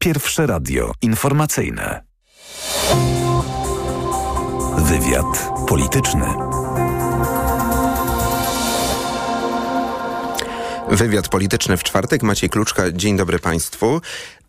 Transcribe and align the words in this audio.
Pierwsze 0.00 0.46
radio 0.46 0.92
informacyjne. 1.02 2.02
Wywiad 4.78 5.50
polityczny. 5.68 6.26
Wywiad 10.90 11.28
polityczny 11.28 11.76
w 11.76 11.84
czwartek. 11.84 12.22
Maciej 12.22 12.50
Kluczka, 12.50 12.92
dzień 12.92 13.16
dobry 13.16 13.38
Państwu. 13.38 14.00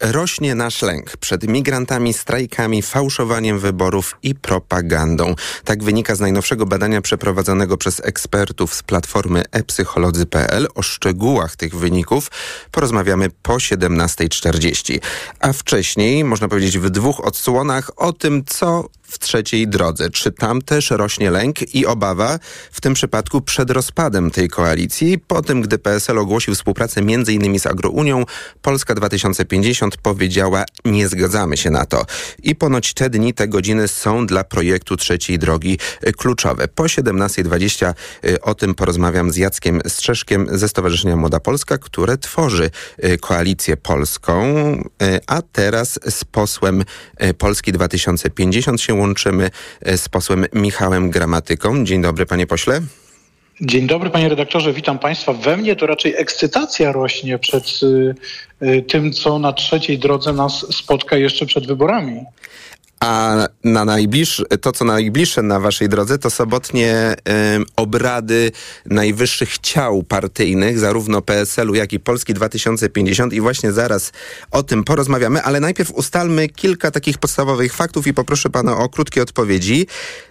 Rośnie 0.02 0.56
nasz 0.56 0.82
lęk 0.82 1.18
przed 1.18 1.48
migrantami, 1.48 2.14
strajkami, 2.14 2.82
fałszowaniem 2.82 3.60
wyborów 3.60 4.18
i 4.24 4.36
propagandą. 4.36 5.36
Tak 5.64 5.84
wynika 5.84 6.16
z 6.16 6.20
najnowszego 6.20 6.66
badania 6.66 7.02
przeprowadzonego 7.02 7.78
przez 7.78 8.02
ekspertów 8.06 8.74
z 8.74 8.84
platformy 8.84 9.44
epsycholodzy.pl. 9.52 10.68
O 10.76 10.82
szczegółach 10.82 11.56
tych 11.56 11.76
wyników 11.76 12.32
porozmawiamy 12.72 13.30
po 13.42 13.54
17.40. 13.54 15.00
A 15.40 15.54
wcześniej, 15.54 16.24
można 16.24 16.48
powiedzieć 16.48 16.78
w 16.78 16.90
dwóch 16.90 17.20
odsłonach, 17.20 17.92
o 17.96 18.14
tym, 18.14 18.44
co 18.46 18.90
w 19.10 19.20
trzeciej 19.20 19.68
drodze. 19.68 20.10
Czy 20.10 20.32
tam 20.32 20.62
też 20.62 20.92
rośnie 20.92 21.32
lęk 21.32 21.76
i 21.76 21.86
obawa, 21.86 22.40
w 22.72 22.82
tym 22.82 22.94
przypadku 22.94 23.42
przed 23.42 23.70
rozpadem 23.70 24.32
tej 24.32 24.50
koalicji? 24.50 25.20
Po 25.20 25.42
tym, 25.42 25.62
gdy 25.62 25.78
PSL 25.78 26.18
ogłosił 26.18 26.56
współpracę 26.56 27.02
m.in. 27.02 27.60
z 27.60 27.66
Agrounią, 27.66 28.26
Polska 28.62 28.96
2050 28.96 29.89
powiedziała, 29.98 30.66
nie 30.86 31.08
zgadzamy 31.08 31.58
się 31.58 31.70
na 31.70 31.86
to. 31.86 32.06
I 32.44 32.56
ponoć 32.56 32.94
te 32.94 33.10
dni, 33.10 33.34
te 33.34 33.48
godziny 33.48 33.88
są 33.88 34.28
dla 34.28 34.44
projektu 34.44 34.98
trzeciej 34.98 35.40
drogi 35.40 35.80
kluczowe. 36.18 36.68
Po 36.68 36.84
17.20 36.84 37.94
y, 38.26 38.42
o 38.42 38.56
tym 38.56 38.76
porozmawiam 38.76 39.32
z 39.32 39.38
Jackiem 39.38 39.82
Strzeszkiem 39.88 40.48
ze 40.52 40.70
Stowarzyszenia 40.70 41.16
Młoda 41.16 41.40
Polska, 41.40 41.78
które 41.78 42.18
tworzy 42.18 42.72
y, 43.04 43.18
koalicję 43.18 43.78
polską, 43.78 44.46
y, 45.04 45.20
a 45.28 45.42
teraz 45.42 46.00
z 46.10 46.24
posłem 46.24 46.84
Polski 47.38 47.72
2050 47.72 48.82
się 48.82 48.94
łączymy 48.94 49.52
z 49.86 50.10
posłem 50.10 50.46
Michałem 50.54 51.10
Gramatyką. 51.10 51.86
Dzień 51.86 52.02
dobry, 52.02 52.26
panie 52.26 52.48
pośle. 52.48 52.82
Dzień 53.62 53.88
dobry, 53.88 54.10
panie 54.10 54.30
redaktorze, 54.30 54.74
witam 54.74 55.00
państwa. 55.00 55.34
We 55.34 55.58
mnie 55.58 55.76
to 55.76 55.88
raczej 55.88 56.16
ekscytacja 56.18 56.92
rośnie 56.92 57.40
przed 57.40 57.80
y, 57.84 58.16
y, 58.66 58.82
tym, 58.82 59.12
co 59.14 59.40
na 59.40 59.54
trzeciej 59.54 60.00
drodze 60.00 60.34
nas 60.34 60.76
spotka 60.76 61.18
jeszcze 61.18 61.46
przed 61.46 61.68
wyborami. 61.68 62.22
A 63.00 63.48
na 63.64 63.86
najbliższe, 63.86 64.44
to, 64.46 64.72
co 64.72 64.86
najbliższe 64.86 65.42
na 65.42 65.60
waszej 65.60 65.90
drodze, 65.90 66.18
to 66.18 66.30
sobotnie 66.30 67.16
y, 67.16 67.66
obrady 67.76 68.52
najwyższych 68.86 69.58
ciał 69.58 70.04
partyjnych, 70.04 70.80
zarówno 70.80 71.22
PSL-u, 71.22 71.76
jak 71.76 71.94
i 71.94 72.00
Polski 72.00 72.34
2050 72.34 73.34
i 73.34 73.42
właśnie 73.42 73.72
zaraz 73.72 74.12
o 74.52 74.64
tym 74.64 74.84
porozmawiamy, 74.84 75.44
ale 75.44 75.60
najpierw 75.60 75.92
ustalmy 75.92 76.50
kilka 76.50 76.92
takich 76.92 77.18
podstawowych 77.18 77.74
faktów 77.74 78.08
i 78.08 78.14
poproszę 78.14 78.50
pana 78.50 78.78
o 78.78 78.90
krótkie 78.90 79.22
odpowiedzi. 79.22 79.88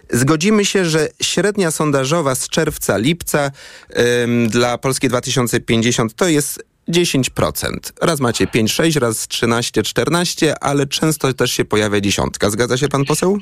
Zgodzimy 0.09 0.65
się, 0.65 0.85
że 0.85 1.07
średnia 1.21 1.71
sondażowa 1.71 2.35
z 2.35 2.47
czerwca, 2.47 2.97
lipca 2.97 3.51
y, 3.89 4.49
dla 4.49 4.77
Polski 4.77 5.09
2050 5.09 6.13
to 6.15 6.27
jest 6.27 6.68
10%. 6.89 7.69
Raz 8.01 8.19
macie 8.19 8.45
5-6, 8.45 8.99
raz 8.99 9.27
13-14, 9.27 10.53
ale 10.61 10.87
często 10.87 11.33
też 11.33 11.51
się 11.51 11.65
pojawia 11.65 12.01
dziesiątka. 12.01 12.49
Zgadza 12.49 12.77
się 12.77 12.87
pan 12.87 13.05
poseł? 13.05 13.39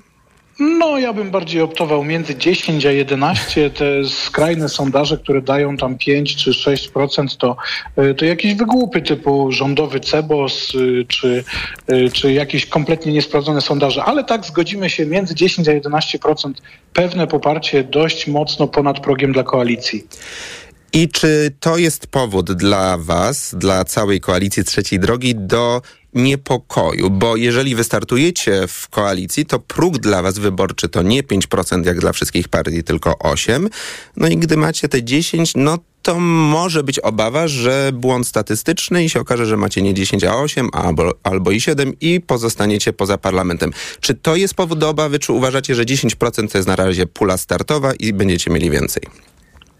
No, 0.59 0.99
ja 0.99 1.13
bym 1.13 1.31
bardziej 1.31 1.61
optował 1.61 2.03
między 2.03 2.35
10 2.35 2.85
a 2.85 2.91
11. 2.91 3.69
Te 3.69 3.85
skrajne 4.09 4.69
sondaże, 4.69 5.17
które 5.17 5.41
dają 5.41 5.77
tam 5.77 5.97
5 5.97 6.35
czy 6.35 6.51
6%, 6.51 7.37
to, 7.37 7.55
y, 8.03 8.15
to 8.15 8.25
jakieś 8.25 8.55
wygłupy 8.55 9.01
typu 9.01 9.51
rządowy 9.51 9.99
Cebos 9.99 10.75
y, 10.75 11.05
czy, 11.07 11.43
y, 11.91 12.11
czy 12.11 12.33
jakieś 12.33 12.65
kompletnie 12.65 13.13
niesprawdzone 13.13 13.61
sondaże. 13.61 14.03
Ale 14.03 14.23
tak 14.23 14.45
zgodzimy 14.45 14.89
się 14.89 15.05
między 15.05 15.35
10 15.35 15.67
a 15.67 15.71
11%. 15.71 16.53
Pewne 16.93 17.27
poparcie 17.27 17.83
dość 17.83 18.27
mocno 18.27 18.67
ponad 18.67 18.99
progiem 18.99 19.33
dla 19.33 19.43
koalicji. 19.43 20.03
I 20.93 21.09
czy 21.09 21.51
to 21.59 21.77
jest 21.77 22.07
powód 22.07 22.51
dla 22.51 22.97
Was, 22.97 23.55
dla 23.57 23.85
całej 23.85 24.19
koalicji 24.19 24.63
trzeciej 24.63 24.99
drogi 24.99 25.35
do 25.35 25.81
niepokoju? 26.13 27.09
Bo 27.09 27.35
jeżeli 27.35 27.75
wystartujecie 27.75 28.67
w 28.67 28.87
koalicji, 28.89 29.45
to 29.45 29.59
próg 29.59 29.97
dla 29.97 30.21
Was 30.21 30.39
wyborczy 30.39 30.89
to 30.89 31.01
nie 31.01 31.23
5% 31.23 31.85
jak 31.85 31.99
dla 31.99 32.13
wszystkich 32.13 32.47
partii, 32.47 32.83
tylko 32.83 33.11
8%. 33.11 33.67
No 34.15 34.27
i 34.27 34.37
gdy 34.37 34.57
macie 34.57 34.89
te 34.89 35.01
10%, 35.01 35.51
no 35.55 35.77
to 36.01 36.19
może 36.19 36.83
być 36.83 36.99
obawa, 36.99 37.47
że 37.47 37.91
błąd 37.93 38.27
statystyczny 38.27 39.03
i 39.03 39.09
się 39.09 39.19
okaże, 39.19 39.45
że 39.45 39.57
macie 39.57 39.81
nie 39.81 39.93
10, 39.93 40.23
a 40.23 40.35
8, 40.35 40.69
albo, 40.73 41.11
albo 41.23 41.51
i 41.51 41.61
7 41.61 41.93
i 42.01 42.21
pozostaniecie 42.21 42.93
poza 42.93 43.17
parlamentem. 43.17 43.71
Czy 43.99 44.13
to 44.13 44.35
jest 44.35 44.53
powód 44.53 44.79
do 44.79 44.89
obawy, 44.89 45.19
czy 45.19 45.33
uważacie, 45.33 45.75
że 45.75 45.85
10% 45.85 46.51
to 46.51 46.57
jest 46.57 46.67
na 46.67 46.75
razie 46.75 47.05
pula 47.05 47.37
startowa 47.37 47.93
i 47.93 48.13
będziecie 48.13 48.51
mieli 48.51 48.69
więcej? 48.69 49.03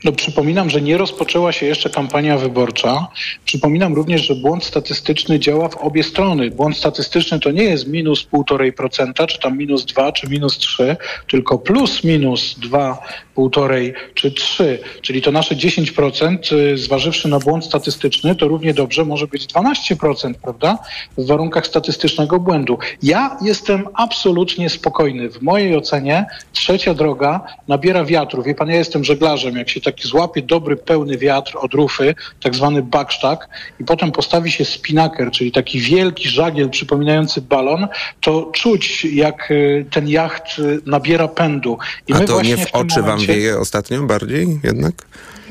No, 0.03 0.11
przypominam, 0.11 0.69
że 0.69 0.81
nie 0.81 0.97
rozpoczęła 0.97 1.51
się 1.51 1.65
jeszcze 1.65 1.89
kampania 1.89 2.37
wyborcza. 2.37 3.07
Przypominam 3.45 3.93
również, 3.93 4.27
że 4.27 4.35
błąd 4.35 4.63
statystyczny 4.63 5.39
działa 5.39 5.69
w 5.69 5.75
obie 5.75 6.03
strony. 6.03 6.51
Błąd 6.51 6.77
statystyczny 6.77 7.39
to 7.39 7.51
nie 7.51 7.63
jest 7.63 7.87
minus 7.87 8.27
1,5%, 8.33 9.25
czy 9.25 9.39
tam 9.39 9.57
minus 9.57 9.85
2, 9.85 10.11
czy 10.11 10.27
minus 10.27 10.57
3, 10.57 10.97
tylko 11.27 11.57
plus 11.59 12.03
minus 12.03 12.55
2, 12.59 12.97
półtorej 13.37 13.93
czy 14.13 14.31
3, 14.31 14.79
czyli 15.01 15.21
to 15.21 15.31
nasze 15.31 15.55
10%, 15.55 16.51
y, 16.51 16.77
zważywszy 16.77 17.27
na 17.27 17.39
błąd 17.39 17.65
statystyczny, 17.65 18.35
to 18.35 18.47
równie 18.47 18.73
dobrze 18.73 19.05
może 19.05 19.27
być 19.27 19.47
12%, 19.47 20.33
prawda? 20.41 20.77
W 21.17 21.25
warunkach 21.27 21.67
statystycznego 21.67 22.39
błędu. 22.39 22.77
Ja 23.03 23.37
jestem 23.41 23.87
absolutnie 23.93 24.69
spokojny. 24.69 25.29
W 25.29 25.41
mojej 25.41 25.75
ocenie 25.75 26.25
trzecia 26.53 26.93
droga 26.93 27.41
nabiera 27.67 28.05
wiatru. 28.05 28.43
Wie 28.43 28.55
pan, 28.55 28.69
ja 28.69 28.75
jestem 28.75 29.03
żeglarzem. 29.03 29.57
Jak 29.57 29.69
się 29.69 29.81
taki 29.81 30.07
złapie 30.07 30.41
dobry, 30.41 30.75
pełny 30.75 31.17
wiatr 31.17 31.57
od 31.59 31.73
rufy, 31.73 32.15
tak 32.41 32.55
zwany 32.55 32.81
backstack 32.81 33.49
i 33.79 33.83
potem 33.83 34.11
postawi 34.11 34.51
się 34.51 34.65
spinaker, 34.65 35.31
czyli 35.31 35.51
taki 35.51 35.79
wielki 35.79 36.29
żagiel 36.29 36.69
przypominający 36.69 37.41
balon, 37.41 37.87
to 38.21 38.51
czuć 38.53 39.05
jak 39.05 39.51
y, 39.51 39.85
ten 39.91 40.09
jacht 40.09 40.59
y, 40.59 40.81
nabiera 40.85 41.27
pędu. 41.27 41.77
I 42.07 42.13
A 42.13 42.19
to 42.19 42.41
nie 42.41 42.57
w, 42.57 42.75
oczy 42.75 43.01
wam 43.01 43.26
wieje 43.27 43.59
ostatnio 43.59 44.03
bardziej 44.03 44.59
jednak? 44.63 44.93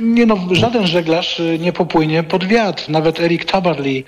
Nie 0.01 0.27
no, 0.27 0.39
żaden 0.53 0.87
żeglarz 0.87 1.41
y, 1.41 1.59
nie 1.59 1.73
popłynie 1.73 2.23
pod 2.23 2.45
wiatr. 2.45 2.89
Nawet 2.89 3.21
Eric 3.21 3.45
Tabarly 3.45 4.05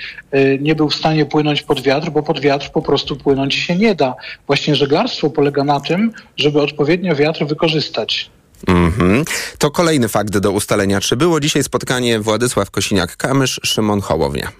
nie 0.61 0.75
był 0.75 0.89
w 0.89 0.95
stanie 0.95 1.27
płynąć 1.27 1.62
pod 1.62 1.83
wiatr, 1.83 2.11
bo 2.11 2.23
pod 2.23 2.41
wiatr 2.41 2.71
po 2.73 2.83
prostu 2.83 3.17
płynąć 3.17 3.55
się 3.55 3.77
nie 3.77 3.95
da. 3.95 4.15
Właśnie 4.47 4.77
żeglarstwo 4.77 5.31
polega 5.31 5.65
na 5.65 5.81
tym, 5.81 6.12
żeby 6.37 6.62
odpowiednio 6.62 7.17
wiatr 7.17 7.47
wykorzystać. 7.47 8.31
Mm 8.67 8.91
-hmm. 8.91 9.25
To 9.59 9.71
kolejny 9.71 10.09
fakt 10.09 10.39
do 10.39 10.53
ustalenia. 10.53 11.01
Czy 11.01 11.17
było 11.17 11.41
dzisiaj 11.41 11.65
spotkanie 11.65 12.21
Władysław 12.21 12.71
Kosiniak-Kamysz, 12.71 13.59
Szymon 13.62 14.01
Hołownia? 14.01 14.53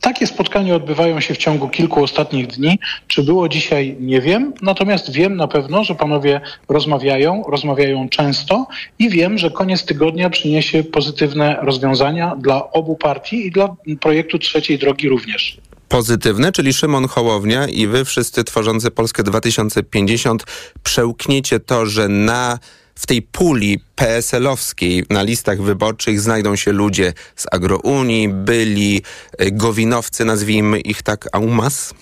Takie 0.00 0.26
spotkania 0.26 0.74
odbywają 0.74 1.20
się 1.20 1.34
w 1.34 1.38
ciągu 1.38 1.68
kilku 1.68 2.02
ostatnich 2.02 2.46
dni. 2.46 2.78
Czy 3.06 3.22
było 3.22 3.48
dzisiaj, 3.48 3.96
nie 4.00 4.20
wiem. 4.20 4.52
Natomiast 4.62 5.12
wiem 5.12 5.36
na 5.36 5.48
pewno, 5.48 5.84
że 5.84 5.94
panowie 5.94 6.40
rozmawiają, 6.68 7.42
rozmawiają 7.48 8.08
często 8.08 8.66
i 8.98 9.10
wiem, 9.10 9.38
że 9.38 9.50
koniec 9.50 9.84
tygodnia 9.84 10.30
przyniesie 10.30 10.84
pozytywne 10.84 11.56
rozwiązania 11.62 12.36
dla 12.36 12.70
obu 12.70 12.96
partii 12.96 13.46
i 13.46 13.50
dla 13.50 13.76
projektu 14.00 14.38
trzeciej 14.38 14.78
drogi 14.78 15.08
również 15.08 15.60
pozytywne, 15.88 16.52
czyli 16.52 16.72
Szymon 16.72 17.08
Hołownia 17.08 17.66
i 17.66 17.86
wy 17.86 18.04
wszyscy 18.04 18.44
tworzący 18.44 18.90
Polskę 18.90 19.22
2050 19.22 20.44
przełkniecie 20.82 21.60
to, 21.60 21.86
że 21.86 22.08
na 22.08 22.58
w 22.96 23.06
tej 23.06 23.22
puli 23.22 23.80
PSL-owskiej 23.96 25.04
na 25.10 25.22
listach 25.22 25.62
wyborczych 25.62 26.20
znajdą 26.20 26.56
się 26.56 26.72
ludzie 26.72 27.12
z 27.36 27.46
Agrounii, 27.52 28.28
byli 28.28 29.02
e, 29.38 29.50
gowinowcy, 29.50 30.24
nazwijmy 30.24 30.80
ich 30.80 31.02
tak, 31.02 31.28
aumas? 31.32 31.94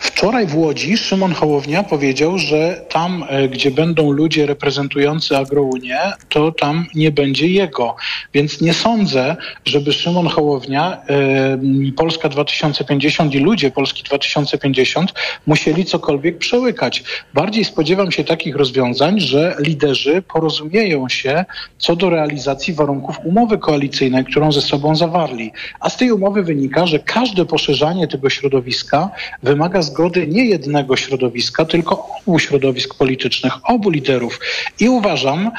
Wczoraj 0.00 0.46
w 0.46 0.56
Łodzi 0.56 0.96
Szymon 0.96 1.32
Hołownia 1.32 1.82
powiedział, 1.82 2.38
że 2.38 2.80
tam, 2.88 3.24
e, 3.28 3.48
gdzie 3.48 3.70
będą 3.70 4.10
ludzie 4.10 4.46
reprezentujący 4.46 5.36
Agrounię, 5.36 5.98
to 6.28 6.52
tam 6.52 6.86
nie 6.94 7.10
będzie 7.10 7.48
jego. 7.48 7.96
Więc 8.34 8.60
nie 8.60 8.74
sądzę, 8.74 9.36
żeby 9.64 9.92
Szymon 9.92 10.26
Hołownia, 10.26 11.02
e, 11.08 11.92
Polska 11.96 12.28
2050 12.28 13.34
i 13.34 13.38
ludzie 13.38 13.70
Polski 13.70 14.02
2050 14.02 15.14
musieli 15.46 15.84
cokolwiek 15.84 16.38
przełykać. 16.38 17.04
Bardziej 17.34 17.64
spodziewam 17.64 18.12
się 18.12 18.24
takich 18.24 18.56
rozwiązań, 18.56 19.20
że 19.20 19.56
liderzy 19.58 20.22
porozumieją 20.22 21.08
się 21.08 21.44
co 21.78 21.96
do 21.96 22.10
realizacji 22.10 22.74
warunków 22.74 23.16
umowy 23.24 23.58
koalicyjnej, 23.58 24.24
którą 24.24 24.52
ze 24.52 24.60
sobą 24.60 24.96
zawarli. 24.96 25.52
A 25.80 25.90
z 25.90 25.96
tej 25.96 26.12
umowy 26.12 26.42
wynika, 26.42 26.86
że 26.86 26.98
każde 26.98 27.44
poszerzanie 27.44 28.08
tego 28.08 28.30
środowiska 28.30 29.10
wymaga 29.42 29.65
wymaga 29.66 29.82
zgody 29.82 30.26
nie 30.26 30.44
jednego 30.44 30.96
środowiska, 30.96 31.64
tylko 31.64 32.08
obu 32.26 32.38
środowisk 32.38 32.94
politycznych, 32.94 33.52
obu 33.64 33.90
liderów. 33.90 34.40
I 34.80 34.88
uważam, 34.88 35.50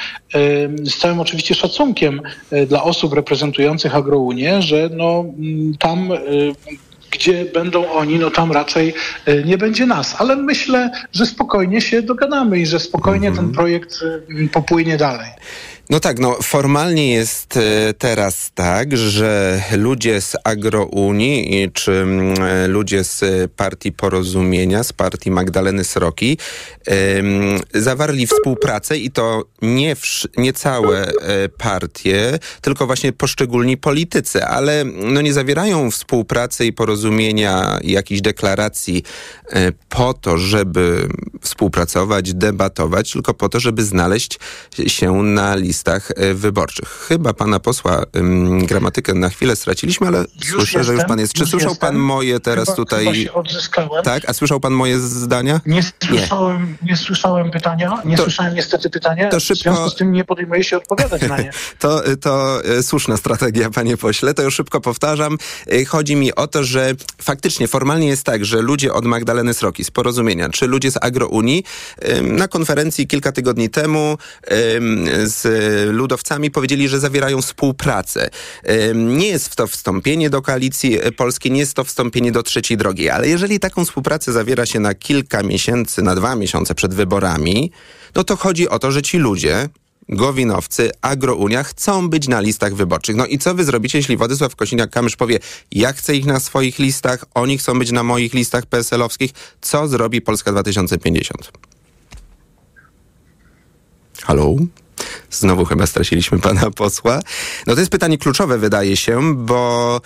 z 0.85 0.97
całym 0.97 1.19
oczywiście 1.19 1.55
szacunkiem 1.55 2.21
e, 2.51 2.65
dla 2.65 2.83
osób 2.83 3.13
reprezentujących 3.13 3.95
Agrounię, 3.95 4.61
że 4.61 4.89
no, 4.93 5.25
tam 5.79 6.11
gdzie 7.11 7.45
będą 7.45 7.91
oni, 7.91 8.19
no 8.19 8.31
tam 8.31 8.51
raczej 8.51 8.93
y, 9.27 9.43
nie 9.45 9.57
będzie 9.57 9.85
nas. 9.85 10.15
Ale 10.17 10.35
myślę, 10.35 10.91
że 11.13 11.25
spokojnie 11.25 11.81
się 11.81 12.01
dogadamy 12.01 12.59
i 12.59 12.65
że 12.65 12.79
spokojnie 12.79 13.31
ten 13.31 13.51
projekt 13.51 13.99
y, 14.29 14.49
popłynie 14.49 14.97
dalej. 14.97 15.29
No 15.89 15.99
tak, 15.99 16.19
no 16.19 16.37
formalnie 16.41 17.13
jest 17.13 17.57
e, 17.57 17.93
teraz 17.93 18.51
tak, 18.55 18.97
że 18.97 19.61
ludzie 19.77 20.21
z 20.21 20.35
Agrounii 20.43 21.71
czy 21.73 21.91
mm, 21.91 22.43
e, 22.43 22.67
ludzie 22.67 23.03
z 23.03 23.23
partii 23.51 23.91
Porozumienia, 23.91 24.83
z 24.83 24.93
partii 24.93 25.31
Magdaleny 25.31 25.83
Sroki 25.83 26.37
zawarli 27.73 28.27
współpracę 28.27 28.97
i 28.97 29.11
to 29.11 29.43
nie, 29.61 29.95
nie 30.37 30.53
całe 30.53 31.07
e, 31.07 31.49
partie, 31.49 32.39
tylko 32.61 32.85
właśnie 32.85 33.13
poszczególni 33.13 33.77
politycy, 33.77 34.43
ale 34.43 34.83
no 34.85 35.21
nie 35.21 35.33
zawierają 35.33 35.91
współpracy 35.91 36.65
i 36.65 36.73
porozumienia 36.73 37.79
jakichś 37.83 38.21
deklaracji 38.21 39.03
po 39.89 40.13
to, 40.13 40.37
żeby 40.37 41.07
współpracować, 41.41 42.33
debatować, 42.33 43.11
tylko 43.11 43.33
po 43.33 43.49
to, 43.49 43.59
żeby 43.59 43.83
znaleźć 43.83 44.39
się 44.87 45.13
na 45.13 45.55
listę 45.55 45.76
listach 45.77 46.11
e, 46.15 46.33
wyborczych. 46.33 47.05
Chyba 47.07 47.33
pana 47.33 47.59
posła 47.59 48.03
um, 48.13 48.65
gramatykę 48.65 49.13
na 49.13 49.29
chwilę 49.29 49.55
straciliśmy, 49.55 50.07
ale 50.07 50.19
już 50.19 50.49
słyszę, 50.49 50.61
jestem, 50.61 50.83
że 50.83 50.93
już 50.93 51.03
pan 51.03 51.19
jest. 51.19 51.33
Czy 51.33 51.45
słyszał 51.45 51.69
jestem. 51.69 51.89
pan 51.89 51.97
moje 51.97 52.39
teraz 52.39 52.65
chyba, 52.65 52.75
tutaj? 52.75 53.05
Chyba 53.05 53.15
się 53.15 53.33
odzyskałem. 53.33 54.03
Tak, 54.03 54.29
a 54.29 54.33
słyszał 54.33 54.59
pan 54.59 54.73
moje 54.73 54.99
zdania? 54.99 55.61
Nie 55.65 55.83
słyszałem, 55.83 56.77
nie. 56.81 56.89
nie 56.89 56.97
słyszałem 56.97 57.51
pytania, 57.51 58.01
nie 58.05 58.17
to, 58.17 58.23
słyszałem 58.23 58.55
niestety 58.55 58.89
pytania, 58.89 59.29
to 59.29 59.39
szybko... 59.39 59.59
w 59.59 59.63
związku 59.63 59.89
z 59.89 59.95
tym 59.95 60.11
nie 60.11 60.25
podejmuję 60.25 60.63
się 60.63 60.77
odpowiadać 60.77 61.21
na 61.21 61.37
nie. 61.37 61.51
to, 61.79 62.01
to 62.21 62.63
e, 62.65 62.83
słuszna 62.83 63.17
strategia, 63.17 63.69
panie 63.69 63.97
pośle, 63.97 64.33
to 64.33 64.43
już 64.43 64.55
szybko 64.55 64.81
powtarzam. 64.81 65.37
E, 65.71 65.85
chodzi 65.85 66.15
mi 66.15 66.35
o 66.35 66.47
to, 66.47 66.63
że 66.63 66.91
faktycznie 67.21 67.67
formalnie 67.67 68.07
jest 68.07 68.23
tak, 68.23 68.45
że 68.45 68.61
ludzie 68.61 68.93
od 68.93 69.05
Magdaleny 69.05 69.53
Sroki 69.53 69.83
z 69.83 69.91
Porozumienia, 69.91 70.49
czy 70.49 70.67
ludzie 70.67 70.91
z 70.91 70.97
Agrounii 71.01 71.63
na 72.21 72.47
konferencji 72.47 73.07
kilka 73.07 73.31
tygodni 73.31 73.69
temu 73.69 74.17
z 75.23 75.47
ludowcami 75.91 76.51
powiedzieli, 76.51 76.87
że 76.87 76.99
zawierają 76.99 77.41
współpracę. 77.41 78.29
Nie 78.95 79.27
jest 79.27 79.55
to 79.55 79.67
wstąpienie 79.67 80.29
do 80.29 80.41
koalicji 80.41 80.97
polskiej, 81.17 81.51
nie 81.51 81.59
jest 81.59 81.73
to 81.73 81.83
wstąpienie 81.83 82.31
do 82.31 82.43
trzeciej 82.43 82.77
drogi, 82.77 83.09
ale 83.09 83.27
jeżeli 83.27 83.59
taką 83.59 83.85
współpracę 83.85 84.31
zawiera 84.33 84.65
się 84.65 84.79
na 84.79 84.93
kilka 84.93 85.43
miesięcy, 85.43 86.01
na 86.01 86.15
dwa 86.15 86.35
miesiące 86.35 86.75
przed 86.75 86.93
wyborami, 86.93 87.71
no 88.15 88.23
to 88.23 88.35
chodzi 88.35 88.69
o 88.69 88.79
to, 88.79 88.91
że 88.91 89.01
ci 89.01 89.17
ludzie, 89.17 89.69
Gowinowcy, 90.09 90.91
Agrounia 91.01 91.63
chcą 91.63 92.09
być 92.09 92.27
na 92.27 92.39
listach 92.39 92.75
wyborczych. 92.75 93.15
No 93.15 93.25
i 93.25 93.37
co 93.37 93.55
wy 93.55 93.63
zrobicie, 93.63 93.97
jeśli 93.97 94.17
Władysław 94.17 94.55
Kosiniak-Kamysz 94.55 95.15
powie, 95.15 95.39
ja 95.71 95.93
chcę 95.93 96.15
ich 96.15 96.25
na 96.25 96.39
swoich 96.39 96.79
listach, 96.79 97.25
oni 97.33 97.57
chcą 97.57 97.79
być 97.79 97.91
na 97.91 98.03
moich 98.03 98.33
listach 98.33 98.65
PSL-owskich, 98.65 99.31
co 99.61 99.87
zrobi 99.87 100.21
Polska 100.21 100.51
2050? 100.51 101.51
Halo? 104.23 104.55
Znowu 105.31 105.65
chyba 105.65 105.87
straciliśmy 105.87 106.39
pana 106.39 106.71
posła. 106.71 107.19
No 107.67 107.73
to 107.73 107.79
jest 107.79 107.91
pytanie 107.91 108.17
kluczowe, 108.17 108.57
wydaje 108.57 108.97
się, 108.97 109.35
bo 109.35 110.01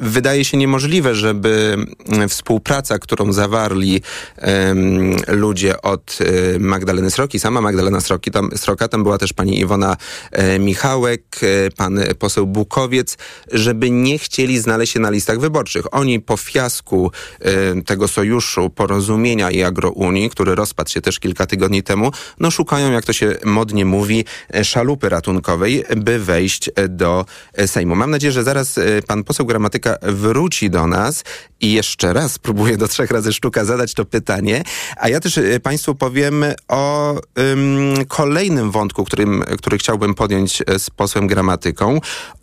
wydaje 0.00 0.44
się 0.44 0.56
niemożliwe, 0.56 1.14
żeby 1.14 1.76
mm, 2.08 2.28
współpraca, 2.28 2.98
którą 2.98 3.32
zawarli 3.32 4.02
um, 4.42 5.16
ludzie 5.28 5.82
od 5.82 6.18
e, 6.20 6.58
Magdaleny 6.58 7.10
Sroki, 7.10 7.40
sama 7.40 7.60
Magdalena 7.60 8.00
Sroki, 8.00 8.30
tam, 8.30 8.50
Sroka, 8.56 8.88
tam 8.88 9.02
była 9.02 9.18
też 9.18 9.32
pani 9.32 9.60
Iwona 9.60 9.96
e, 10.32 10.58
Michałek, 10.58 11.22
e, 11.42 11.70
pan 11.70 12.00
poseł 12.18 12.46
Bukowiec, 12.46 13.16
żeby 13.52 13.90
nie 13.90 14.18
chcieli 14.18 14.58
znaleźć 14.58 14.92
się 14.92 15.00
na 15.00 15.10
listach 15.10 15.40
wyborczych. 15.40 15.94
Oni 15.94 16.20
po 16.20 16.36
fiasku 16.36 17.10
e, 17.40 17.82
tego 17.82 18.08
sojuszu, 18.08 18.70
porozumienia 18.70 19.50
i 19.50 19.62
agrounii, 19.62 20.30
który 20.30 20.54
rozpadł 20.54 20.90
się 20.90 21.00
też 21.00 21.18
kilka 21.18 21.46
tygodni 21.46 21.82
temu, 21.82 22.10
no 22.40 22.50
szukają, 22.50 22.92
jak 22.92 23.04
to 23.04 23.12
się 23.12 23.36
modnie 23.44 23.84
mówi, 23.84 24.24
e, 24.54 24.64
szalupy 24.64 25.08
ratunkowej, 25.08 25.84
by 25.96 26.18
wejść 26.18 26.70
do 26.88 27.24
e, 27.54 27.68
Sejmu. 27.68 27.94
Mam 27.94 28.10
nadzieję, 28.10 28.32
że 28.32 28.44
zaraz 28.44 28.80
pan 29.06 29.24
poseł 29.24 29.46
Gramatyka 29.46 29.89
wróci 30.02 30.70
do 30.70 30.86
nas 30.86 31.24
i 31.60 31.72
jeszcze 31.72 32.12
raz 32.12 32.38
próbuję 32.38 32.76
do 32.76 32.88
trzech 32.88 33.10
razy 33.10 33.32
sztuka 33.32 33.64
zadać 33.64 33.94
to 33.94 34.04
pytanie, 34.04 34.62
a 34.96 35.08
ja 35.08 35.20
też 35.20 35.38
y, 35.38 35.60
Państwu 35.62 35.94
powiem 35.94 36.44
o 36.68 37.14
ym, 37.38 37.94
kolejnym 38.08 38.70
wątku, 38.70 39.04
którym, 39.04 39.44
który 39.58 39.78
chciałbym 39.78 40.14
podjąć 40.14 40.60
y, 40.60 40.78
z 40.78 40.90
posłem 40.90 41.26
Gramatyką, 41.26 42.00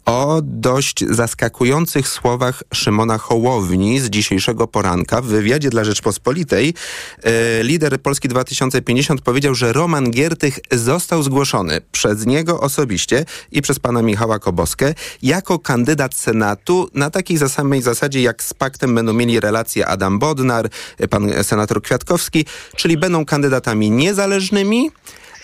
o 0.08 0.42
dość 0.44 1.06
zaskakujących 1.10 2.08
słowach 2.08 2.64
Szymona 2.74 3.18
Hołowni 3.18 4.00
z 4.00 4.10
dzisiejszego 4.10 4.68
poranka 4.68 5.22
w 5.22 5.26
wywiadzie 5.26 5.70
dla 5.70 5.84
Rzeczpospolitej. 5.84 6.74
E, 7.24 7.64
lider 7.64 8.02
Polski 8.02 8.28
2050 8.28 9.22
powiedział, 9.22 9.56
że 9.56 9.74
Roman 9.74 10.12
Giertych 10.12 10.60
został 10.72 11.24
zgłoszony 11.24 11.82
przez 11.92 12.26
niego 12.26 12.60
osobiście 12.60 13.26
i 13.52 13.62
przez 13.62 13.80
pana 13.80 14.02
Michała 14.02 14.40
Koboskę 14.40 14.94
jako 15.22 15.60
kandydat 15.60 16.16
Senatu 16.16 16.90
na 16.94 17.10
takiej 17.10 17.37
samej 17.40 17.82
zasadzie 17.82 18.22
jak 18.22 18.44
z 18.44 18.54
paktem 18.54 18.96
będą 18.96 19.14
mieli 19.14 19.40
relacje 19.40 19.88
Adam 19.88 20.20
Bodnar, 20.20 20.70
pan 21.10 21.44
senator 21.44 21.82
Kwiatkowski, 21.82 22.46
czyli 22.76 22.98
będą 22.98 23.26
kandydatami 23.26 23.92
niezależnymi, 23.92 24.92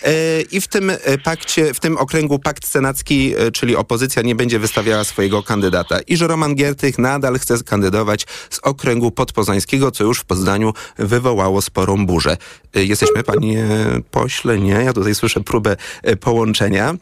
E, 0.04 0.40
I 0.40 0.60
w 0.60 0.68
tym 0.68 0.90
e, 0.90 1.18
pakcie, 1.18 1.74
w 1.74 1.80
tym 1.80 1.96
okręgu 1.96 2.38
pakt 2.38 2.66
senacki, 2.66 3.34
e, 3.36 3.50
czyli 3.50 3.76
opozycja 3.76 4.22
nie 4.22 4.34
będzie 4.34 4.58
wystawiała 4.58 5.04
swojego 5.04 5.42
kandydata. 5.42 6.00
I 6.00 6.16
że 6.16 6.28
Roman 6.28 6.54
Giertych 6.54 6.98
nadal 6.98 7.38
chce 7.38 7.62
kandydować 7.62 8.26
z 8.50 8.58
okręgu 8.58 9.10
podpoznańskiego, 9.10 9.90
co 9.90 10.04
już 10.04 10.20
w 10.20 10.24
Poznaniu 10.24 10.72
wywołało 10.98 11.62
sporą 11.62 12.06
burzę. 12.06 12.36
Jesteśmy, 12.74 13.22
panie 13.22 13.66
pośle? 14.10 14.58
Nie, 14.58 14.72
ja 14.72 14.92
tutaj 14.92 15.14
słyszę 15.14 15.40
próbę 15.40 15.76
połączenia. 16.20 16.94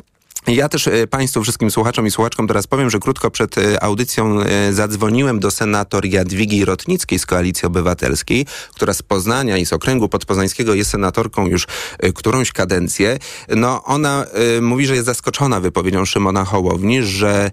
Ja 0.46 0.68
też 0.68 0.86
e, 0.86 1.06
Państwu, 1.06 1.42
wszystkim 1.42 1.70
słuchaczom 1.70 2.06
i 2.06 2.10
słuchaczkom 2.10 2.48
teraz 2.48 2.66
powiem, 2.66 2.90
że 2.90 2.98
krótko 2.98 3.30
przed 3.30 3.58
e, 3.58 3.82
audycją 3.82 4.40
e, 4.40 4.72
zadzwoniłem 4.72 5.40
do 5.40 5.50
senator 5.50 6.06
Jadwigi 6.06 6.64
Rotnickiej 6.64 7.18
z 7.18 7.26
Koalicji 7.26 7.66
Obywatelskiej, 7.66 8.46
która 8.74 8.94
z 8.94 9.02
Poznania 9.02 9.56
i 9.56 9.66
z 9.66 9.72
okręgu 9.72 10.08
podpoznańskiego 10.08 10.74
jest 10.74 10.90
senatorką 10.90 11.46
już 11.46 11.66
którąś 12.14 12.52
kadencję. 12.52 13.18
No 13.48 13.84
ona 13.84 14.26
mówi, 14.60 14.86
że 14.86 14.94
jest 14.94 15.06
zaskoczona 15.06 15.60
wypowiedzią 15.60 16.04
Szymona 16.04 16.44
Hołowni, 16.44 17.02
że 17.02 17.50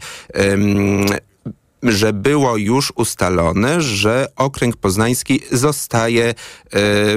że 1.84 2.14
było 2.14 2.58
już 2.58 2.94
ustalone, 2.96 3.81
że 3.81 4.28
okręg 4.36 4.78
poznański 4.78 5.40
zostaje 5.52 6.30
e, 6.30 6.33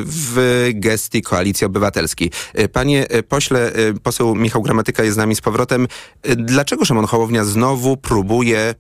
w 0.05 0.69
gestii 0.75 1.23
Koalicji 1.23 1.67
Obywatelskiej. 1.67 2.31
E, 2.55 2.69
panie 2.69 3.09
e, 3.09 3.23
pośle, 3.23 3.73
poseł 4.03 4.35
Michał 4.35 4.63
Gramatyka 4.63 5.03
jest 5.03 5.15
z 5.15 5.19
nami 5.19 5.35
z 5.37 5.41
powrotem. 5.41 5.89
Dlaczego 6.37 6.85
Szymon 6.85 7.07
Hołownia 7.07 7.45
znowu 7.45 7.97
próbuje, 7.97 8.75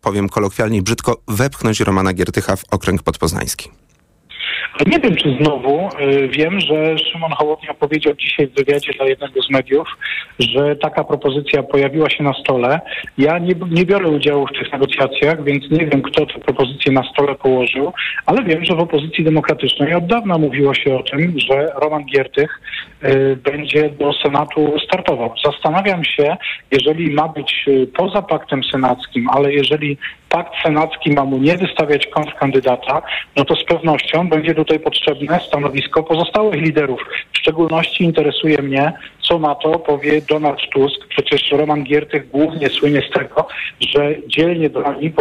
powiem 0.00 0.28
kolokwialnie 0.28 0.82
brzydko, 0.82 1.22
wepchnąć 1.28 1.80
Romana 1.80 2.12
Giertycha 2.12 2.56
w 2.56 2.64
okręg 2.70 3.02
podpoznański? 3.02 3.85
Nie 4.86 4.98
wiem, 4.98 5.16
czy 5.16 5.36
znowu. 5.40 5.88
Y, 6.00 6.28
wiem, 6.28 6.60
że 6.60 6.98
Szymon 6.98 7.32
Hołownia 7.32 7.74
powiedział 7.74 8.14
dzisiaj 8.14 8.46
w 8.46 8.54
wywiadzie 8.54 8.92
dla 8.92 9.06
jednego 9.06 9.42
z 9.42 9.50
mediów, 9.50 9.88
że 10.38 10.76
taka 10.76 11.04
propozycja 11.04 11.62
pojawiła 11.62 12.10
się 12.10 12.24
na 12.24 12.32
stole. 12.32 12.80
Ja 13.18 13.38
nie, 13.38 13.54
nie 13.70 13.84
biorę 13.84 14.08
udziału 14.08 14.46
w 14.46 14.58
tych 14.58 14.72
negocjacjach, 14.72 15.44
więc 15.44 15.70
nie 15.70 15.86
wiem, 15.86 16.02
kto 16.02 16.26
tę 16.26 16.40
propozycję 16.40 16.92
na 16.92 17.02
stole 17.12 17.34
położył, 17.34 17.92
ale 18.26 18.44
wiem, 18.44 18.64
że 18.64 18.74
w 18.74 18.80
opozycji 18.80 19.24
demokratycznej 19.24 19.94
od 19.94 20.06
dawna 20.06 20.38
mówiło 20.38 20.74
się 20.74 20.98
o 20.98 21.02
tym, 21.02 21.34
że 21.38 21.72
Roman 21.82 22.04
Giertych 22.04 22.60
y, 23.04 23.36
będzie 23.36 23.90
do 23.90 24.12
Senatu 24.12 24.74
startował. 24.84 25.34
Zastanawiam 25.44 26.04
się, 26.04 26.36
jeżeli 26.70 27.14
ma 27.14 27.28
być 27.28 27.64
y, 27.68 27.86
poza 27.96 28.22
paktem 28.22 28.64
senackim, 28.64 29.28
ale 29.28 29.52
jeżeli 29.52 29.98
pakt 30.28 30.52
senacki 30.62 31.12
ma 31.12 31.24
mu 31.24 31.38
nie 31.38 31.56
wystawiać 31.56 32.06
kontrkandydata, 32.06 33.02
no 33.36 33.44
to 33.44 33.56
z 33.56 33.64
pewnością 33.64 34.28
będzie 34.28 34.54
tutaj 34.54 34.80
potrzebne 34.80 35.40
stanowisko 35.48 36.02
pozostałych 36.02 36.54
liderów. 36.54 37.00
W 37.32 37.38
szczególności 37.38 38.04
interesuje 38.04 38.62
mnie, 38.62 38.92
co 39.20 39.38
na 39.38 39.54
to 39.54 39.78
powie 39.78 40.22
Donald 40.22 40.60
Tusk. 40.72 41.06
Przecież 41.08 41.50
Roman 41.50 41.84
Giertych 41.84 42.30
głównie 42.30 42.68
słynie 42.68 43.02
z 43.10 43.18
tego, 43.18 43.48
że 43.80 44.14
dzielnie 44.26 44.70
broni 44.70 45.12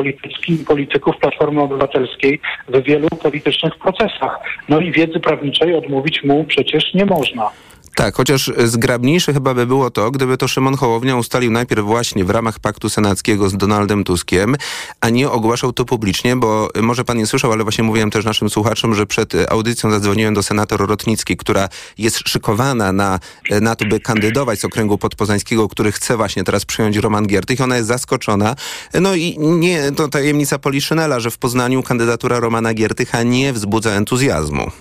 polityków 0.68 1.18
Platformy 1.18 1.62
Obywatelskiej 1.62 2.40
w 2.68 2.84
wielu 2.84 3.08
politycznych 3.08 3.78
procesach. 3.78 4.40
No 4.70 4.80
i 4.80 4.92
wiedzy 4.92 5.20
prawniczej 5.20 5.76
odmówić 5.76 6.24
mu 6.24 6.44
przecież 6.44 6.94
nie 6.94 7.06
można. 7.06 7.50
Tak, 7.96 8.16
chociaż 8.16 8.52
zgrabniejsze 8.66 9.34
chyba 9.34 9.54
by 9.54 9.66
było 9.66 9.92
to, 9.92 10.12
gdyby 10.12 10.38
to 10.38 10.48
Szymon 10.48 10.78
Hołownia 10.78 11.16
ustalił 11.16 11.52
najpierw 11.52 11.86
właśnie 11.86 12.26
w 12.26 12.30
ramach 12.30 12.60
paktu 12.60 12.90
senackiego 12.90 13.50
z 13.50 13.58
Donaldem 13.58 14.04
Tuskiem, 14.04 14.56
a 15.02 15.10
nie 15.10 15.30
ogłaszał 15.30 15.74
to 15.74 15.86
publicznie, 15.86 16.36
bo 16.36 16.70
może 16.82 17.06
pan 17.06 17.18
nie 17.18 17.28
słyszał, 17.28 17.52
ale 17.52 17.64
właśnie 17.64 17.84
mówiłem 17.84 18.12
też 18.12 18.26
naszym 18.26 18.50
słuchaczom, 18.50 18.96
że 18.96 19.06
przed 19.06 19.34
audycją 19.50 19.92
zadzwoniłem 19.92 20.34
do 20.34 20.44
senator 20.44 20.88
Rotnickiej, 20.88 21.38
która 21.38 21.70
jest 21.98 22.30
szykowana 22.30 22.92
na, 22.92 23.20
na 23.62 23.76
to, 23.76 23.86
by 23.86 24.00
kandydować 24.00 24.60
z 24.60 24.66
okręgu 24.66 24.98
podpozańskiego, 24.98 25.68
który 25.68 25.92
chce 25.92 26.18
właśnie 26.18 26.44
teraz 26.44 26.66
przyjąć 26.66 26.98
Roman 26.98 27.28
Giertych. 27.28 27.62
Ona 27.62 27.76
jest 27.76 27.88
zaskoczona. 27.88 28.56
No 28.94 29.16
i 29.16 29.38
nie, 29.40 29.92
to 29.92 30.08
tajemnica 30.08 30.60
Poliszynela, 30.60 31.20
że 31.20 31.32
w 31.32 31.38
Poznaniu 31.38 31.84
kandydatura 31.84 32.40
Romana 32.40 32.74
Giertycha 32.74 33.24
nie 33.24 33.54
wzbudza 33.54 33.92
entuzjazmu. 33.92 34.72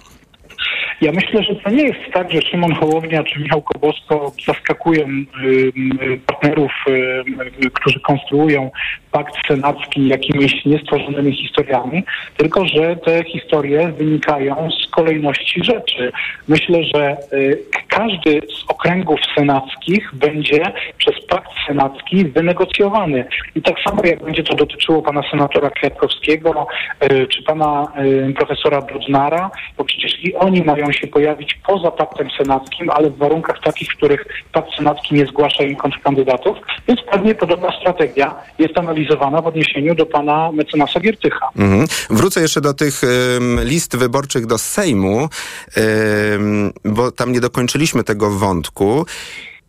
Ja 1.01 1.13
myślę, 1.13 1.43
że 1.43 1.55
to 1.55 1.71
nie 1.71 1.85
jest 1.85 2.01
tak, 2.13 2.33
że 2.33 2.43
Szymon 2.43 2.75
Hołownia 2.75 3.25
czy 3.25 3.41
Michał 3.41 3.63
Kobosko 3.63 4.33
zaskakują 4.47 5.07
partnerów, 6.27 6.73
którzy 7.73 8.01
konstruują 8.01 8.71
pakt 9.15 9.35
senacki 9.49 10.09
jakimiś 10.09 10.65
niestworzonymi 10.65 11.37
historiami, 11.37 12.05
tylko 12.37 12.67
że 12.67 12.97
te 12.97 13.25
historie 13.25 13.93
wynikają 13.99 14.69
z 14.71 14.91
kolejności 14.91 15.65
rzeczy. 15.65 16.13
Myślę, 16.49 16.85
że 16.95 17.17
y, 17.33 17.59
każdy 17.89 18.41
z 18.41 18.71
okręgów 18.71 19.21
senackich 19.37 20.11
będzie 20.15 20.63
przez 20.99 21.15
pakt 21.27 21.51
senacki 21.67 22.25
wynegocjowany. 22.25 23.25
I 23.55 23.63
tak 23.63 23.77
samo 23.81 24.03
jak 24.05 24.25
będzie 24.25 24.43
to 24.43 24.55
dotyczyło 24.55 25.03
pana 25.03 25.23
senatora 25.31 25.71
Kwiatkowskiego 25.71 26.67
y, 27.13 27.27
czy 27.27 27.43
pana 27.43 27.87
y, 27.99 28.35
profesora 28.37 28.81
Brudnara, 28.81 29.51
bo 29.77 29.85
przecież 29.85 30.13
i 30.25 30.35
oni 30.35 30.64
mają 30.64 30.93
się 30.93 31.07
pojawić 31.07 31.59
poza 31.66 31.90
paktem 31.90 32.28
senackim, 32.38 32.90
ale 32.90 33.11
w 33.11 33.16
warunkach 33.16 33.61
takich, 33.64 33.88
w 33.93 33.97
których 33.97 34.25
pakt 34.52 34.69
senacki 34.76 35.14
nie 35.14 35.26
zgłasza 35.26 35.64
im 35.64 35.76
kontrkandydatów, 35.76 36.57
więc 36.88 37.00
pewnie 37.11 37.35
podobna 37.35 37.69
strategia 37.81 38.35
jest 38.59 38.78
analizowana 38.78 39.43
w 39.43 39.47
odniesieniu 39.47 39.95
do 39.95 40.07
pana 40.07 40.52
mecenasa 40.52 41.00
Giertycha. 41.00 41.49
Mhm. 41.57 41.87
Wrócę 42.11 42.40
jeszcze 42.40 42.61
do 42.61 42.75
tych 42.75 43.02
um, 43.02 43.61
list 43.64 43.97
wyborczych 43.97 44.47
do 44.47 44.59
Sejmu, 44.59 45.16
um, 45.16 46.73
bo 46.85 47.11
tam 47.11 47.33
nie 47.33 47.40
dokończyliśmy 47.40 48.04
tego 48.04 48.31
wątku. 48.31 49.07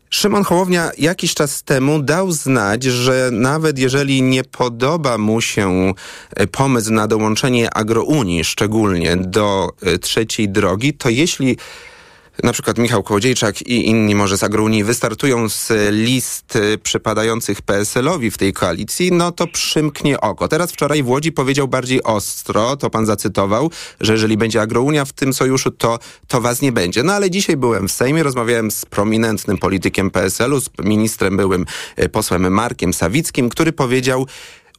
Szymon 0.09 0.43
Hołownia 0.43 0.91
jakiś 0.97 1.33
czas 1.33 1.63
temu 1.63 2.01
dał 2.01 2.31
znać, 2.31 2.83
że 2.83 3.29
nawet 3.31 3.79
jeżeli 3.79 4.21
nie 4.21 4.43
podoba 4.43 5.17
mu 5.17 5.41
się 5.41 5.93
e, 6.35 6.47
pomysł 6.47 6.93
na 6.93 7.07
dołączenie 7.07 7.73
agrounii, 7.73 8.43
szczególnie 8.43 9.17
do 9.17 9.69
e, 9.81 9.97
trzeciej 9.97 10.49
drogi, 10.49 10.93
to 10.93 11.09
jeśli 11.09 11.57
na 12.43 12.53
przykład 12.53 12.77
Michał 12.77 13.03
Kołodziejczak 13.03 13.61
i 13.61 13.89
inni 13.89 14.15
może 14.15 14.37
z 14.37 14.43
Agrounii 14.43 14.83
wystartują 14.83 15.49
z 15.49 15.71
list 15.91 16.57
przypadających 16.83 17.61
PSL-owi 17.61 18.31
w 18.31 18.37
tej 18.37 18.53
koalicji, 18.53 19.11
no 19.11 19.31
to 19.31 19.47
przymknie 19.47 20.21
oko. 20.21 20.47
Teraz 20.47 20.71
wczoraj 20.71 21.03
w 21.03 21.09
Łodzi 21.09 21.31
powiedział 21.31 21.67
bardziej 21.67 22.03
ostro, 22.03 22.77
to 22.77 22.89
pan 22.89 23.05
zacytował, 23.05 23.71
że 24.01 24.13
jeżeli 24.13 24.37
będzie 24.37 24.61
Agrounia 24.61 25.05
w 25.05 25.13
tym 25.13 25.33
sojuszu, 25.33 25.71
to, 25.71 25.99
to 26.27 26.41
was 26.41 26.61
nie 26.61 26.71
będzie. 26.71 27.03
No 27.03 27.13
ale 27.13 27.31
dzisiaj 27.31 27.57
byłem 27.57 27.87
w 27.87 27.91
Sejmie, 27.91 28.23
rozmawiałem 28.23 28.71
z 28.71 28.85
prominentnym 28.85 29.57
politykiem 29.57 30.11
PSL-u, 30.11 30.59
z 30.59 30.69
ministrem 30.83 31.37
byłym 31.37 31.65
e, 31.95 32.09
posłem 32.09 32.53
Markiem 32.53 32.93
Sawickim, 32.93 33.49
który 33.49 33.73
powiedział, 33.73 34.27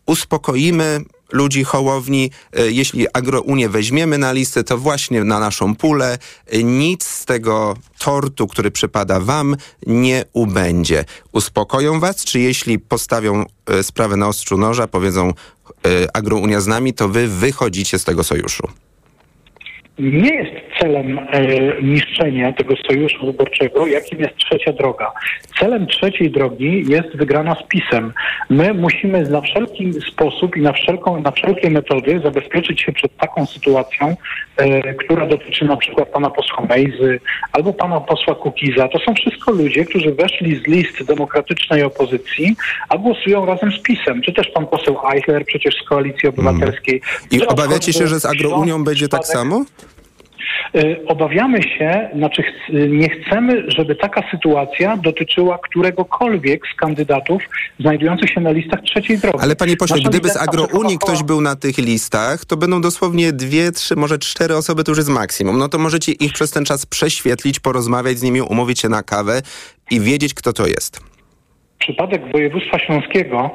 uspokoimy 0.07 1.05
ludzi 1.33 1.65
Hołowni. 1.65 2.31
E, 2.53 2.71
jeśli 2.71 3.07
Agrounię 3.13 3.69
weźmiemy 3.69 4.19
na 4.19 4.33
listę, 4.33 4.65
to 4.65 4.79
właśnie 4.79 5.25
na 5.25 5.39
naszą 5.39 5.77
pulę 5.77 6.19
e, 6.47 6.63
nic 6.63 7.05
z 7.05 7.25
tego 7.25 7.77
tortu, 7.99 8.47
który 8.47 8.71
przypada 8.71 9.21
wam, 9.21 9.57
nie 9.87 10.25
ubędzie. 10.33 11.05
Uspokoją 11.33 12.01
was, 12.01 12.25
czy 12.25 12.41
jeśli 12.41 12.79
postawią 12.79 13.45
e, 13.67 13.83
sprawę 13.83 14.17
na 14.17 14.29
ostrzu 14.29 14.59
noża, 14.59 14.87
powiedzą 14.87 15.33
Agrounia 16.13 16.61
z 16.61 16.67
nami, 16.67 16.95
to 16.95 17.09
wy 17.09 17.29
wychodzicie 17.29 17.99
z 17.99 18.05
tego 18.05 18.25
sojuszu? 18.25 18.69
Nie 19.99 20.35
jest 20.35 20.53
celem 20.81 21.19
e, 21.19 21.23
niszczenia 21.83 22.53
tego 22.53 22.75
sojuszu 22.89 23.27
wyborczego, 23.27 23.87
jakim 23.87 24.19
jest 24.19 24.37
trzecia 24.37 24.73
droga. 24.73 25.13
Celem 25.59 25.87
trzeciej 25.87 26.31
drogi 26.31 26.85
jest 26.89 27.17
wygrana 27.17 27.55
z 27.55 27.69
PiSem. 27.69 28.13
My 28.51 28.75
musimy 28.75 29.23
na 29.23 29.41
wszelki 29.41 29.93
sposób 30.13 30.57
i 30.57 30.61
na, 30.61 30.73
wszelką, 30.73 31.21
na 31.21 31.31
wszelkie 31.31 31.71
metody 31.71 32.21
zabezpieczyć 32.25 32.83
się 32.83 32.93
przed 32.93 33.17
taką 33.17 33.47
sytuacją, 33.47 34.17
e, 34.57 34.95
która 34.95 35.27
dotyczy 35.27 35.65
na 35.65 35.77
przykład 35.77 36.09
pana 36.09 36.31
posła 36.31 36.67
Mejzy 36.69 37.21
albo 37.53 37.73
pana 37.73 38.01
posła 38.01 38.35
Kukiza. 38.35 38.89
To 38.89 38.99
są 38.99 39.15
wszystko 39.15 39.53
ludzie, 39.53 39.85
którzy 39.85 40.15
weszli 40.15 40.57
z 40.57 40.67
list 40.67 41.05
demokratycznej 41.05 41.83
opozycji, 41.83 42.57
a 42.89 42.99
głosują 42.99 43.47
razem 43.47 43.73
z 43.73 43.83
PiSem. 43.83 44.23
Czy 44.23 44.33
też 44.33 44.49
pan 44.49 44.67
poseł 44.67 44.97
Eichler 45.13 45.45
przecież 45.45 45.75
z 45.85 45.89
Koalicji 45.89 46.29
Obywatelskiej. 46.29 46.95
Mm. 46.95 47.45
I 47.45 47.47
obawiacie 47.47 47.93
się, 47.93 48.07
że 48.07 48.21
z 48.21 48.27
Agrounią 48.27 48.85
będzie 48.85 49.09
tak 49.09 49.27
samo? 49.27 49.65
Y, 50.77 51.07
obawiamy 51.07 51.63
się, 51.63 52.09
znaczy 52.15 52.43
nie 52.89 53.09
chcemy, 53.11 53.65
żeby 53.69 53.95
taka 53.95 54.31
sytuacja 54.31 54.97
dotyczyła 54.97 55.59
któregokolwiek 55.59 56.63
z 56.75 56.77
kandydatów 56.77 57.43
znajdujących 57.81 58.31
się 58.31 58.41
na 58.41 58.51
listach 58.51 58.81
trzeciej 58.83 59.19
drogi. 59.19 59.39
Ale 59.41 59.57
panie 59.57 59.77
pośle, 59.77 59.97
Nasza 59.97 60.09
gdyby 60.09 60.29
z 60.29 60.37
Agrounii 60.37 60.99
ktoś 60.99 61.23
był 61.23 61.41
na 61.41 61.57
tych 61.57 61.79
listach, 61.79 62.45
to 62.45 62.57
będą 62.57 62.81
dosłownie 62.81 63.33
dwie, 63.33 63.73
trzy, 63.73 63.97
może 63.97 64.19
cztery 64.19 64.57
osoby, 64.57 64.85
to 64.85 64.91
już 64.91 64.99
jest 64.99 65.11
maksimum. 65.11 65.59
No 65.59 65.69
to 65.69 65.79
możecie 65.79 66.13
ich 66.13 66.33
przez 66.33 66.51
ten 66.51 66.65
czas 66.65 66.87
prześwietlić, 66.87 67.61
porozmawiać 67.61 68.19
z 68.19 68.23
nimi, 68.23 68.43
umówić 68.43 68.81
się 68.81 68.89
na 68.89 69.03
kawę 69.03 69.43
i 69.91 70.01
wiedzieć, 70.01 70.35
kto 70.35 70.53
to 70.53 70.67
jest 70.67 71.16
przypadek 71.79 72.33
województwa 72.33 72.79
śląskiego, 72.79 73.51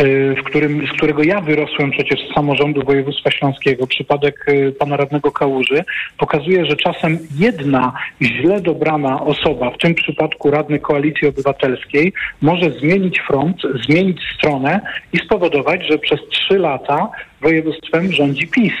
y, 0.00 0.34
w 0.38 0.44
którym, 0.44 0.86
z 0.86 0.92
którego 0.92 1.22
ja 1.22 1.40
wyrosłem 1.40 1.90
przecież 1.90 2.20
z 2.20 2.34
samorządu 2.34 2.82
województwa 2.84 3.30
śląskiego, 3.30 3.86
przypadek 3.86 4.46
y, 4.48 4.72
pana 4.78 4.96
radnego 4.96 5.32
Kałuży, 5.32 5.84
pokazuje, 6.18 6.66
że 6.66 6.76
czasem 6.76 7.18
jedna 7.38 7.92
źle 8.22 8.60
dobrana 8.60 9.20
osoba, 9.20 9.70
w 9.70 9.78
tym 9.78 9.94
przypadku 9.94 10.50
radny 10.50 10.78
Koalicji 10.78 11.28
Obywatelskiej, 11.28 12.12
może 12.42 12.70
zmienić 12.70 13.20
front, 13.20 13.56
zmienić 13.86 14.20
stronę 14.36 14.80
i 15.12 15.18
spowodować, 15.18 15.80
że 15.90 15.98
przez 15.98 16.20
trzy 16.30 16.58
lata 16.58 17.08
województwem 17.40 18.12
rządzi 18.12 18.48
PiS 18.48 18.74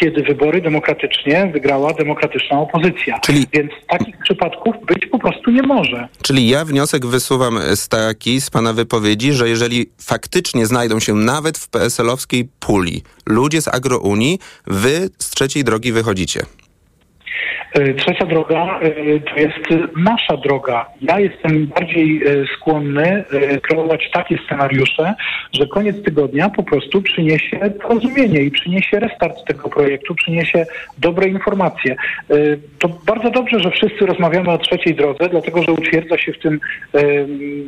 kiedy 0.00 0.22
wybory 0.22 0.60
demokratycznie 0.60 1.50
wygrała 1.52 1.92
demokratyczna 1.92 2.60
opozycja. 2.60 3.18
Czyli... 3.20 3.46
Więc 3.52 3.70
takich 3.88 4.18
przypadków 4.18 4.74
być 4.86 5.06
po 5.06 5.18
prostu 5.18 5.50
nie 5.50 5.62
może. 5.62 6.08
Czyli 6.22 6.48
ja 6.48 6.64
wniosek 6.64 7.06
wysuwam 7.06 7.58
z 7.74 7.88
taki, 7.88 8.40
z 8.40 8.50
pana 8.50 8.72
wypowiedzi, 8.72 9.32
że 9.32 9.48
jeżeli 9.48 9.86
faktycznie 10.00 10.66
znajdą 10.66 11.00
się 11.00 11.14
nawet 11.14 11.58
w 11.58 11.68
PSL-owskiej 11.68 12.48
puli 12.60 13.02
ludzie 13.26 13.62
z 13.62 13.68
Agrounii, 13.68 14.38
wy 14.66 15.10
z 15.18 15.30
trzeciej 15.30 15.64
drogi 15.64 15.92
wychodzicie. 15.92 16.40
E, 17.72 17.94
trzecia 17.94 18.26
droga 18.26 18.80
e, 18.80 19.20
to 19.20 19.40
jest 19.40 19.88
nasza 19.96 20.36
droga. 20.36 20.86
Ja 21.00 21.20
jestem 21.20 21.66
bardziej 21.66 22.22
e, 22.26 22.46
skłonny 22.56 23.24
kreować 23.62 24.10
takie 24.12 24.38
scenariusze, 24.46 25.14
że 25.52 25.66
koniec 25.66 26.02
tygodnia 26.04 26.50
po 26.50 26.62
prostu 26.62 27.02
przyniesie 27.02 27.58
porozumienie 27.82 28.40
i 28.40 28.50
przyniesie 28.50 29.00
restart 29.00 29.44
tego 29.44 29.68
projektu, 29.68 30.14
przyniesie 30.14 30.66
dobre 30.98 31.28
informacje. 31.28 31.96
To 32.78 32.88
bardzo 32.88 33.30
dobrze, 33.30 33.60
że 33.60 33.70
wszyscy 33.70 34.06
rozmawiamy 34.06 34.50
o 34.50 34.58
trzeciej 34.58 34.94
drodze, 34.94 35.28
dlatego 35.28 35.62
że 35.62 35.72
utwierdza 35.72 36.18
się 36.18 36.32
w 36.32 36.38
tym 36.38 36.60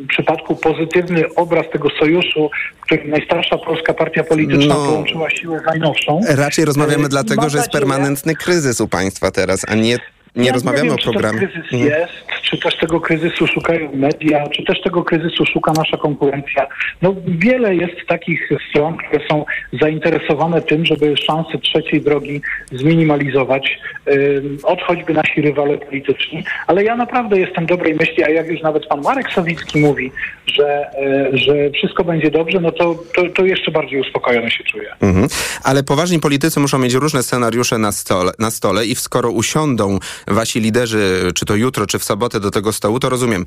przypadku 0.08 0.56
pozytywny 0.56 1.24
obraz 1.36 1.70
tego 1.72 1.88
sojuszu, 1.98 2.50
w 2.80 2.80
którym 2.80 3.10
najstarsza 3.10 3.58
polska 3.58 3.94
partia 3.94 4.24
polityczna 4.24 4.74
no, 4.74 4.86
połączyła 4.86 5.30
siłę 5.30 5.60
z 5.60 5.66
najnowszą. 5.66 6.20
Raczej 6.28 6.64
rozmawiamy 6.64 7.08
dlatego, 7.08 7.50
że 7.50 7.58
jest 7.58 7.70
permanentny 7.70 8.34
kryzys 8.34 8.80
u 8.80 8.88
państwa 8.88 9.30
teraz, 9.30 9.64
a 9.68 9.74
nie 9.74 9.98
nie 10.36 10.46
ja 10.46 10.52
rozmawiamy 10.52 10.84
nie 10.84 10.90
wiem, 10.90 10.98
o 10.98 11.02
programie. 11.02 11.40
Czy 11.40 11.46
ten 11.46 11.52
kryzys 11.52 11.72
mhm. 11.72 11.90
jest, 11.90 12.42
czy 12.50 12.58
też 12.58 12.76
tego 12.76 13.00
kryzysu 13.00 13.46
szukają 13.46 13.90
media, 13.92 14.48
czy 14.48 14.64
też 14.64 14.80
tego 14.82 15.04
kryzysu 15.04 15.46
szuka 15.46 15.72
nasza 15.72 15.96
konkurencja. 15.96 16.66
No 17.02 17.14
wiele 17.26 17.74
jest 17.74 18.06
takich 18.08 18.48
stron, 18.70 18.96
które 18.96 19.28
są 19.28 19.44
zainteresowane 19.80 20.62
tym, 20.62 20.86
żeby 20.86 21.16
szanse 21.16 21.58
trzeciej 21.58 22.00
drogi 22.00 22.40
zminimalizować, 22.72 23.78
yy, 24.06 24.42
od 24.62 24.82
choćby 24.82 25.14
nasi 25.14 25.40
rywale 25.40 25.78
polityczni. 25.78 26.44
Ale 26.66 26.84
ja 26.84 26.96
naprawdę 26.96 27.40
jestem 27.40 27.66
dobrej 27.66 27.94
myśli, 27.94 28.24
a 28.24 28.28
jak 28.28 28.46
już 28.46 28.62
nawet 28.62 28.86
pan 28.86 29.00
Marek 29.02 29.32
Sawicki 29.32 29.80
mówi, 29.80 30.12
że, 30.46 30.90
yy, 31.32 31.38
że 31.38 31.70
wszystko 31.70 32.04
będzie 32.04 32.30
dobrze, 32.30 32.60
no 32.60 32.72
to, 32.72 32.94
to, 33.14 33.22
to 33.34 33.44
jeszcze 33.44 33.70
bardziej 33.70 34.00
uspokojony 34.00 34.50
się 34.50 34.64
czuję. 34.64 34.94
Mhm. 35.00 35.28
Ale 35.64 35.82
poważni 35.82 36.20
politycy 36.20 36.60
muszą 36.60 36.78
mieć 36.78 36.94
różne 36.94 37.22
scenariusze 37.22 37.78
na 37.78 37.92
stole, 37.92 38.32
na 38.38 38.50
stole 38.50 38.86
i 38.86 38.94
skoro 38.94 39.30
usiądą 39.30 39.98
wasi 40.28 40.60
liderzy, 40.60 41.32
czy 41.34 41.44
to 41.44 41.56
jutro, 41.56 41.86
czy 41.86 41.98
w 41.98 42.04
sobotę 42.04 42.40
do 42.40 42.50
tego 42.50 42.72
stołu, 42.72 43.00
to 43.00 43.08
rozumiem. 43.08 43.44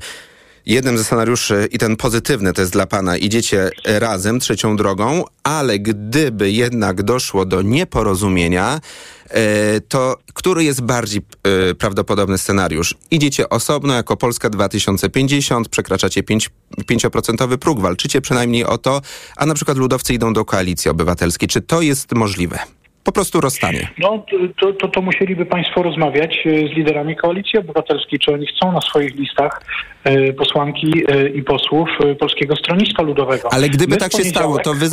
Jednym 0.66 0.98
ze 0.98 1.04
scenariuszy 1.04 1.68
i 1.72 1.78
ten 1.78 1.96
pozytywny 1.96 2.52
to 2.52 2.60
jest 2.60 2.72
dla 2.72 2.86
pana 2.86 3.16
idziecie 3.16 3.70
razem 3.84 4.40
trzecią 4.40 4.76
drogą, 4.76 5.24
ale 5.42 5.78
gdyby 5.78 6.50
jednak 6.50 7.02
doszło 7.02 7.44
do 7.44 7.62
nieporozumienia, 7.62 8.80
e, 9.28 9.80
to 9.80 10.16
który 10.34 10.64
jest 10.64 10.80
bardziej 10.80 11.22
e, 11.70 11.74
prawdopodobny 11.74 12.38
scenariusz? 12.38 12.94
Idziecie 13.10 13.48
osobno 13.48 13.94
jako 13.94 14.16
Polska 14.16 14.50
2050, 14.50 15.68
przekraczacie 15.68 16.22
5, 16.22 16.50
5% 16.78 17.58
próg, 17.58 17.80
walczycie 17.80 18.20
przynajmniej 18.20 18.64
o 18.64 18.78
to, 18.78 19.00
a 19.36 19.46
na 19.46 19.54
przykład 19.54 19.78
ludowcy 19.78 20.14
idą 20.14 20.32
do 20.32 20.44
koalicji 20.44 20.90
obywatelskiej. 20.90 21.48
Czy 21.48 21.60
to 21.60 21.82
jest 21.82 22.12
możliwe? 22.12 22.58
Po 23.04 23.12
prostu 23.12 23.40
rozstanie? 23.40 23.88
No 23.98 24.24
to, 24.60 24.72
to, 24.72 24.88
to 24.88 25.02
musieliby 25.02 25.46
Państwo 25.46 25.82
rozmawiać 25.82 26.46
e, 26.46 26.68
z 26.68 26.76
liderami 26.76 27.16
Koalicji 27.16 27.58
Obywatelskiej, 27.58 28.18
czy 28.18 28.32
oni 28.32 28.46
chcą 28.46 28.72
na 28.72 28.80
swoich 28.80 29.14
listach 29.14 29.62
e, 30.04 30.32
posłanki 30.32 30.92
e, 31.08 31.28
i 31.28 31.42
posłów 31.42 31.88
Polskiego 32.18 32.56
Stronnictwa 32.56 33.02
Ludowego. 33.02 33.52
Ale 33.52 33.68
gdyby 33.68 33.94
My 33.94 33.96
tak 33.96 34.12
się 34.12 34.24
stało, 34.24 34.58
to 34.58 34.74
wy 34.74 34.88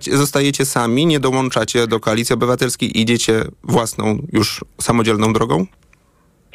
zostajecie 0.00 0.64
sami, 0.64 1.06
nie 1.06 1.20
dołączacie 1.20 1.86
do 1.86 2.00
Koalicji 2.00 2.34
Obywatelskiej, 2.34 3.00
idziecie 3.00 3.42
własną, 3.62 4.18
już 4.32 4.64
samodzielną 4.80 5.32
drogą? 5.32 5.66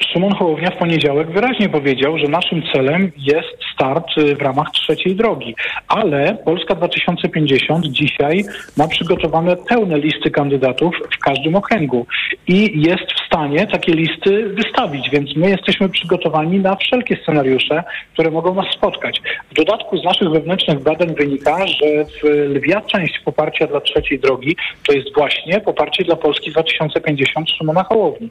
Szymon 0.03 0.35
Hołownia 0.35 0.71
w 0.71 0.77
poniedziałek 0.77 1.31
wyraźnie 1.31 1.69
powiedział, 1.69 2.17
że 2.17 2.27
naszym 2.27 2.63
celem 2.73 3.11
jest 3.17 3.57
start 3.73 4.17
y, 4.17 4.35
w 4.35 4.41
ramach 4.41 4.71
trzeciej 4.71 5.15
drogi. 5.15 5.55
Ale 5.87 6.37
Polska 6.45 6.75
2050 6.75 7.85
dzisiaj 7.85 8.43
ma 8.77 8.87
przygotowane 8.87 9.55
pełne 9.55 9.99
listy 9.99 10.31
kandydatów 10.31 10.95
w 11.15 11.19
każdym 11.19 11.55
okręgu 11.55 12.05
i 12.47 12.81
jest 12.81 13.11
w 13.11 13.25
stanie 13.25 13.67
takie 13.67 13.93
listy 13.93 14.49
wystawić, 14.49 15.09
więc 15.09 15.35
my 15.35 15.49
jesteśmy 15.49 15.89
przygotowani 15.89 16.59
na 16.59 16.75
wszelkie 16.75 17.17
scenariusze, 17.23 17.83
które 18.13 18.31
mogą 18.31 18.55
nas 18.55 18.65
spotkać. 18.75 19.21
W 19.51 19.53
dodatku 19.53 19.97
z 19.97 20.03
naszych 20.03 20.29
wewnętrznych 20.29 20.79
badań 20.83 21.15
wynika, 21.15 21.67
że 21.67 22.05
lwia 22.29 22.81
część 22.81 23.19
poparcia 23.19 23.67
dla 23.67 23.81
trzeciej 23.81 24.19
drogi 24.19 24.55
to 24.87 24.93
jest 24.93 25.13
właśnie 25.15 25.59
poparcie 25.59 26.03
dla 26.03 26.15
Polski 26.15 26.51
2050 26.51 27.49
Szymona 27.49 27.83
Hołowni. 27.83 28.29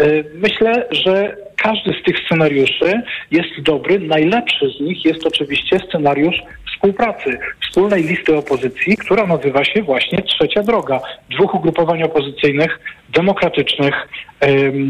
Y, 0.00 0.24
myślę, 0.34 0.86
że 0.90 1.09
że 1.10 1.36
każdy 1.56 1.94
z 2.00 2.04
tych 2.04 2.16
scenariuszy 2.26 3.02
jest 3.30 3.60
dobry. 3.62 3.98
Najlepszy 4.00 4.70
z 4.78 4.80
nich 4.80 5.04
jest 5.04 5.26
oczywiście 5.26 5.78
scenariusz 5.88 6.36
współpracy, 6.74 7.38
wspólnej 7.62 8.04
listy 8.04 8.36
opozycji, 8.36 8.96
która 8.96 9.26
nazywa 9.26 9.64
się 9.64 9.82
właśnie 9.82 10.22
Trzecia 10.22 10.62
Droga. 10.62 11.00
Dwóch 11.30 11.54
ugrupowań 11.54 12.02
opozycyjnych, 12.02 12.78
demokratycznych, 13.14 13.94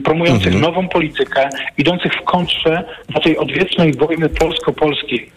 promujących 0.05 0.55
mhm. 0.55 0.62
nową 0.62 0.89
politykę, 0.89 1.49
idących 1.79 2.12
w 2.15 2.25
kontrze 2.25 2.85
do 3.15 3.21
tej 3.21 3.39
odwiecznej 3.39 3.95
wojny 3.95 4.29
polsko-polskiej. 4.29 5.31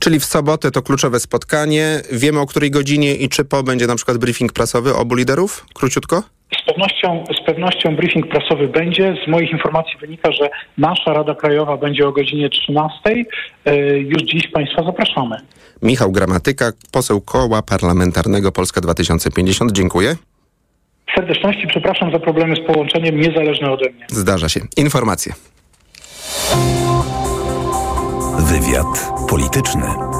Czyli 0.00 0.20
w 0.20 0.24
sobotę 0.24 0.70
to 0.70 0.82
kluczowe 0.82 1.20
spotkanie. 1.20 2.00
Wiemy 2.12 2.40
o 2.40 2.46
której 2.46 2.70
godzinie 2.70 3.14
i 3.14 3.28
czy 3.28 3.44
po 3.44 3.62
będzie 3.62 3.86
na 3.86 3.96
przykład 3.96 4.18
briefing 4.18 4.52
prasowy 4.52 4.94
obu 4.94 5.14
liderów? 5.14 5.66
Króciutko? 5.74 6.22
Z 6.58 6.66
pewnością, 6.66 7.24
z 7.42 7.46
pewnością 7.46 7.96
briefing 7.96 8.26
prasowy 8.26 8.68
będzie. 8.68 9.14
Z 9.24 9.28
moich 9.28 9.50
informacji 9.52 9.96
wynika, 10.00 10.32
że 10.32 10.50
nasza 10.78 11.12
Rada 11.12 11.34
Krajowa 11.34 11.76
będzie 11.76 12.08
o 12.08 12.12
godzinie 12.12 12.48
13. 12.48 13.00
E, 13.64 13.76
już 13.98 14.22
dziś 14.22 14.48
Państwa 14.48 14.82
zapraszamy. 14.82 15.36
Michał 15.82 16.12
Gramatyka, 16.12 16.72
poseł 16.92 17.20
Koła 17.20 17.62
Parlamentarnego 17.62 18.52
Polska 18.52 18.80
2050. 18.80 19.72
Dziękuję. 19.72 20.16
Serdeczności 21.14 21.66
przepraszam 21.66 22.12
za 22.12 22.18
problemy 22.18 22.56
z 22.56 22.66
połączeniem, 22.66 23.20
niezależne 23.20 23.70
ode 23.70 23.90
mnie. 23.90 24.06
Zdarza 24.08 24.48
się. 24.48 24.60
Informacje. 24.76 25.32
Wywiad 28.38 29.10
polityczny. 29.28 30.19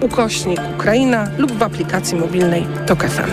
ukośnik 0.00 0.60
Ukraina 0.74 1.28
lub 1.38 1.52
w 1.52 1.62
aplikacji 1.62 2.18
mobilnej 2.18 2.66
TOK 2.86 3.04
FM. 3.04 3.30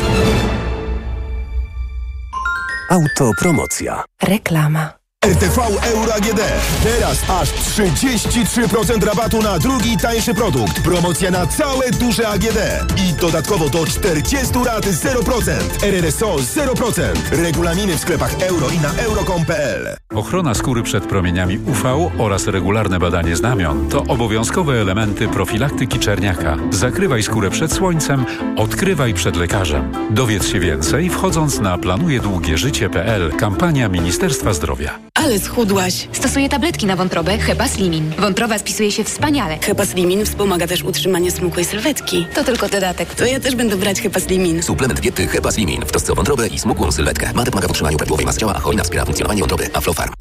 Autopromocja. 2.90 4.04
Reklama. 4.22 4.99
RTV 5.26 5.60
Euro 5.94 6.14
AGD. 6.14 6.42
Teraz 6.84 7.30
aż 7.30 7.50
33% 7.50 9.04
rabatu 9.04 9.42
na 9.42 9.60
drugi 9.60 9.98
tańszy 9.98 10.34
produkt. 10.34 10.82
Promocja 10.82 11.32
na 11.32 11.48
całe 11.48 11.92
duże 11.92 12.28
AGD. 12.28 12.58
I 12.98 13.14
dodatkowo 13.14 13.70
do 13.70 13.86
40 13.86 14.60
lat 14.66 14.86
0%. 14.86 15.52
RRSO 15.84 16.36
0%. 16.36 17.02
Regulaminy 17.32 17.98
w 17.98 18.00
sklepach 18.00 18.42
euro 18.42 18.70
i 18.70 18.80
na 18.80 18.94
euro.com.pl. 19.04 19.96
Ochrona 20.16 20.54
skóry 20.54 20.84
przed 20.84 21.06
promieniami 21.06 21.58
UV 21.58 22.12
oraz 22.18 22.48
regularne 22.48 23.00
badanie 23.00 23.36
znamion 23.36 23.90
to 23.90 24.04
obowiązkowe 24.04 24.82
elementy 24.82 25.28
profilaktyki 25.28 26.00
czerniaka. 26.00 26.58
Zakrywaj 26.72 27.24
skórę 27.24 27.50
przed 27.50 27.74
słońcem, 27.74 28.26
odkrywaj 28.58 29.14
przed 29.14 29.36
lekarzem. 29.36 29.92
Dowiedz 30.10 30.48
się 30.48 30.60
więcej 30.60 31.10
wchodząc 31.10 31.60
na 31.60 31.78
planujedługieżycie.pl. 31.78 33.32
Kampania 33.32 33.90
Ministerstwa 33.90 34.54
Zdrowia. 34.54 35.09
Ale 35.24 35.40
schudłaś. 35.40 36.08
Stosuję 36.12 36.50
tabletki 36.50 36.86
na 36.86 36.96
wątrobę 36.96 37.38
Hepa 37.38 37.68
Slimin. 37.68 38.12
Wątroba 38.20 38.60
spisuje 38.60 38.92
się 38.92 39.04
wspaniale. 39.04 39.58
Hepa 39.58 39.86
Slimin 39.86 40.26
wspomaga 40.26 40.68
też 40.68 40.84
utrzymanie 40.84 41.32
smukłej 41.32 41.66
sylwetki. 41.66 42.26
To 42.36 42.44
tylko 42.44 42.70
dodatek. 42.70 43.16
To 43.16 43.26
ja 43.26 43.40
też 43.40 43.56
będę 43.56 43.76
brać 43.76 44.02
Hepa 44.02 44.20
Slimin. 44.20 44.64
Suplement 44.64 45.00
diety 45.00 45.28
Hepa 45.28 45.52
Slimin 45.52 45.82
w 45.82 45.92
trosce 45.92 46.12
o 46.12 46.16
wątrobę 46.16 46.48
i 46.48 46.60
smukłą 46.60 46.92
sylwetkę. 46.92 47.32
Mate 47.34 47.52
pomaga 47.52 47.68
w 47.68 47.72
utrzymaniu 47.72 47.98
prawidłowej 47.98 48.26
masy 48.26 48.40
ciała, 48.40 48.54
a 48.56 48.60
cholina 48.60 48.84
wspiera 48.84 49.06
funkcjonowanie 49.06 49.42
wątroby. 49.42 49.70
Aflofarm. 49.74 50.14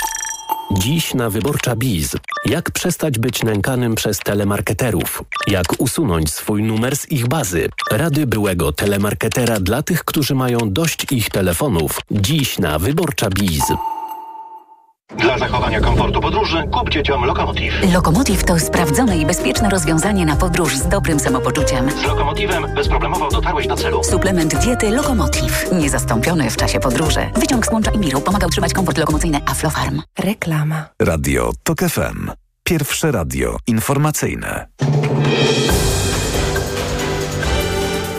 Dziś 0.73 1.15
na 1.15 1.31
Wyborcza 1.31 1.77
Biz. 1.77 2.17
Jak 2.47 2.71
przestać 2.71 3.19
być 3.19 3.43
nękanym 3.43 3.95
przez 3.95 4.19
telemarketerów? 4.19 5.23
Jak 5.47 5.67
usunąć 5.79 6.33
swój 6.33 6.63
numer 6.63 6.97
z 6.97 7.13
ich 7.13 7.29
bazy? 7.29 7.69
Rady 7.91 8.27
byłego 8.27 8.73
telemarketera 8.73 9.61
dla 9.61 9.83
tych, 9.83 10.05
którzy 10.05 10.35
mają 10.35 10.59
dość 10.65 11.07
ich 11.13 11.31
telefonów. 11.31 12.01
Dziś 12.11 12.59
na 12.59 12.79
Wyborcza 12.79 13.29
Biz. 13.31 13.63
Dla 15.17 15.39
zachowania 15.39 15.81
komfortu 15.81 16.21
podróży 16.21 16.63
kup 16.73 16.91
dzieciom 16.91 17.25
Lokomotiv. 17.25 17.75
Lokomotiv 17.93 18.45
to 18.45 18.59
sprawdzone 18.59 19.19
i 19.19 19.27
bezpieczne 19.27 19.71
rozwiązanie 19.71 20.27
na 20.27 20.37
podróż 20.37 20.77
z 20.77 20.89
dobrym 20.89 21.21
samopoczuciem. 21.21 21.91
Z 21.91 22.05
Lokomotivem 22.05 22.75
bezproblemowo 22.75 23.29
dotarłeś 23.31 23.67
do 23.67 23.77
celu. 23.77 24.05
Suplement 24.05 24.57
diety 24.57 24.91
Lokomotiv. 24.91 25.73
Niezastąpiony 25.73 26.51
w 26.51 26.57
czasie 26.57 26.81
podróży. 26.81 27.21
Wyciąg 27.35 27.67
z 27.67 27.73
łącza 27.73 27.91
Imiru 27.91 28.21
pomaga 28.21 28.47
utrzymać 28.47 28.73
komfort 28.73 28.99
lokomocyjny 28.99 29.41
Aflofarm. 29.47 30.03
Reklama. 30.19 30.85
Radio 31.03 31.51
TOK 31.63 31.79
FM. 31.79 32.31
Pierwsze 32.65 33.13
radio 33.13 33.57
informacyjne. 33.67 34.67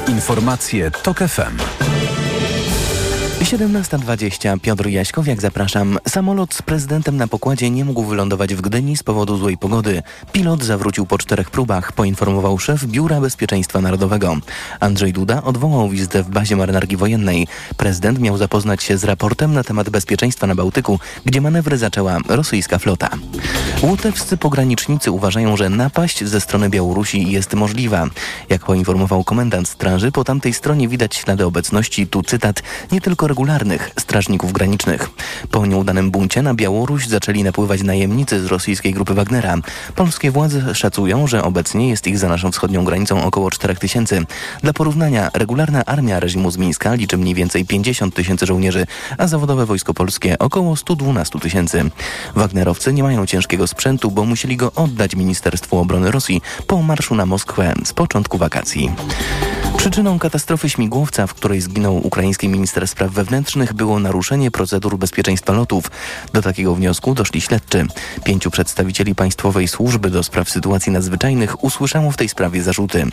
Informacje 0.07 0.91
TOK 0.91 1.17
FM. 1.19 1.57
17.20. 3.39 4.59
Piotr 4.59 4.87
Jaśkowiak, 4.87 5.41
zapraszam. 5.41 5.99
Samolot 6.07 6.53
z 6.53 6.61
prezydentem 6.61 7.17
na 7.17 7.27
pokładzie 7.27 7.69
nie 7.69 7.85
mógł 7.85 8.03
wylądować 8.03 8.55
w 8.55 8.61
Gdyni 8.61 8.97
z 8.97 9.03
powodu 9.03 9.37
złej 9.37 9.57
pogody. 9.57 10.01
Pilot 10.31 10.63
zawrócił 10.63 11.05
po 11.05 11.17
czterech 11.17 11.49
próbach, 11.51 11.91
poinformował 11.91 12.59
szef 12.59 12.85
Biura 12.85 13.21
Bezpieczeństwa 13.21 13.81
Narodowego. 13.81 14.37
Andrzej 14.79 15.13
Duda 15.13 15.43
odwołał 15.43 15.89
wizytę 15.89 16.23
w 16.23 16.29
bazie 16.29 16.55
marynarki 16.55 16.97
wojennej. 16.97 17.47
Prezydent 17.77 18.19
miał 18.19 18.37
zapoznać 18.37 18.83
się 18.83 18.97
z 18.97 19.03
raportem 19.03 19.53
na 19.53 19.63
temat 19.63 19.89
bezpieczeństwa 19.89 20.47
na 20.47 20.55
Bałtyku, 20.55 20.99
gdzie 21.25 21.41
manewry 21.41 21.77
zaczęła 21.77 22.17
rosyjska 22.27 22.79
flota. 22.79 23.09
Łotewscy 23.81 24.37
pogranicznicy 24.37 25.11
uważają, 25.11 25.57
że 25.57 25.69
napaść 25.69 26.23
ze 26.23 26.41
strony 26.41 26.69
Białorusi 26.69 27.31
jest 27.31 27.53
możliwa. 27.53 28.07
Jak 28.49 28.65
poinformował 28.65 29.23
komendant 29.23 29.67
straży, 29.67 30.11
po 30.11 30.23
tamtej 30.23 30.53
stronie 30.53 30.87
widać 30.87 31.15
ślady 31.15 31.45
obecności, 31.45 32.07
tu 32.07 32.23
cytat, 32.23 32.63
nie 32.91 33.01
tylko 33.01 33.28
regularnych 33.29 33.91
strażników 33.99 34.53
granicznych. 34.53 35.09
Po 35.51 35.65
nieudanym 35.65 36.11
buncie 36.11 36.41
na 36.41 36.53
Białoruś 36.53 37.07
zaczęli 37.07 37.43
napływać 37.43 37.83
najemnicy 37.83 38.39
z 38.39 38.45
rosyjskiej 38.45 38.93
grupy 38.93 39.13
Wagnera. 39.13 39.55
Polskie 39.95 40.31
władze 40.31 40.75
szacują, 40.75 41.27
że 41.27 41.43
obecnie 41.43 41.89
jest 41.89 42.07
ich 42.07 42.19
za 42.19 42.29
naszą 42.29 42.51
wschodnią 42.51 42.83
granicą 42.83 43.23
około 43.23 43.51
4 43.51 43.75
tysięcy. 43.75 44.25
Dla 44.63 44.73
porównania, 44.73 45.29
regularna 45.33 45.85
armia 45.85 46.19
reżimu 46.19 46.51
z 46.51 46.57
Mińska 46.57 46.93
liczy 46.93 47.17
mniej 47.17 47.35
więcej 47.35 47.65
50 47.65 48.15
tysięcy 48.15 48.45
żołnierzy, 48.45 48.87
a 49.17 49.27
zawodowe 49.27 49.65
Wojsko 49.65 49.93
Polskie 49.93 50.39
około 50.39 50.75
112 50.75 51.39
tysięcy. 51.39 51.91
Wagnerowcy 52.35 52.93
nie 52.93 53.03
mają 53.03 53.25
ciężkiego 53.25 53.67
sprzętu, 53.67 54.11
bo 54.11 54.25
musieli 54.25 54.57
go 54.57 54.71
oddać 54.75 55.15
Ministerstwu 55.15 55.77
Obrony 55.77 56.11
Rosji 56.11 56.41
po 56.67 56.81
marszu 56.81 57.15
na 57.15 57.25
Moskwę 57.25 57.73
z 57.85 57.93
początku 57.93 58.37
wakacji. 58.37 58.91
Przyczyną 59.77 60.19
katastrofy 60.19 60.69
śmigłowca, 60.69 61.27
w 61.27 61.33
której 61.33 61.61
zginął 61.61 62.07
ukraiński 62.07 62.49
minister 62.49 62.87
spraw 62.87 63.11
wewnętrznych, 63.19 63.73
było 63.73 63.99
naruszenie 63.99 64.51
procedur 64.51 64.97
bezpieczeństwa 64.97 65.53
lotów. 65.53 65.91
Do 66.33 66.41
takiego 66.41 66.75
wniosku 66.75 67.15
doszli 67.15 67.41
śledczy. 67.41 67.85
Pięciu 68.23 68.51
przedstawicieli 68.51 69.15
Państwowej 69.15 69.67
Służby 69.67 70.09
do 70.09 70.23
Spraw 70.23 70.49
Sytuacji 70.49 70.91
Nadzwyczajnych 70.91 71.63
usłyszało 71.63 72.11
w 72.11 72.17
tej 72.17 72.29
sprawie 72.29 72.63
zarzuty. 72.63 73.05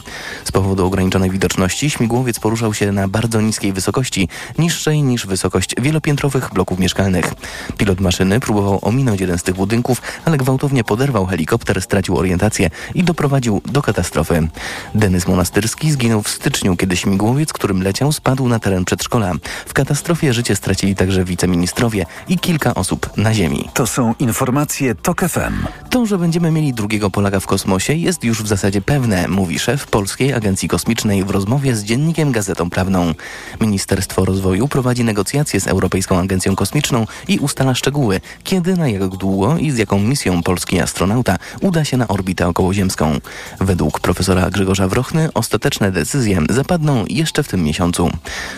Z 0.45 0.53
powodu 0.53 0.87
ograniczonej 0.87 1.31
widoczności 1.31 1.91
śmigłowiec 1.91 2.39
poruszał 2.41 2.75
się 2.75 2.93
na 2.93 3.09
bardzo 3.09 3.41
niskiej 3.41 3.73
wysokości, 3.73 4.29
niższej 4.59 5.03
niż 5.03 5.27
wysokość 5.27 5.75
wielopiętrowych 5.81 6.51
bloków 6.55 6.79
mieszkalnych. 6.79 7.35
Pilot 7.79 8.01
maszyny 8.01 8.41
próbował 8.41 8.79
ominąć 8.83 9.21
jeden 9.21 9.39
z 9.39 9.43
tych 9.43 9.55
budynków, 9.55 10.03
ale 10.25 10.37
gwałtownie 10.37 10.85
poderwał 10.85 11.27
helikopter, 11.27 11.83
stracił 11.83 12.17
orientację 12.17 12.71
i 12.95 13.05
doprowadził 13.05 13.61
do 13.65 13.83
katastrofy. 13.83 14.49
Denys 14.95 15.27
Monastyrski 15.27 15.93
zginął 15.93 16.23
w 16.23 16.29
styczniu, 16.29 16.77
kiedy 16.77 16.97
śmigłowiec, 16.97 17.53
którym 17.53 17.83
leciał, 17.83 18.13
spadł 18.13 18.49
na 18.49 18.59
teren 18.59 18.85
przedszkola. 18.85 19.33
W 19.67 19.73
katastrofie 19.73 19.96
życie 20.31 20.57
stracili 20.57 20.95
także 20.95 21.25
wiceministrowie 21.25 22.07
i 22.29 22.39
kilka 22.39 22.75
osób 22.75 23.11
na 23.17 23.35
ziemi. 23.35 23.69
To 23.75 23.87
są 23.87 24.15
informacje 24.19 24.95
TOK 24.95 25.21
FM. 25.21 25.67
To, 25.91 26.07
że 26.07 26.19
będziemy 26.19 26.51
mieli 26.51 26.75
drugiego 26.75 27.11
Polaka 27.11 27.41
w 27.41 27.47
kosmosie 27.47 27.95
jest 27.95 28.25
już 28.25 28.43
w 28.43 28.47
zasadzie 28.47 28.81
pewne, 28.81 29.29
mówi 29.29 29.59
szef 29.59 29.87
Polskiej 29.87 30.33
Agencji 30.33 30.69
Kosmicznej 30.69 31.25
w 31.25 31.31
rozmowie 31.31 31.77
z 31.77 31.85
dziennikiem 31.85 32.33
Gazetą 32.33 32.71
Prawną. 32.71 33.15
Ministerstwo 33.61 34.25
Rozwoju 34.25 34.69
prowadzi 34.69 35.05
negocjacje 35.05 35.61
z 35.61 35.67
Europejską 35.67 36.19
Agencją 36.19 36.57
Kosmiczną 36.57 37.07
i 37.29 37.39
ustala 37.39 37.75
szczegóły, 37.75 38.21
kiedy, 38.45 38.77
na 38.77 38.89
jak 38.89 39.09
długo 39.09 39.59
i 39.59 39.71
z 39.71 39.79
jaką 39.79 39.99
misją 39.99 40.43
polski 40.43 40.81
astronauta 40.81 41.37
uda 41.61 41.85
się 41.85 41.97
na 41.97 42.09
orbitę 42.09 42.49
okołoziemską. 42.49 43.19
Według 43.61 44.01
profesora 44.01 44.51
Grzegorza 44.51 44.89
Wrochny 44.89 45.29
ostateczne 45.35 45.93
decyzje 45.93 46.41
zapadną 46.51 47.05
jeszcze 47.09 47.43
w 47.43 47.49
tym 47.49 47.63
miesiącu. 47.63 48.11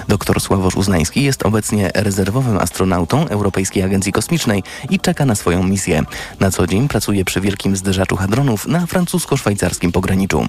Doktor 0.09 0.41
Sławosz 0.41 0.77
Uznański 0.77 1.23
jest 1.29 1.47
obecnie 1.47 1.91
rezerwowym 1.95 2.59
astronautą 2.59 3.29
Europejskiej 3.29 3.83
Agencji 3.83 4.13
Kosmicznej 4.13 4.63
i 4.91 5.01
czeka 5.01 5.25
na 5.25 5.35
swoją 5.35 5.63
misję. 5.63 6.03
Na 6.41 6.51
co 6.51 6.67
dzień 6.67 6.89
pracuje 6.89 7.25
przy 7.25 7.41
wielkim 7.41 7.77
zderzaczu 7.77 8.17
hadronów 8.17 8.67
na 8.67 8.87
francusko-szwajcarskim 8.87 9.93
pograniczu. 9.93 10.47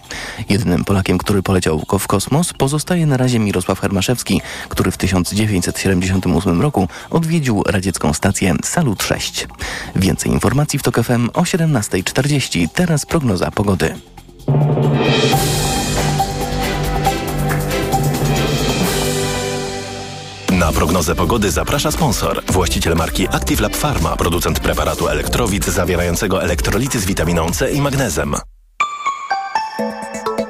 Jedynym 0.50 0.86
Polakiem, 0.86 1.18
który 1.18 1.44
poleciał 1.44 1.86
w 2.00 2.08
kosmos 2.08 2.54
pozostaje 2.54 3.06
na 3.06 3.18
razie 3.18 3.40
Mirosław 3.40 3.80
Hermaszewski, 3.80 4.42
który 4.70 4.92
w 4.92 4.98
1978 4.98 6.62
roku 6.62 6.88
odwiedził 7.10 7.64
radziecką 7.66 8.14
stację 8.14 8.56
Salut 8.64 9.04
6. 9.04 9.48
Więcej 9.96 10.32
informacji 10.32 10.80
w 10.80 10.84
TOK 10.84 11.04
FM 11.04 11.30
o 11.34 11.42
17.40. 11.42 12.68
Teraz 12.74 13.06
prognoza 13.06 13.52
pogody. 13.52 13.96
Na 20.70 20.74
prognozę 20.74 21.16
pogody 21.16 21.52
zaprasza 21.52 21.92
sponsor. 21.92 22.44
Właściciel 22.46 22.96
marki 22.96 23.28
Active 23.28 23.60
Lab 23.60 23.76
Pharma, 23.76 24.16
producent 24.16 24.60
preparatu 24.60 25.08
elektrowid 25.08 25.66
zawierającego 25.66 26.44
elektrolity 26.44 27.00
z 27.00 27.06
witaminą 27.06 27.52
C 27.52 27.72
i 27.72 27.82
magnezem. 27.82 28.36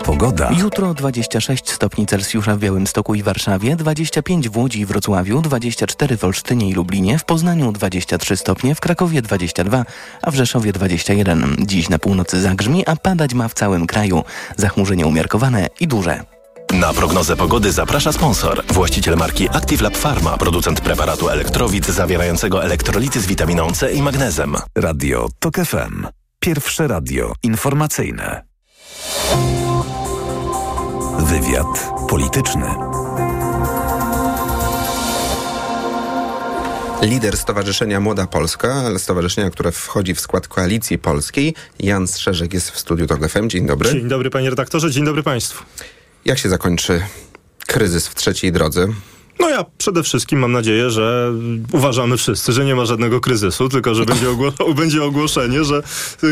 Pogoda. 0.06 0.52
Jutro 0.58 0.94
26 0.94 1.72
stopni 1.72 2.06
Celsjusza 2.06 2.56
w 2.56 2.60
Białymstoku 2.60 3.16
i 3.16 3.24
Warszawie, 3.24 3.76
25 3.76 4.50
w 4.50 4.58
Łodzi 4.58 4.80
i 4.80 4.86
Wrocławiu, 4.86 5.42
24 5.42 6.18
w 6.18 6.24
Olsztynie 6.24 6.70
i 6.70 6.74
Lublinie, 6.74 7.20
w 7.20 7.26
Poznaniu 7.26 7.72
23 7.72 8.38
stopnie, 8.38 8.76
w 8.76 8.80
Krakowie 8.80 9.22
22, 9.22 9.86
a 10.22 10.32
w 10.32 10.36
Rzeszowie 10.36 10.72
21. 10.72 11.56
Dziś 11.60 11.90
na 11.90 12.00
północy 12.00 12.42
zagrzmi, 12.42 12.86
a 12.86 12.96
padać 12.96 13.34
ma 13.34 13.48
w 13.48 13.54
całym 13.54 13.88
kraju. 13.88 14.24
Zachmurzenie 14.58 15.08
umiarkowane 15.08 15.68
i 15.80 15.88
duże. 15.88 16.39
Na 16.74 16.94
prognozę 16.94 17.36
pogody 17.36 17.72
zaprasza 17.72 18.12
sponsor. 18.12 18.64
Właściciel 18.68 19.16
marki 19.16 19.50
Active 19.50 19.82
Lab 19.82 19.98
Pharma, 19.98 20.38
producent 20.38 20.82
preparatu 20.82 21.30
elektrowid 21.30 21.88
zawierającego 21.88 22.64
elektrolity 22.64 23.22
z 23.22 23.26
witaminą 23.26 23.72
C 23.72 23.94
i 23.94 24.02
magnezem. 24.02 24.56
Radio 24.76 25.30
TOK 25.40 25.56
FM. 25.56 26.08
Pierwsze 26.40 26.88
radio 26.88 27.34
informacyjne. 27.44 28.44
Wywiad 31.20 31.92
polityczny. 32.10 32.66
Lider 37.02 37.38
Stowarzyszenia 37.38 38.00
Młoda 38.00 38.28
Polska, 38.28 38.84
stowarzyszenia, 38.98 39.50
które 39.50 39.72
wchodzi 39.72 40.16
w 40.16 40.20
skład 40.20 40.48
Koalicji 40.48 40.98
Polskiej, 40.98 41.56
Jan 41.80 42.08
Strzeżek 42.08 42.54
jest 42.54 42.72
w 42.72 42.80
studiu 42.80 43.08
TOK 43.08 43.30
FM. 43.30 43.50
Dzień 43.50 43.66
dobry. 43.66 43.92
Dzień 43.92 44.08
dobry 44.08 44.30
panie 44.30 44.50
redaktorze, 44.50 44.92
dzień 44.92 45.06
dobry 45.06 45.24
państwu. 45.24 45.64
Jak 46.26 46.38
się 46.38 46.50
zakończy 46.50 47.02
kryzys 47.68 48.08
w 48.08 48.16
trzeciej 48.16 48.52
drodze? 48.52 48.88
No 49.40 49.50
ja 49.50 49.66
przede 49.78 50.04
wszystkim 50.04 50.40
mam 50.40 50.52
nadzieję, 50.52 50.90
że 50.90 51.34
uważamy 51.72 52.18
wszyscy, 52.18 52.52
że 52.52 52.66
nie 52.66 52.76
ma 52.76 52.86
żadnego 52.86 53.20
kryzysu, 53.20 53.70
tylko 53.70 53.96
że 53.96 54.06
będzie, 54.06 54.30
ogło 54.30 54.52
będzie 54.82 55.04
ogłoszenie, 55.04 55.64
że 55.64 55.82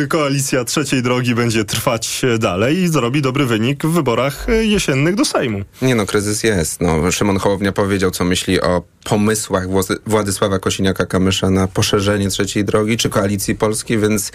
koalicja 0.09 0.65
trzeciej 0.65 1.03
drogi 1.03 1.35
będzie 1.35 1.65
trwać 1.65 2.21
dalej 2.39 2.77
i 2.77 2.87
zrobi 2.87 3.21
dobry 3.21 3.45
wynik 3.45 3.85
w 3.85 3.91
wyborach 3.91 4.47
jesiennych 4.61 5.15
do 5.15 5.25
Sejmu. 5.25 5.61
Nie 5.81 5.95
no, 5.95 6.05
kryzys 6.05 6.43
jest. 6.43 6.81
No, 6.81 7.11
Szymon 7.11 7.37
Hołownia 7.37 7.71
powiedział, 7.71 8.11
co 8.11 8.23
myśli 8.23 8.61
o 8.61 8.83
pomysłach 9.03 9.67
Władysława 10.05 10.57
Kosiniaka-Kamysza 10.57 11.51
na 11.51 11.67
poszerzenie 11.67 12.29
trzeciej 12.29 12.65
drogi 12.65 12.97
czy 12.97 13.09
koalicji 13.09 13.55
polskiej, 13.55 13.99
więc 13.99 14.31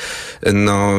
no, 0.53 0.93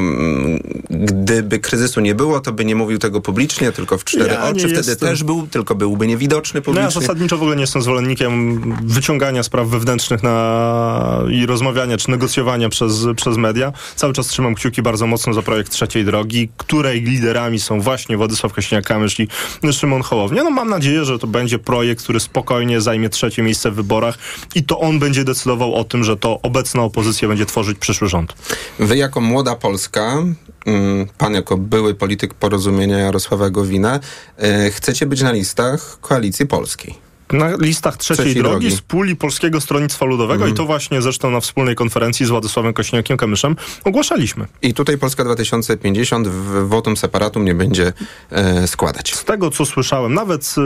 gdyby 0.89 1.59
kryzysu 1.59 2.01
nie 2.01 2.15
było, 2.15 2.39
to 2.39 2.51
by 2.51 2.65
nie 2.65 2.75
mówił 2.75 2.99
tego 2.99 3.21
publicznie, 3.21 3.71
tylko 3.71 3.97
w 3.97 4.03
cztery 4.03 4.33
ja 4.33 4.43
oczy. 4.43 4.59
Wtedy 4.59 4.75
jestem... 4.75 5.09
też 5.09 5.23
był, 5.23 5.47
tylko 5.47 5.75
byłby 5.75 6.07
niewidoczny 6.07 6.61
publicznie. 6.61 6.87
No 6.87 6.87
ja 6.87 7.01
zasadniczo 7.01 7.37
w 7.37 7.41
ogóle 7.41 7.55
nie 7.55 7.62
jestem 7.63 7.81
zwolennikiem 7.81 8.61
wyciągania 8.83 9.43
spraw 9.43 9.67
wewnętrznych 9.67 10.23
na... 10.23 11.23
i 11.31 11.45
rozmawiania 11.45 11.97
czy 11.97 12.11
negocjowania 12.11 12.69
przez, 12.69 13.05
przez 13.15 13.37
media. 13.37 13.73
Cały 13.95 14.13
czas 14.13 14.27
trzymam 14.27 14.55
kciuki 14.55 14.81
bardzo 14.81 15.07
mocno 15.07 15.33
za 15.33 15.41
projekt 15.41 15.71
trzeciej 15.71 16.05
drogi, 16.05 16.49
której 16.57 17.01
liderami 17.01 17.59
są 17.59 17.81
właśnie 17.81 18.17
Władysław 18.17 18.53
Kosiniak-Kamysz 18.53 19.27
i 19.63 19.73
Szymon 19.73 20.01
Hołownia. 20.01 20.43
No 20.43 20.49
mam 20.49 20.69
nadzieję, 20.69 21.05
że 21.05 21.19
to 21.19 21.27
będzie 21.27 21.59
projekt, 21.59 22.03
który 22.03 22.19
spokojnie 22.19 22.81
zajmie 22.81 23.09
trzecie 23.09 23.43
miejsce 23.43 23.71
w 23.71 23.75
wyborach 23.75 24.17
i 24.55 24.63
to 24.63 24.79
on 24.79 24.99
będzie 24.99 25.23
decydował 25.23 25.75
o 25.75 25.83
tym, 25.83 26.03
że 26.03 26.17
to 26.17 26.39
obecna 26.41 26.81
opozycja 26.83 27.27
będzie 27.27 27.45
tworzyć 27.45 27.77
przyszły 27.79 28.07
rząd. 28.07 28.33
Wy 28.79 28.97
jako 28.97 29.21
młoda 29.21 29.55
Polska, 29.55 30.23
mm, 30.65 31.07
pan 31.17 31.33
jako 31.33 31.57
były 31.57 31.95
polityk 31.95 32.33
porozumienia 32.33 32.97
Jarosława 32.97 33.49
Gowina, 33.49 33.99
e, 34.37 34.71
chcecie 34.71 35.05
być 35.05 35.21
na 35.21 35.31
listach 35.31 35.97
Koalicji 36.01 36.47
Polskiej 36.47 37.02
na 37.33 37.55
listach 37.59 37.97
trzeciej, 37.97 38.25
trzeciej 38.25 38.41
drogi, 38.43 38.59
drogi, 38.59 38.75
z 38.75 38.81
puli 38.81 39.15
Polskiego 39.15 39.61
Stronnictwa 39.61 40.05
Ludowego 40.05 40.33
mhm. 40.33 40.53
i 40.53 40.57
to 40.57 40.65
właśnie 40.65 41.01
zresztą 41.01 41.31
na 41.31 41.39
wspólnej 41.39 41.75
konferencji 41.75 42.25
z 42.25 42.29
Władysławem 42.29 42.73
Kośniakiem-Kamyszem 42.73 43.55
ogłaszaliśmy. 43.83 44.45
I 44.61 44.73
tutaj 44.73 44.97
Polska 44.97 45.23
2050 45.23 46.27
w 46.27 46.67
wotum 46.67 46.97
separatum 46.97 47.45
nie 47.45 47.55
będzie 47.55 47.93
e, 48.31 48.67
składać. 48.67 49.15
Z 49.15 49.23
tego, 49.25 49.51
co 49.51 49.65
słyszałem, 49.65 50.13
nawet 50.13 50.55
e, 50.57 50.61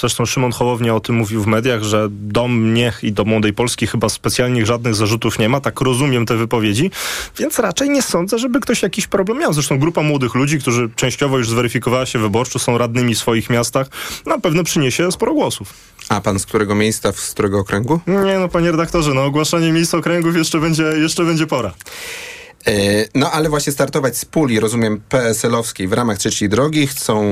zresztą 0.00 0.26
Szymon 0.26 0.52
Hołownia 0.52 0.94
o 0.94 1.00
tym 1.00 1.16
mówił 1.16 1.42
w 1.42 1.46
mediach, 1.46 1.82
że 1.82 2.08
do 2.10 2.48
mnie 2.48 2.92
i 3.02 3.12
do 3.12 3.24
Młodej 3.24 3.52
Polski 3.52 3.86
chyba 3.86 4.08
specjalnie 4.08 4.66
żadnych 4.66 4.94
zarzutów 4.94 5.38
nie 5.38 5.48
ma, 5.48 5.60
tak 5.60 5.80
rozumiem 5.80 6.26
te 6.26 6.36
wypowiedzi, 6.36 6.90
więc 7.38 7.58
raczej 7.58 7.90
nie 7.90 8.02
sądzę, 8.02 8.38
żeby 8.38 8.60
ktoś 8.60 8.82
jakiś 8.82 9.06
problem 9.06 9.38
miał. 9.38 9.52
Zresztą 9.52 9.78
grupa 9.78 10.02
młodych 10.02 10.34
ludzi, 10.34 10.58
którzy 10.58 10.90
częściowo 10.96 11.38
już 11.38 11.48
zweryfikowała 11.48 12.06
się 12.06 12.18
wyborczo, 12.18 12.58
są 12.58 12.78
radnymi 12.78 13.14
w 13.14 13.18
swoich 13.18 13.50
miastach, 13.50 13.86
na 14.26 14.38
pewno 14.38 14.64
przyniesie 14.64 15.12
sporo 15.12 15.34
głosów. 15.34 15.74
A 16.10 16.20
pan 16.20 16.38
z 16.38 16.46
którego 16.46 16.74
miejsca, 16.74 17.12
z 17.12 17.30
którego 17.30 17.58
okręgu? 17.58 18.00
Nie 18.06 18.38
no, 18.38 18.48
panie 18.48 18.70
redaktorze, 18.70 19.14
no 19.14 19.24
ogłaszanie 19.24 19.72
miejsc 19.72 19.94
okręgów 19.94 20.36
jeszcze 20.36 20.60
będzie, 20.60 20.82
jeszcze 20.82 21.24
będzie 21.24 21.46
pora. 21.46 21.72
E, 22.66 22.72
no 23.14 23.30
ale 23.30 23.48
właśnie 23.48 23.72
startować 23.72 24.18
z 24.18 24.24
puli, 24.24 24.60
rozumiem, 24.60 25.00
PSL-owskiej 25.08 25.88
w 25.88 25.92
ramach 25.92 26.18
trzeciej 26.18 26.48
drogi 26.48 26.86
chcą 26.86 27.24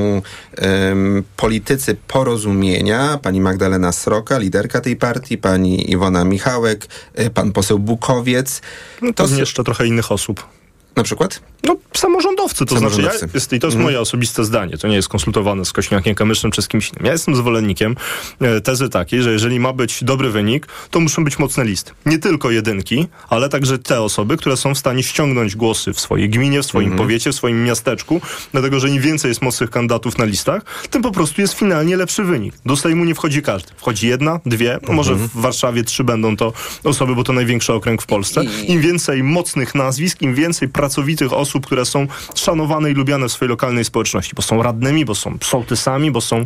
um, 0.62 1.22
politycy 1.36 1.96
porozumienia, 2.08 3.18
pani 3.22 3.40
Magdalena 3.40 3.92
Sroka, 3.92 4.38
liderka 4.38 4.80
tej 4.80 4.96
partii, 4.96 5.38
pani 5.38 5.90
Iwona 5.90 6.24
Michałek, 6.24 6.86
e, 7.14 7.30
pan 7.30 7.52
poseł 7.52 7.78
Bukowiec. 7.78 8.60
No 9.02 9.12
to 9.12 9.22
jest 9.22 9.38
jeszcze 9.38 9.64
trochę 9.64 9.86
innych 9.86 10.12
osób. 10.12 10.57
Na 10.98 11.04
przykład? 11.04 11.40
No, 11.64 11.76
samorządowcy, 11.94 12.66
to 12.66 12.78
znaczy, 12.78 12.84
ja 12.84 12.90
Samorządowcy. 12.90 13.30
jest, 13.34 13.52
i 13.52 13.58
to 13.60 13.66
jest 13.66 13.74
Mhm. 13.74 13.82
moje 13.84 14.00
osobiste 14.00 14.44
zdanie, 14.44 14.78
to 14.78 14.88
nie 14.88 14.96
jest 14.96 15.08
konsultowane 15.08 15.64
z 15.64 15.72
Kośniakiem 15.72 16.14
Kamyszem 16.14 16.50
czy 16.50 16.62
z 16.62 16.68
kimś 16.68 16.88
innym. 16.90 17.06
Ja 17.06 17.12
jestem 17.12 17.36
zwolennikiem 17.36 17.96
e, 18.40 18.60
tezy 18.60 18.88
takiej, 18.88 19.22
że 19.22 19.32
jeżeli 19.32 19.60
ma 19.60 19.72
być 19.72 20.04
dobry 20.04 20.30
wynik, 20.30 20.66
to 20.90 21.00
muszą 21.00 21.24
być 21.24 21.38
mocne 21.38 21.64
listy. 21.64 21.92
Nie 22.06 22.18
tylko 22.18 22.50
jedynki, 22.50 23.06
ale 23.28 23.48
także 23.48 23.78
te 23.78 24.00
osoby, 24.00 24.36
które 24.36 24.56
są 24.56 24.74
w 24.74 24.78
stanie 24.78 25.02
ściągnąć 25.02 25.56
głosy 25.56 25.92
w 25.92 26.00
swojej 26.00 26.28
gminie, 26.30 26.62
w 26.62 26.66
swoim 26.66 26.88
Mhm. 26.88 26.98
powiecie, 27.08 27.32
w 27.32 27.34
swoim 27.34 27.64
miasteczku, 27.64 28.20
dlatego, 28.52 28.80
że 28.80 28.88
im 28.88 29.02
więcej 29.02 29.28
jest 29.28 29.42
mocnych 29.42 29.70
kandydatów 29.70 30.18
na 30.18 30.24
listach, 30.24 30.62
tym 30.90 31.02
po 31.02 31.10
prostu 31.12 31.40
jest 31.40 31.54
finalnie 31.54 31.96
lepszy 31.96 32.24
wynik. 32.24 32.54
Do 32.66 32.76
Sejmu 32.76 33.04
nie 33.04 33.14
wchodzi 33.14 33.42
każdy. 33.42 33.68
Wchodzi 33.76 34.08
jedna, 34.08 34.40
dwie, 34.46 34.78
może 34.88 35.12
Mhm. 35.12 35.28
w 35.30 35.36
Warszawie 35.40 35.84
trzy 35.84 36.04
będą 36.04 36.36
to 36.36 36.52
osoby, 36.84 37.14
bo 37.14 37.24
to 37.24 37.32
największy 37.32 37.72
okręg 37.72 38.02
w 38.02 38.06
Polsce. 38.06 38.44
Im 38.66 38.80
więcej 38.80 39.22
mocnych 39.22 39.74
nazwisk, 39.74 40.22
im 40.22 40.34
więcej 40.34 40.68
pracowitych 40.88 41.32
osób, 41.32 41.66
które 41.66 41.84
są 41.84 42.06
szanowane 42.34 42.90
i 42.90 42.94
lubiane 42.94 43.28
w 43.28 43.32
swojej 43.32 43.50
lokalnej 43.50 43.84
społeczności, 43.84 44.32
bo 44.36 44.42
są 44.42 44.62
radnymi, 44.62 45.04
bo 45.04 45.14
są 45.14 45.38
sołtysami, 45.44 46.10
bo 46.10 46.20
są 46.20 46.36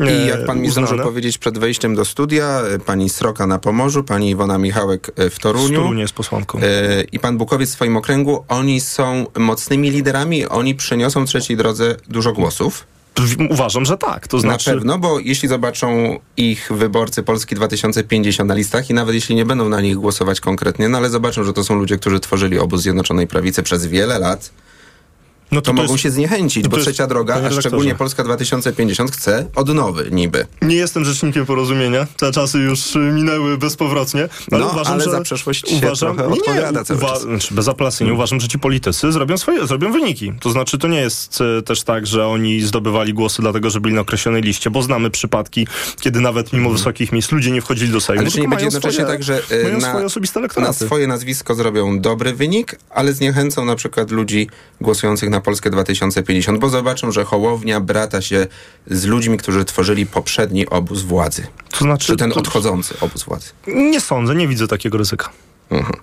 e, 0.00 0.24
I 0.24 0.26
jak 0.26 0.44
pan 0.46 0.60
mi 0.60 0.70
zdążył 0.70 0.98
powiedzieć 0.98 1.38
przed 1.38 1.58
wejściem 1.58 1.94
do 1.94 2.04
studia, 2.04 2.60
e, 2.60 2.78
pani 2.78 3.08
Sroka 3.08 3.46
na 3.46 3.58
Pomorzu, 3.58 4.04
pani 4.04 4.30
Iwona 4.30 4.58
Michałek 4.58 5.10
e, 5.16 5.30
w 5.30 5.38
Toruniu. 5.38 5.68
Z 5.68 5.70
Torunia 5.72 6.02
jest 6.02 6.14
posłanką. 6.14 6.58
e, 6.58 7.02
I 7.12 7.18
pan 7.18 7.38
Bukowiec 7.38 7.70
w 7.70 7.72
swoim 7.72 7.96
okręgu, 7.96 8.44
oni 8.48 8.80
są 8.80 9.26
mocnymi 9.38 9.90
liderami, 9.90 10.46
oni 10.46 10.74
przyniosą 10.74 11.24
trzeciej 11.24 11.56
drodze 11.56 11.96
dużo 12.08 12.32
głosów. 12.32 12.86
Uważam, 13.50 13.84
że 13.84 13.98
tak. 13.98 14.28
To 14.28 14.40
znaczy... 14.40 14.70
Na 14.70 14.76
pewno, 14.76 14.98
bo 14.98 15.18
jeśli 15.20 15.48
zobaczą 15.48 16.18
ich 16.36 16.68
wyborcy 16.72 17.22
Polski 17.22 17.54
2050 17.54 18.48
na 18.48 18.54
listach 18.54 18.90
i 18.90 18.94
nawet 18.94 19.14
jeśli 19.14 19.34
nie 19.34 19.44
będą 19.44 19.68
na 19.68 19.80
nich 19.80 19.96
głosować 19.96 20.40
konkretnie, 20.40 20.88
no 20.88 20.98
ale 20.98 21.10
zobaczą, 21.10 21.44
że 21.44 21.52
to 21.52 21.64
są 21.64 21.74
ludzie, 21.74 21.98
którzy 21.98 22.20
tworzyli 22.20 22.58
obóz 22.58 22.80
Zjednoczonej 22.80 23.26
Prawicy 23.26 23.62
przez 23.62 23.86
wiele 23.86 24.18
lat, 24.18 24.50
no 25.52 25.60
to, 25.60 25.66
to 25.66 25.72
mogą 25.72 25.92
jest- 25.92 26.02
się 26.02 26.10
zniechęcić, 26.10 26.64
to 26.64 26.70
bo 26.70 26.76
jest- 26.76 26.88
trzecia 26.88 27.06
droga, 27.06 27.34
a 27.34 27.50
szczególnie 27.60 27.94
Polska 27.94 28.24
2050 28.24 29.10
chce 29.10 29.46
odnowy 29.54 30.08
niby. 30.12 30.46
Nie 30.62 30.76
jestem 30.76 31.04
rzecznikiem 31.04 31.46
porozumienia. 31.46 32.06
Te 32.16 32.32
czasy 32.32 32.58
już 32.58 32.94
minęły 32.94 33.58
bezpowrotnie. 33.58 34.28
Ale 34.52 34.60
No, 34.60 34.70
uważam, 34.72 34.92
ale 34.94 35.04
że 35.04 35.10
za 35.10 35.20
przeszłość 35.20 35.68
się 35.68 35.76
uważam, 35.76 36.16
trochę 36.16 36.30
nie, 36.30 36.34
nie, 36.36 36.40
odpowiada 36.40 36.84
cały 36.84 37.00
uwa- 37.00 37.08
czas. 37.08 37.22
Znaczy, 37.22 37.54
bezapelacyjnie 37.54 38.12
uważam, 38.14 38.40
że 38.40 38.48
ci 38.48 38.58
politycy 38.58 39.12
zrobią 39.12 39.38
swoje, 39.38 39.66
zrobią 39.66 39.92
wyniki. 39.92 40.32
To 40.40 40.50
znaczy, 40.50 40.78
to 40.78 40.88
nie 40.88 41.00
jest 41.00 41.38
e, 41.58 41.62
też 41.62 41.82
tak, 41.82 42.06
że 42.06 42.26
oni 42.26 42.60
zdobywali 42.60 43.14
głosy 43.14 43.42
dlatego, 43.42 43.70
że 43.70 43.80
byli 43.80 43.94
na 43.94 44.00
określonej 44.00 44.42
liście, 44.42 44.70
bo 44.70 44.82
znamy 44.82 45.10
przypadki, 45.10 45.66
kiedy 46.00 46.20
nawet 46.20 46.52
mimo 46.52 46.70
wysokich 46.70 47.12
miejsc 47.12 47.32
ludzie 47.32 47.50
nie 47.50 47.60
wchodzili 47.60 47.92
do 47.92 48.00
Sejmu. 48.00 48.22
Ale 48.22 48.30
czy 48.30 48.40
nie 48.40 48.48
będzie 48.48 48.64
jednocześnie 48.64 49.04
swoje, 49.04 49.08
tak, 49.18 49.22
że 49.22 49.42
e, 49.50 49.72
na, 49.78 49.88
swoje 49.90 50.06
osobiste 50.06 50.40
na 50.58 50.72
swoje 50.72 51.06
nazwisko 51.06 51.54
zrobią 51.54 52.00
dobry 52.00 52.34
wynik, 52.34 52.78
ale 52.90 53.12
zniechęcą 53.12 53.64
na 53.64 53.76
przykład 53.76 54.10
ludzi 54.10 54.48
głosujących 54.80 55.30
na 55.30 55.37
Polskę 55.40 55.70
2050, 55.70 56.58
bo 56.60 56.68
zobaczą, 56.68 57.12
że 57.12 57.24
Hołownia 57.24 57.80
brata 57.80 58.22
się 58.22 58.46
z 58.86 59.04
ludźmi, 59.04 59.38
którzy 59.38 59.64
tworzyli 59.64 60.06
poprzedni 60.06 60.66
obóz 60.68 61.02
władzy. 61.02 61.46
To 61.70 61.78
znaczy, 61.78 62.06
Czy 62.06 62.16
ten 62.16 62.30
to- 62.30 62.40
odchodzący 62.40 62.94
obóz 63.00 63.22
władzy. 63.24 63.46
Nie 63.66 64.00
sądzę, 64.00 64.34
nie 64.34 64.48
widzę 64.48 64.68
takiego 64.68 64.98
ryzyka. 64.98 65.28
Mhm. 65.70 65.94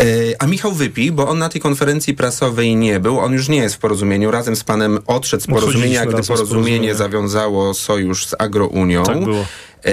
E, 0.00 0.04
A 0.38 0.46
Michał 0.46 0.72
Wypi, 0.72 1.12
bo 1.12 1.28
on 1.28 1.38
na 1.38 1.48
tej 1.48 1.60
konferencji 1.60 2.14
prasowej 2.14 2.76
nie 2.76 3.00
był, 3.00 3.18
on 3.20 3.32
już 3.32 3.48
nie 3.48 3.56
jest 3.56 3.74
w 3.74 3.78
porozumieniu, 3.78 4.30
razem 4.30 4.56
z 4.56 4.64
panem 4.64 4.98
odszedł 5.06 5.42
z 5.42 5.46
porozumienia, 5.46 6.00
Odchodziliśmy 6.02 6.06
gdy 6.06 6.26
porozumienie 6.28 6.64
porozumienia. 6.64 6.94
zawiązało 6.94 7.74
sojusz 7.74 8.26
z 8.26 8.34
Agrounią. 8.38 9.02
Tak 9.02 9.24
było. 9.24 9.44
E, 9.84 9.90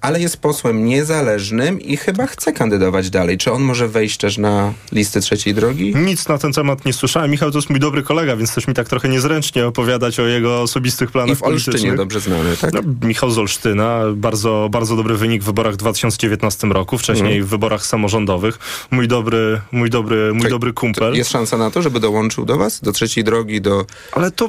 ale 0.00 0.20
jest 0.20 0.36
posłem 0.36 0.84
niezależnym 0.84 1.80
i 1.80 1.96
chyba 1.96 2.26
chce 2.26 2.52
kandydować 2.52 3.10
dalej. 3.10 3.38
Czy 3.38 3.52
on 3.52 3.62
może 3.62 3.88
wejść 3.88 4.16
też 4.16 4.38
na 4.38 4.72
listę 4.92 5.20
trzeciej 5.20 5.54
drogi? 5.54 5.94
Nic 5.96 6.28
na 6.28 6.38
ten 6.38 6.52
temat 6.52 6.84
nie 6.84 6.92
słyszałem. 6.92 7.30
Michał 7.30 7.50
to 7.50 7.58
jest 7.58 7.70
mój 7.70 7.80
dobry 7.80 8.02
kolega, 8.02 8.36
więc 8.36 8.54
też 8.54 8.66
mi 8.68 8.74
tak 8.74 8.88
trochę 8.88 9.08
niezręcznie 9.08 9.66
opowiadać 9.66 10.20
o 10.20 10.26
jego 10.26 10.60
osobistych 10.62 11.10
planach 11.10 11.36
I 11.36 11.40
w 11.40 11.42
Olsztynie 11.42 11.72
politycznych. 11.72 11.96
dobrze 11.96 12.20
znany, 12.20 12.56
tak? 12.56 12.72
No, 12.72 12.80
Michał 13.02 13.30
z 13.30 13.38
Olsztyna, 13.38 14.00
bardzo, 14.14 14.68
bardzo 14.70 14.96
dobry 14.96 15.16
wynik 15.16 15.42
w 15.42 15.46
wyborach 15.46 15.74
w 15.74 15.76
2019 15.76 16.66
roku, 16.66 16.98
wcześniej 16.98 17.26
Mhm. 17.32 17.46
w 17.46 17.48
wyborach 17.50 17.86
samorządowych. 17.86 18.58
Mój 18.90 19.08
dobry, 19.08 19.60
mój 19.72 19.90
dobry, 19.90 20.32
mój 20.32 20.42
Tak, 20.42 20.50
dobry 20.50 20.72
kumpel. 20.72 21.14
Jest 21.14 21.30
szansa 21.30 21.56
na 21.58 21.70
to, 21.70 21.82
żeby 21.82 22.00
dołączył 22.00 22.44
do 22.44 22.56
was, 22.56 22.80
do 22.80 22.92
trzeciej 22.92 23.24
drogi, 23.24 23.60
do... 23.60 23.86
Ale 24.12 24.30
to... 24.30 24.48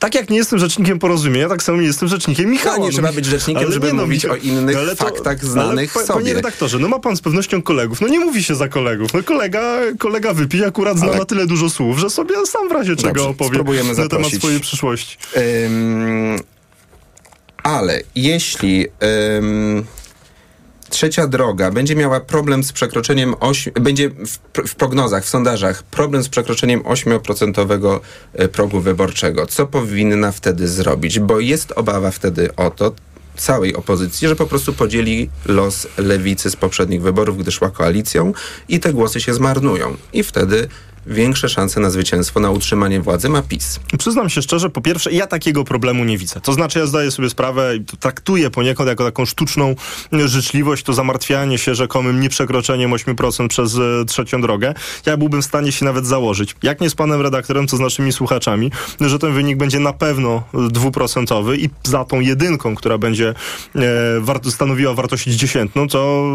Tak 0.00 0.14
jak 0.14 0.30
nie 0.30 0.36
jestem 0.36 0.58
rzecznikiem 0.58 0.98
porozumienia, 0.98 1.48
tak 1.48 1.62
samo 1.62 1.80
nie 1.80 1.86
jestem 1.86 2.08
rzecznikiem 2.08 2.50
Michała. 2.50 2.76
No, 2.78 2.84
nie 2.84 2.90
trzeba 2.92 3.12
być 3.12 3.24
rzecznikiem, 3.26 3.62
ale 3.64 3.72
żeby 3.72 3.86
nie, 3.86 3.92
no, 3.92 4.02
mówić 4.02 4.24
Michał- 4.24 4.32
o 4.32 4.36
innych 4.42 4.76
ale 4.76 4.96
to- 4.96 5.04
faktach 5.04 5.44
znanych 5.44 5.96
ale, 5.96 6.06
sobie. 6.06 6.20
Panie 6.20 6.34
redaktorze, 6.34 6.78
no 6.78 6.88
ma 6.88 6.98
pan 6.98 7.16
z 7.16 7.20
pewnością 7.20 7.62
kolegów. 7.62 8.00
No 8.00 8.08
nie 8.08 8.20
mówi 8.20 8.44
się 8.44 8.54
za 8.54 8.68
kolegów. 8.68 9.14
No 9.14 9.22
kolega, 9.22 9.78
kolega 9.98 10.34
wypij 10.34 10.64
akurat 10.64 10.98
zna 10.98 11.06
Ale- 11.06 11.18
na 11.18 11.24
tyle 11.24 11.46
dużo 11.46 11.70
słów, 11.70 11.98
że 11.98 12.10
sobie 12.10 12.34
sam 12.46 12.68
w 12.68 12.72
razie 12.72 12.96
czego 12.96 13.08
Dobrze, 13.08 13.28
opowie 13.28 13.50
spróbujemy 13.50 13.94
na 13.94 14.08
temat 14.08 14.32
swojej 14.32 14.60
przyszłości. 14.60 15.16
Ym, 15.66 16.38
ale 17.62 18.00
jeśli 18.14 18.86
ym, 19.38 19.84
trzecia 21.00 21.26
droga 21.26 21.70
będzie 21.70 21.96
miała 21.96 22.20
problem 22.20 22.64
z 22.64 22.72
przekroczeniem, 22.72 23.34
będzie 23.80 24.10
w, 24.10 24.38
w 24.68 24.74
prognozach, 24.74 25.24
w 25.24 25.28
sondażach, 25.28 25.82
problem 25.82 26.22
z 26.22 26.28
przekroczeniem 26.28 26.80
8% 26.80 28.00
e, 28.32 28.48
progu 28.48 28.80
wyborczego, 28.80 29.46
co 29.46 29.66
powinna 29.66 30.32
wtedy 30.32 30.68
zrobić? 30.68 31.18
Bo 31.20 31.40
jest 31.40 31.72
obawa 31.76 32.10
wtedy 32.10 32.56
o 32.56 32.70
to, 32.70 32.92
całej 33.36 33.76
opozycji, 33.76 34.28
że 34.28 34.36
po 34.36 34.46
prostu 34.46 34.72
podzieli 34.72 35.30
los 35.46 35.86
lewicy 35.98 36.50
z 36.50 36.56
poprzednich 36.56 37.02
wyborów, 37.02 37.38
gdy 37.38 37.50
szła 37.50 37.70
koalicją 37.70 38.32
i 38.68 38.80
te 38.80 38.92
głosy 38.92 39.20
się 39.20 39.34
zmarnują. 39.34 39.96
I 40.12 40.22
wtedy 40.22 40.68
większe 41.06 41.48
szanse 41.48 41.80
na 41.80 41.90
zwycięstwo, 41.90 42.40
na 42.40 42.50
utrzymanie 42.50 43.00
władzy 43.00 43.28
ma 43.28 43.42
PiS. 43.42 43.80
Przyznam 43.98 44.28
się 44.28 44.42
szczerze, 44.42 44.70
po 44.70 44.80
pierwsze, 44.80 45.12
ja 45.12 45.26
takiego 45.26 45.64
problemu 45.64 46.04
nie 46.04 46.18
widzę. 46.18 46.40
To 46.40 46.52
znaczy, 46.52 46.78
ja 46.78 46.86
zdaję 46.86 47.10
sobie 47.10 47.30
sprawę 47.30 47.76
i 47.76 47.84
traktuję 47.84 48.50
poniekąd 48.50 48.88
jako 48.88 49.04
taką 49.04 49.26
sztuczną 49.26 49.74
życzliwość, 50.12 50.84
to 50.84 50.92
zamartwianie 50.92 51.58
się 51.58 51.74
rzekomym 51.74 52.20
nieprzekroczeniem 52.20 52.90
8% 52.90 53.48
przez 53.48 53.74
e, 53.74 54.04
trzecią 54.04 54.40
drogę. 54.40 54.74
Ja 55.06 55.16
byłbym 55.16 55.42
w 55.42 55.44
stanie 55.44 55.72
się 55.72 55.84
nawet 55.84 56.06
założyć, 56.06 56.56
jak 56.62 56.80
nie 56.80 56.90
z 56.90 56.94
panem 56.94 57.20
redaktorem, 57.20 57.66
to 57.66 57.76
z 57.76 57.80
naszymi 57.80 58.12
słuchaczami, 58.12 58.70
że 59.00 59.18
ten 59.18 59.32
wynik 59.32 59.56
będzie 59.56 59.80
na 59.80 59.92
pewno 59.92 60.42
e, 60.54 60.68
dwuprocentowy 60.68 61.56
i 61.56 61.68
za 61.82 62.04
tą 62.04 62.20
jedynką, 62.20 62.74
która 62.74 62.98
będzie 62.98 63.34
e, 64.44 64.50
stanowiła 64.50 64.94
wartość 64.94 65.24
dziesiętną, 65.24 65.88
to, 65.88 66.26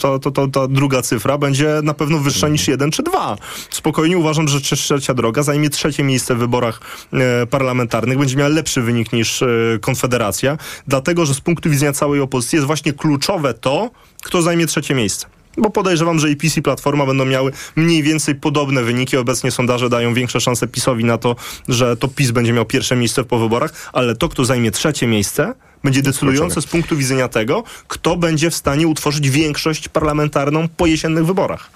to, 0.00 0.18
to, 0.18 0.30
to 0.30 0.48
ta 0.48 0.68
druga 0.68 1.02
cyfra 1.02 1.38
będzie 1.38 1.80
na 1.82 1.94
pewno 1.94 2.18
wyższa 2.18 2.48
niż 2.48 2.68
jeden 2.68 2.90
czy 2.90 3.02
dwa. 3.02 3.36
Spokojnie 3.70 4.19
uważam, 4.20 4.48
że 4.48 4.60
trzecia 4.60 5.14
droga 5.14 5.42
zajmie 5.42 5.70
trzecie 5.70 6.02
miejsce 6.02 6.34
w 6.34 6.38
wyborach 6.38 6.80
e, 7.12 7.46
parlamentarnych, 7.46 8.18
będzie 8.18 8.36
miała 8.36 8.48
lepszy 8.48 8.82
wynik 8.82 9.12
niż 9.12 9.42
e, 9.42 9.46
Konfederacja, 9.80 10.58
dlatego, 10.86 11.26
że 11.26 11.34
z 11.34 11.40
punktu 11.40 11.70
widzenia 11.70 11.92
całej 11.92 12.20
opozycji 12.20 12.56
jest 12.56 12.66
właśnie 12.66 12.92
kluczowe 12.92 13.54
to, 13.54 13.90
kto 14.22 14.42
zajmie 14.42 14.66
trzecie 14.66 14.94
miejsce. 14.94 15.26
Bo 15.58 15.70
podejrzewam, 15.70 16.18
że 16.18 16.30
i 16.30 16.36
PiS 16.36 16.56
i 16.56 16.62
Platforma 16.62 17.06
będą 17.06 17.24
miały 17.24 17.52
mniej 17.76 18.02
więcej 18.02 18.34
podobne 18.34 18.82
wyniki. 18.82 19.16
Obecnie 19.16 19.50
sondaże 19.50 19.88
dają 19.88 20.14
większe 20.14 20.40
szanse 20.40 20.68
PiSowi 20.68 21.04
na 21.04 21.18
to, 21.18 21.36
że 21.68 21.96
to 21.96 22.08
PiS 22.08 22.30
będzie 22.30 22.52
miał 22.52 22.64
pierwsze 22.64 22.96
miejsce 22.96 23.24
po 23.24 23.38
wyborach, 23.38 23.90
ale 23.92 24.16
to, 24.16 24.28
kto 24.28 24.44
zajmie 24.44 24.70
trzecie 24.70 25.06
miejsce, 25.06 25.54
będzie 25.84 26.02
decydujące 26.02 26.62
z 26.62 26.66
punktu 26.66 26.96
widzenia 26.96 27.28
tego, 27.28 27.62
kto 27.88 28.16
będzie 28.16 28.50
w 28.50 28.54
stanie 28.54 28.88
utworzyć 28.88 29.30
większość 29.30 29.88
parlamentarną 29.88 30.68
po 30.68 30.86
jesiennych 30.86 31.26
wyborach. 31.26 31.70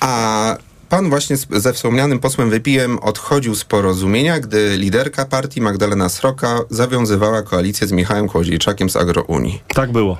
A 0.00 0.56
pan 0.88 1.10
właśnie 1.10 1.36
ze 1.36 1.72
wspomnianym 1.72 2.18
posłem 2.18 2.50
Wypijem 2.50 2.98
odchodził 2.98 3.54
z 3.54 3.64
porozumienia, 3.64 4.40
gdy 4.40 4.76
liderka 4.76 5.24
partii 5.24 5.60
Magdalena 5.60 6.08
Sroka 6.08 6.60
zawiązywała 6.70 7.42
koalicję 7.42 7.86
z 7.86 7.92
Michałem 7.92 8.28
Kłodziejczakiem 8.28 8.90
z 8.90 8.96
Agrounii. 8.96 9.62
Tak 9.74 9.92
było. 9.92 10.18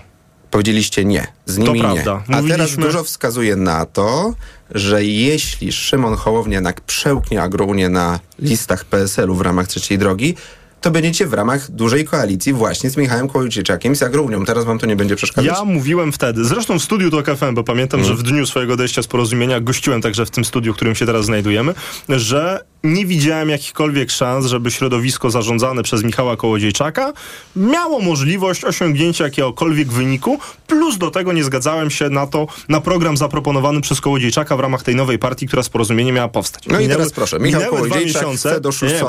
Powiedzieliście 0.50 1.04
nie, 1.04 1.26
z 1.46 1.58
nimi 1.58 1.80
prawda. 1.80 2.22
nie. 2.28 2.36
A 2.36 2.42
teraz 2.42 2.76
dużo 2.76 3.04
wskazuje 3.04 3.56
na 3.56 3.86
to, 3.86 4.34
że 4.70 5.04
jeśli 5.04 5.72
Szymon 5.72 6.16
Hołownia 6.16 6.54
jednak 6.54 6.80
przełknie 6.80 7.42
Agrounię 7.42 7.88
na 7.88 8.20
listach 8.38 8.84
PSL-u 8.84 9.34
w 9.34 9.40
ramach 9.40 9.68
trzeciej 9.68 9.98
drogi, 9.98 10.34
to 10.80 10.90
będziecie 10.90 11.26
w 11.26 11.32
ramach 11.32 11.70
dużej 11.70 12.04
koalicji 12.04 12.52
właśnie 12.52 12.90
z 12.90 12.96
Michałem 12.96 13.28
Kłodziejczakiem 13.28 13.96
z 13.96 14.02
Agrounią. 14.02 14.44
Teraz 14.44 14.64
wam 14.64 14.78
to 14.78 14.86
nie 14.86 14.96
będzie 14.96 15.16
przeszkadzać? 15.16 15.58
Ja 15.58 15.64
mówiłem 15.64 16.12
wtedy, 16.12 16.44
zresztą 16.44 16.78
w 16.78 16.82
studiu 16.82 17.10
to 17.10 17.22
KFM, 17.22 17.54
bo 17.54 17.64
pamiętam, 17.64 18.04
że 18.04 18.14
w 18.14 18.22
dniu 18.22 18.46
swojego 18.46 18.74
odejścia 18.74 19.02
z 19.02 19.06
porozumienia 19.06 19.60
gościłem 19.60 20.02
także 20.02 20.26
w 20.26 20.30
tym 20.30 20.44
studiu, 20.44 20.72
w 20.72 20.76
którym 20.76 20.94
się 20.94 21.06
teraz 21.06 21.24
znajdujemy, 21.24 21.74
że 22.08 22.64
nie 22.84 23.06
widziałem 23.06 23.48
jakichkolwiek 23.48 24.10
szans, 24.10 24.46
żeby 24.46 24.70
środowisko 24.70 25.30
zarządzane 25.30 25.82
przez 25.82 26.04
Michała 26.04 26.36
Kołodziejczaka 26.36 27.12
miało 27.56 28.00
możliwość 28.00 28.64
osiągnięcia 28.64 29.24
jakiegokolwiek 29.24 29.92
wyniku, 29.92 30.38
plus 30.66 30.98
do 30.98 31.10
tego 31.10 31.32
nie 31.32 31.44
zgadzałem 31.44 31.90
się 31.90 32.10
na 32.10 32.26
to, 32.26 32.46
na 32.68 32.80
program 32.80 33.16
zaproponowany 33.16 33.80
przez 33.80 34.00
Kołodziejczaka 34.00 34.56
w 34.56 34.60
ramach 34.60 34.82
tej 34.82 34.96
nowej 34.96 35.18
partii, 35.18 35.46
która 35.46 35.62
z 35.62 35.68
porozumienia 35.68 36.12
miała 36.12 36.28
powstać. 36.28 36.64
No 36.66 36.80
i 36.80 36.88
teraz 36.88 37.12
proszę, 37.12 37.38
Michał 37.38 37.60
minęły 37.60 37.76
dwa 37.76 37.88
Kołodziejczak 37.88 38.22
miesiące, 38.22 38.48
chce 38.48 38.54
nie, 38.54 38.60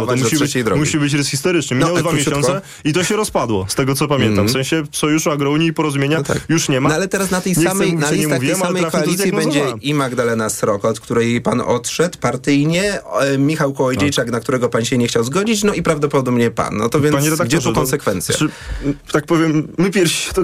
do 0.05 0.15
musi 0.15 0.37
być, 0.37 0.63
drogi. 0.63 0.79
Musi 0.79 0.99
być 0.99 1.13
rys. 1.13 1.29
Merytorycznie. 1.59 1.77
Minęły 1.77 2.03
No, 2.03 2.09
dwa 2.09 2.17
miesiące 2.17 2.61
i 2.83 2.93
to 2.93 3.03
się 3.03 3.15
rozpadło, 3.15 3.65
z 3.69 3.75
tego 3.75 3.95
co 3.95 4.07
pamiętam. 4.07 4.47
W 4.47 4.51
sensie 4.51 4.83
sojuszu 4.91 5.31
agrounii 5.31 5.67
i 5.69 5.73
porozumienia 5.73 6.23
już 6.49 6.69
nie 6.69 6.81
ma. 6.81 6.89
No 6.89 6.95
ale 6.95 7.07
teraz 7.07 7.31
na 7.31 7.41
tej 7.41 7.53
Nie 7.57 7.63
samej, 7.63 7.93
na 7.93 8.11
listach 8.11 8.27
tej 8.27 8.27
mówiłem, 8.27 8.61
ale 8.63 8.67
samej 8.67 8.83
to 8.83 8.91
koalicji 8.91 9.31
będzie 9.31 9.73
i 9.81 9.93
Magdalena 9.93 10.49
Sroka, 10.49 10.89
od 10.89 10.99
której 10.99 11.41
pan 11.41 11.61
odszedł 11.61 12.17
partyjnie, 12.19 12.99
e, 13.19 13.37
Michał 13.37 13.73
Kołodziejczak, 13.73 14.31
na 14.31 14.39
którego 14.39 14.69
pan 14.69 14.85
się 14.85 14.97
nie 14.97 15.07
chciał 15.07 15.23
zgodzić, 15.23 15.63
no 15.63 15.73
i 15.73 15.83
prawdopodobnie 15.83 16.51
pan. 16.51 16.77
No 16.77 16.89
to 16.89 16.99
więc 16.99 17.39
gdzie 17.45 17.57
tu 17.57 17.63
to- 17.63 17.73
konsekwencja? 17.73 18.35
Znaczy, 18.37 18.53
tak 19.11 19.25
powiem, 19.25 19.67
my 19.77 19.91
pierwsi, 19.91 20.33
to, 20.33 20.41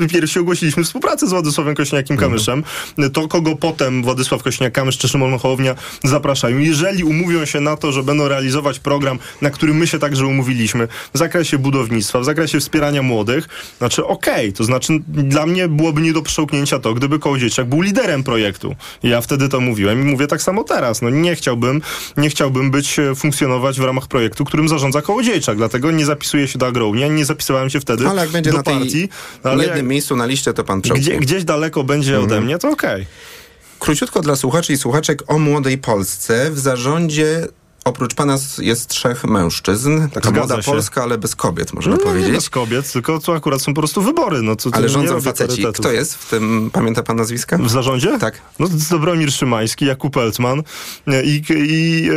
my 0.00 0.08
pierwsi 0.08 0.38
ogłosiliśmy 0.38 0.84
współpracę 0.84 1.26
z 1.26 1.30
Władysławem 1.30 1.74
Kośniakiem-Kamyszem. 1.74 2.62
To, 3.12 3.28
kogo 3.28 3.56
potem 3.56 4.02
Władysław 4.02 4.42
Kośniak-Kamysz 4.42 4.98
czy 4.98 5.08
Szymon 5.08 5.38
Hołownia 5.38 5.74
zapraszają. 6.04 6.58
Jeżeli 6.58 7.04
umówią 7.04 7.44
się 7.44 7.60
na 7.60 7.76
to, 7.76 7.92
że 7.92 8.02
będą 8.02 8.28
realizować 8.28 8.78
program, 8.78 9.18
na 9.40 9.50
który 9.50 9.74
my 9.74 9.86
się 9.86 9.98
także 9.98 10.26
w 11.14 11.18
zakresie 11.18 11.58
budownictwa, 11.58 12.20
w 12.20 12.24
zakresie 12.24 12.60
wspierania 12.60 13.02
młodych, 13.02 13.48
znaczy 13.78 14.06
okej, 14.06 14.52
to 14.52 14.64
znaczy 14.64 14.92
dla 15.08 15.46
mnie 15.46 15.68
byłoby 15.68 16.00
nie 16.00 16.12
do 16.12 16.22
przełknięcia 16.22 16.78
to, 16.78 16.94
gdyby 16.94 17.18
Kołodziejczak 17.18 17.68
był 17.68 17.80
liderem 17.80 18.24
projektu. 18.24 18.74
Ja 19.02 19.20
wtedy 19.20 19.48
to 19.48 19.60
mówiłem 19.60 20.00
i 20.00 20.04
mówię 20.04 20.26
tak 20.26 20.42
samo 20.42 20.64
teraz. 20.64 21.02
No 21.02 21.10
nie 21.10 21.34
chciałbym, 21.34 21.82
nie 22.16 22.30
chciałbym 22.30 22.70
być, 22.70 22.98
e, 22.98 23.14
funkcjonować 23.14 23.80
w 23.80 23.84
ramach 23.84 24.06
projektu, 24.06 24.44
którym 24.44 24.68
zarządza 24.68 25.02
Kołodziejczak, 25.02 25.56
dlatego 25.56 25.90
nie 25.90 26.04
zapisuję 26.04 26.48
się 26.48 26.58
do 26.58 26.66
Agrounii, 26.66 27.04
ani 27.04 27.14
nie 27.14 27.24
zapisywałem 27.24 27.70
się 27.70 27.80
wtedy 27.80 28.08
Ale 28.08 28.22
jak 28.22 28.30
będzie 28.30 28.50
do 28.50 28.56
na 28.56 28.62
partii. 28.62 29.08
Ale 29.42 29.56
jednym 29.64 29.76
jak, 29.78 29.86
miejscu 29.86 30.16
na 30.16 30.26
liście, 30.26 30.52
to 30.52 30.64
pan 30.64 30.80
przełknie. 30.82 31.02
gdzie, 31.02 31.16
gdzieś 31.18 31.44
daleko 31.44 31.84
będzie 31.84 32.16
ode 32.16 32.24
Mhm. 32.24 32.44
mnie, 32.44 32.58
to 32.58 32.70
okej. 32.70 33.06
Króciutko 33.78 34.20
dla 34.22 34.36
słuchaczy 34.36 34.72
i 34.72 34.76
słuchaczek 34.76 35.22
o 35.26 35.38
młodej 35.38 35.78
Polsce. 35.78 36.50
W 36.50 36.58
zarządzie 36.58 37.46
oprócz 37.86 38.14
pana 38.14 38.38
jest 38.58 38.88
trzech 38.88 39.24
mężczyzn. 39.24 40.08
Taka 40.08 40.28
Zgadza 40.28 40.46
młoda 40.46 40.62
się. 40.62 40.70
Polska, 40.70 41.02
ale 41.02 41.18
bez 41.18 41.36
kobiet, 41.36 41.72
można 41.72 41.92
No, 41.92 41.98
nie 41.98 42.04
powiedzieć. 42.04 42.32
bez 42.32 42.50
kobiet, 42.50 42.92
tylko 42.92 43.18
to 43.20 43.34
akurat 43.34 43.62
są 43.62 43.74
po 43.74 43.80
prostu 43.80 44.02
wybory. 44.02 44.42
No, 44.42 44.56
to, 44.56 44.70
to 44.70 44.76
ale 44.76 44.86
nie 44.86 44.92
rządzą 44.92 45.20
faceci. 45.20 45.54
priorytetów. 45.54 45.86
Kto 45.86 45.92
jest 45.92 46.14
w 46.14 46.30
tym, 46.30 46.70
pamięta 46.72 47.02
pan 47.02 47.16
nazwiska? 47.16 47.58
W 47.58 47.70
zarządzie? 47.70 48.18
Tak. 48.18 48.40
No 48.58 48.68
to 48.68 48.74
Dobromir 48.90 49.32
Szymański, 49.32 49.86
Jakub 49.86 50.16
Eltman 50.16 50.62
e, 51.06 51.24
i, 51.24 51.42
i 51.50 52.10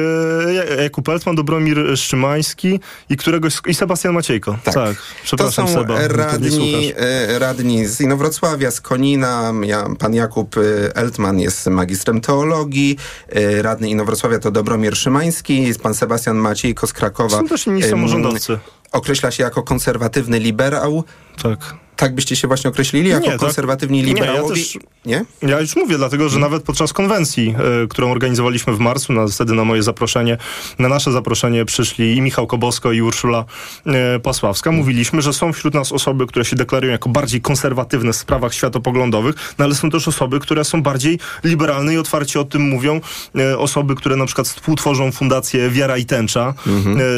e, 0.77 0.84
Jakub 0.84 1.10
Eltman, 1.10 1.36
Dobromir 1.36 1.97
Szymański 1.97 2.79
i 3.10 3.17
któregoś, 3.17 3.58
i 3.67 3.73
Sebastian 3.73 4.13
Maciejko. 4.13 4.58
Tak. 4.63 4.73
To 4.73 4.84
Przepraszam 5.23 5.67
są 5.67 5.73
Seba, 5.73 6.08
radni, 6.08 6.93
e, 6.97 7.39
radni 7.39 7.86
z 7.86 8.01
Inowrocławia, 8.01 8.71
z 8.71 8.82
Konina. 8.82 9.53
Ja, 9.63 9.86
pan 9.99 10.13
Jakub 10.13 10.55
e, 10.58 10.95
Eltman 10.95 11.39
jest 11.39 11.67
magistrem 11.67 12.21
teologii. 12.21 12.97
E, 13.29 13.62
Radny 13.62 13.89
Inowrocławia 13.89 14.39
to 14.39 14.51
Dobromir 14.51 14.97
Szymański. 14.97 15.59
Jest 15.67 15.82
pan 15.82 15.93
Sebastian 15.93 16.38
Maciejko 16.38 16.88
z 16.88 16.93
Krakowa. 16.93 17.38
Są 17.38 17.48
też 17.48 17.67
inni 17.67 17.84
samorządowcy. 17.84 18.60
Określa 18.91 19.32
się 19.32 19.43
jako 19.43 19.63
konserwatywny 19.63 20.39
liberał. 20.39 21.04
Tak. 21.43 21.60
Tak 21.99 22.15
byście 22.15 22.35
się 22.35 22.47
właśnie 22.47 22.69
określili? 22.69 23.09
Jako 23.09 23.25
Nie, 23.25 23.31
tak. 23.31 23.39
konserwatywni 23.39 23.97
Nie, 23.97 24.07
ja 24.09 24.13
liberałowie? 24.13 24.55
też- 24.55 24.77
Nie? 25.05 25.25
Ja 25.41 25.59
już 25.59 25.75
mówię, 25.75 25.97
dlatego 25.97 26.29
że 26.29 26.39
nawet 26.39 26.63
podczas 26.63 26.93
konwencji, 26.93 27.55
e, 27.83 27.88
którą 27.88 28.12
organizowaliśmy 28.12 28.73
w 28.73 28.79
marcu, 28.79 29.13
na, 29.13 29.27
wtedy 29.27 29.53
na 29.53 29.63
moje 29.63 29.83
zaproszenie, 29.83 30.38
na 30.79 30.89
nasze 30.89 31.12
zaproszenie 31.12 31.65
przyszli 31.65 32.17
i 32.17 32.21
Michał 32.21 32.47
Kobosko 32.47 32.91
i 32.91 33.01
Urszula 33.01 33.45
e, 33.85 34.19
Pasławska. 34.19 34.71
Mówiliśmy, 34.71 35.21
że 35.21 35.33
są 35.33 35.53
wśród 35.53 35.73
nas 35.73 35.91
osoby, 35.91 36.27
które 36.27 36.45
się 36.45 36.55
deklarują 36.55 36.91
jako 36.91 37.09
bardziej 37.09 37.41
konserwatywne 37.41 38.13
w 38.13 38.15
sprawach 38.15 38.53
światopoglądowych, 38.53 39.35
no 39.57 39.65
ale 39.65 39.75
są 39.75 39.89
też 39.89 40.07
osoby, 40.07 40.39
które 40.39 40.63
są 40.65 40.83
bardziej 40.83 41.19
liberalne 41.43 41.93
i 41.93 41.97
otwarcie 41.97 42.39
o 42.39 42.43
tym 42.43 42.62
mówią. 42.62 43.01
E, 43.35 43.57
osoby, 43.57 43.95
które 43.95 44.15
na 44.15 44.25
przykład 44.25 44.47
współtworzą 44.47 45.12
fundację 45.12 45.69
Wiara 45.69 45.97
i 45.97 46.05
Tęcza, 46.05 46.53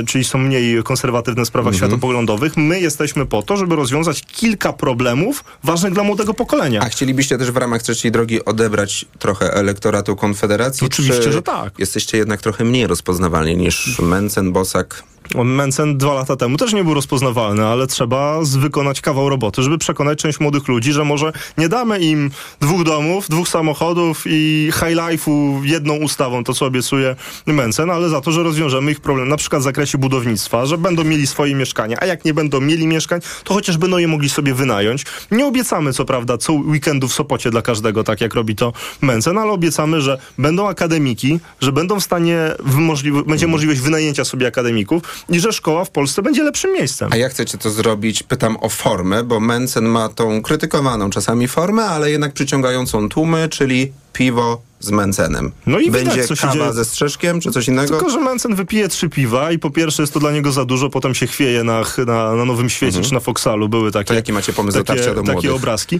e, 0.01 0.05
czyli 0.05 0.23
są 0.23 0.37
mniej 0.37 0.83
konserwatywne 0.83 1.45
w 1.45 1.47
sprawach 1.47 1.75
światopoglądowych. 1.75 2.57
My 2.57 2.79
jesteśmy 2.79 3.25
po 3.25 3.41
to, 3.41 3.57
żeby 3.57 3.75
rozwiązać 3.75 4.21
kilka 4.21 4.70
problemów 4.73 5.43
ważnych 5.63 5.93
dla 5.93 6.03
młodego 6.03 6.34
pokolenia. 6.34 6.81
A 6.81 6.89
chcielibyście 6.89 7.38
też 7.38 7.51
w 7.51 7.57
ramach 7.57 7.81
trzeciej 7.81 8.12
drogi 8.12 8.45
odebrać 8.45 9.05
trochę 9.19 9.53
elektoratu 9.53 10.15
Konfederacji? 10.15 10.88
Oczywiście, 10.88 11.23
czy 11.23 11.31
że 11.31 11.41
tak. 11.41 11.79
Jesteście 11.79 12.17
jednak 12.17 12.41
trochę 12.41 12.63
mniej 12.63 12.88
rozpoznawalni 12.88 13.57
niż 13.57 13.99
Mencen, 13.99 14.51
Bosak. 14.51 15.03
Mencen 15.35 15.97
dwa 15.97 16.13
lata 16.13 16.35
temu 16.35 16.57
też 16.57 16.73
nie 16.73 16.83
był 16.83 16.93
rozpoznawalny, 16.93 17.65
ale 17.65 17.87
trzeba 17.87 18.39
wykonać 18.41 19.01
kawał 19.01 19.29
roboty, 19.29 19.63
żeby 19.63 19.77
przekonać 19.77 20.19
część 20.19 20.39
młodych 20.39 20.67
ludzi, 20.67 20.93
że 20.93 21.03
może 21.03 21.33
nie 21.57 21.69
damy 21.69 21.99
im 21.99 22.31
dwóch 22.61 22.83
domów, 22.83 23.29
dwóch 23.29 23.47
samochodów 23.49 24.23
i 24.25 24.69
high 24.73 24.97
life'u 24.97 25.63
jedną 25.63 25.95
ustawą, 25.95 26.43
to 26.43 26.53
co 26.53 26.65
obiecuje 26.65 27.15
Mencen, 27.45 27.89
ale 27.89 28.09
za 28.09 28.21
to, 28.21 28.31
że 28.31 28.43
rozwiążemy 28.43 28.91
ich 28.91 28.99
problem 28.99 29.29
na 29.29 29.37
przykład 29.37 29.61
w 29.61 29.65
zakresie 29.65 29.97
budownictwa, 29.97 30.65
że 30.65 30.77
będą 30.77 31.03
mieli 31.03 31.27
swoje 31.27 31.55
mieszkania, 31.55 31.97
a 32.01 32.05
jak 32.05 32.25
nie 32.25 32.33
będą 32.33 32.61
mieli 32.61 32.87
mieszkań, 32.87 33.19
to 33.43 33.53
chociaż 33.53 33.77
będą 33.77 33.97
je 33.97 34.07
mogli 34.07 34.29
sobie 34.29 34.53
wynająć. 34.53 35.05
Nie 35.31 35.45
obiecamy 35.45 35.93
co 35.93 36.05
prawda 36.05 36.37
co 36.37 36.53
weekendu 36.53 37.07
w 37.07 37.13
Sopocie 37.13 37.51
dla 37.51 37.61
każdego, 37.61 38.03
tak 38.03 38.21
jak 38.21 38.33
robi 38.33 38.55
to 38.55 38.73
Mencen, 39.01 39.37
ale 39.37 39.51
obiecamy, 39.51 40.01
że 40.01 40.17
będą 40.37 40.67
akademiki, 40.67 41.39
że 41.61 41.71
będą 41.71 41.99
w 41.99 42.03
stanie, 42.03 42.37
w 42.59 42.75
możli- 42.75 43.25
będzie 43.25 43.47
możliwość 43.47 43.79
wynajęcia 43.79 44.25
sobie 44.25 44.47
akademików 44.47 45.03
i 45.29 45.39
że 45.39 45.53
szkoła 45.53 45.86
w 45.86 45.89
Polsce 45.89 46.21
będzie 46.21 46.43
lepszym 46.43 46.73
miejscem. 46.73 47.10
A 47.13 47.15
jak 47.15 47.31
chcecie 47.31 47.57
to 47.57 47.69
zrobić? 47.69 48.23
Pytam 48.23 48.57
o 48.62 48.69
formę, 48.69 49.23
bo 49.23 49.39
Mencen 49.39 49.86
ma 49.86 50.10
tą 50.10 50.41
krytykowaną 50.41 51.10
czasami 51.10 51.47
formę, 51.47 51.84
ale 51.84 52.12
jednak 52.12 52.34
przyciągającą 52.34 53.10
tłumy, 53.10 53.49
czyli 53.49 53.91
piwo 54.13 54.62
z 54.79 54.91
Mencenem. 54.91 55.51
No 55.65 55.79
i 55.79 55.86
widać, 55.86 56.03
Będzie 56.03 56.23
co 56.27 56.36
się 56.36 56.41
kawa 56.41 56.53
dzieje. 56.53 56.73
ze 56.73 56.86
strzeszkiem, 56.86 57.41
czy 57.41 57.51
coś 57.51 57.67
innego? 57.67 57.89
Tylko, 57.89 58.10
że 58.10 58.19
Mencen 58.19 58.55
wypije 58.55 58.88
trzy 58.88 59.10
piwa 59.10 59.51
i 59.51 59.60
po 59.60 59.69
pierwsze 59.69 60.03
jest 60.03 60.13
to 60.13 60.19
dla 60.19 60.31
niego 60.31 60.51
za 60.51 60.65
dużo, 60.65 60.89
potem 60.89 61.15
się 61.15 61.27
chwieje 61.27 61.63
na, 61.63 61.81
na, 62.07 62.36
na 62.36 62.45
Nowym 62.45 62.69
Świecie 62.69 63.01
czy 63.01 63.13
na 63.13 63.19
Foxalu. 63.19 63.69
Były 63.69 63.91
takie, 63.91 64.07
To 64.07 64.13
jaki 64.13 64.34
macie 64.34 64.53
pomysł 64.53 64.77
takie, 64.84 64.99
dotarcia 64.99 65.21
do 65.21 65.34
takie 65.34 65.53
obrazki. 65.53 65.99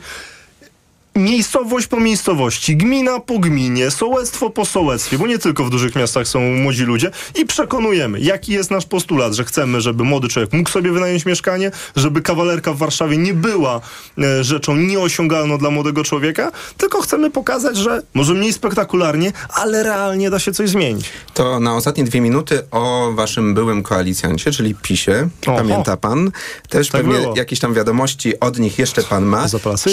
Miejscowość 1.16 1.88
po 1.88 2.00
miejscowości, 2.00 2.78
gmina 2.78 3.20
po 3.20 3.40
gminie, 3.40 3.92
sołectwo 3.92 4.50
po 4.50 4.66
sołectwie, 4.66 5.18
bo 5.18 5.28
nie 5.28 5.40
tylko 5.40 5.64
w 5.66 5.70
dużych 5.70 5.96
miastach 5.96 6.28
są 6.28 6.42
młodzi 6.42 6.84
ludzie 6.84 7.12
i 7.36 7.46
przekonujemy, 7.46 8.20
jaki 8.20 8.52
jest 8.52 8.72
nasz 8.72 8.86
postulat, 8.86 9.34
że 9.34 9.44
chcemy, 9.46 9.82
żeby 9.82 10.04
młody 10.04 10.28
człowiek 10.28 10.54
mógł 10.54 10.70
sobie 10.70 10.92
wynająć 10.92 11.26
mieszkanie, 11.26 11.72
żeby 11.96 12.22
kawalerka 12.22 12.74
w 12.74 12.78
Warszawie 12.78 13.18
nie 13.18 13.34
była 13.34 13.82
e, 14.18 14.44
rzeczą 14.44 14.76
nieosiągalną 14.76 15.58
dla 15.58 15.70
młodego 15.70 16.04
człowieka, 16.04 16.52
tylko 16.78 17.02
chcemy 17.02 17.32
pokazać, 17.32 17.78
że 17.78 18.02
może 18.14 18.34
mniej 18.34 18.54
spektakularnie, 18.54 19.32
ale 19.54 19.84
realnie 19.84 20.30
da 20.30 20.40
się 20.40 20.52
coś 20.52 20.70
zmienić. 20.70 21.06
To 21.34 21.60
na 21.60 21.76
ostatnie 21.76 22.04
dwie 22.04 22.22
minuty 22.22 22.64
o 22.72 23.12
waszym 23.16 23.54
byłym 23.54 23.84
koalicjancie, 23.84 24.52
czyli 24.52 24.76
PiSie. 24.76 25.30
Oho. 25.48 25.58
Pamięta 25.58 25.98
pan? 25.98 26.32
Też 26.70 26.90
Tak 26.90 27.02
pewnie 27.02 27.20
było. 27.20 27.34
jakieś 27.38 27.60
tam 27.60 27.74
wiadomości 27.74 28.40
od 28.40 28.60
nich 28.60 28.80
jeszcze 28.80 29.04
pan 29.04 29.26
ma. 29.26 29.46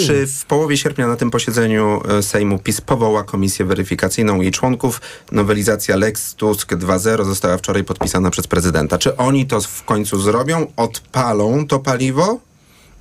Czy 0.07 0.27
w 0.27 0.45
połowie 0.45 0.77
sierpnia 0.77 1.08
na 1.09 1.15
tym 1.15 1.31
posiedzeniu 1.31 2.01
e, 2.09 2.23
Sejmu 2.23 2.59
PiS 2.59 2.81
powoła 2.81 3.23
komisję 3.23 3.65
weryfikacyjną 3.65 4.41
jej 4.41 4.51
członków? 4.51 5.01
Nowelizacja 5.31 5.95
Lex 5.95 6.35
Tusk 6.35 6.73
2.0 6.73 7.25
została 7.25 7.57
wczoraj 7.57 7.83
podpisana 7.83 8.29
przez 8.29 8.47
prezydenta. 8.47 8.97
Czy 8.97 9.17
oni 9.17 9.45
to 9.45 9.61
w 9.61 9.83
końcu 9.83 10.19
zrobią? 10.19 10.67
Odpalą 10.75 11.67
to 11.67 11.79
paliwo? 11.79 12.48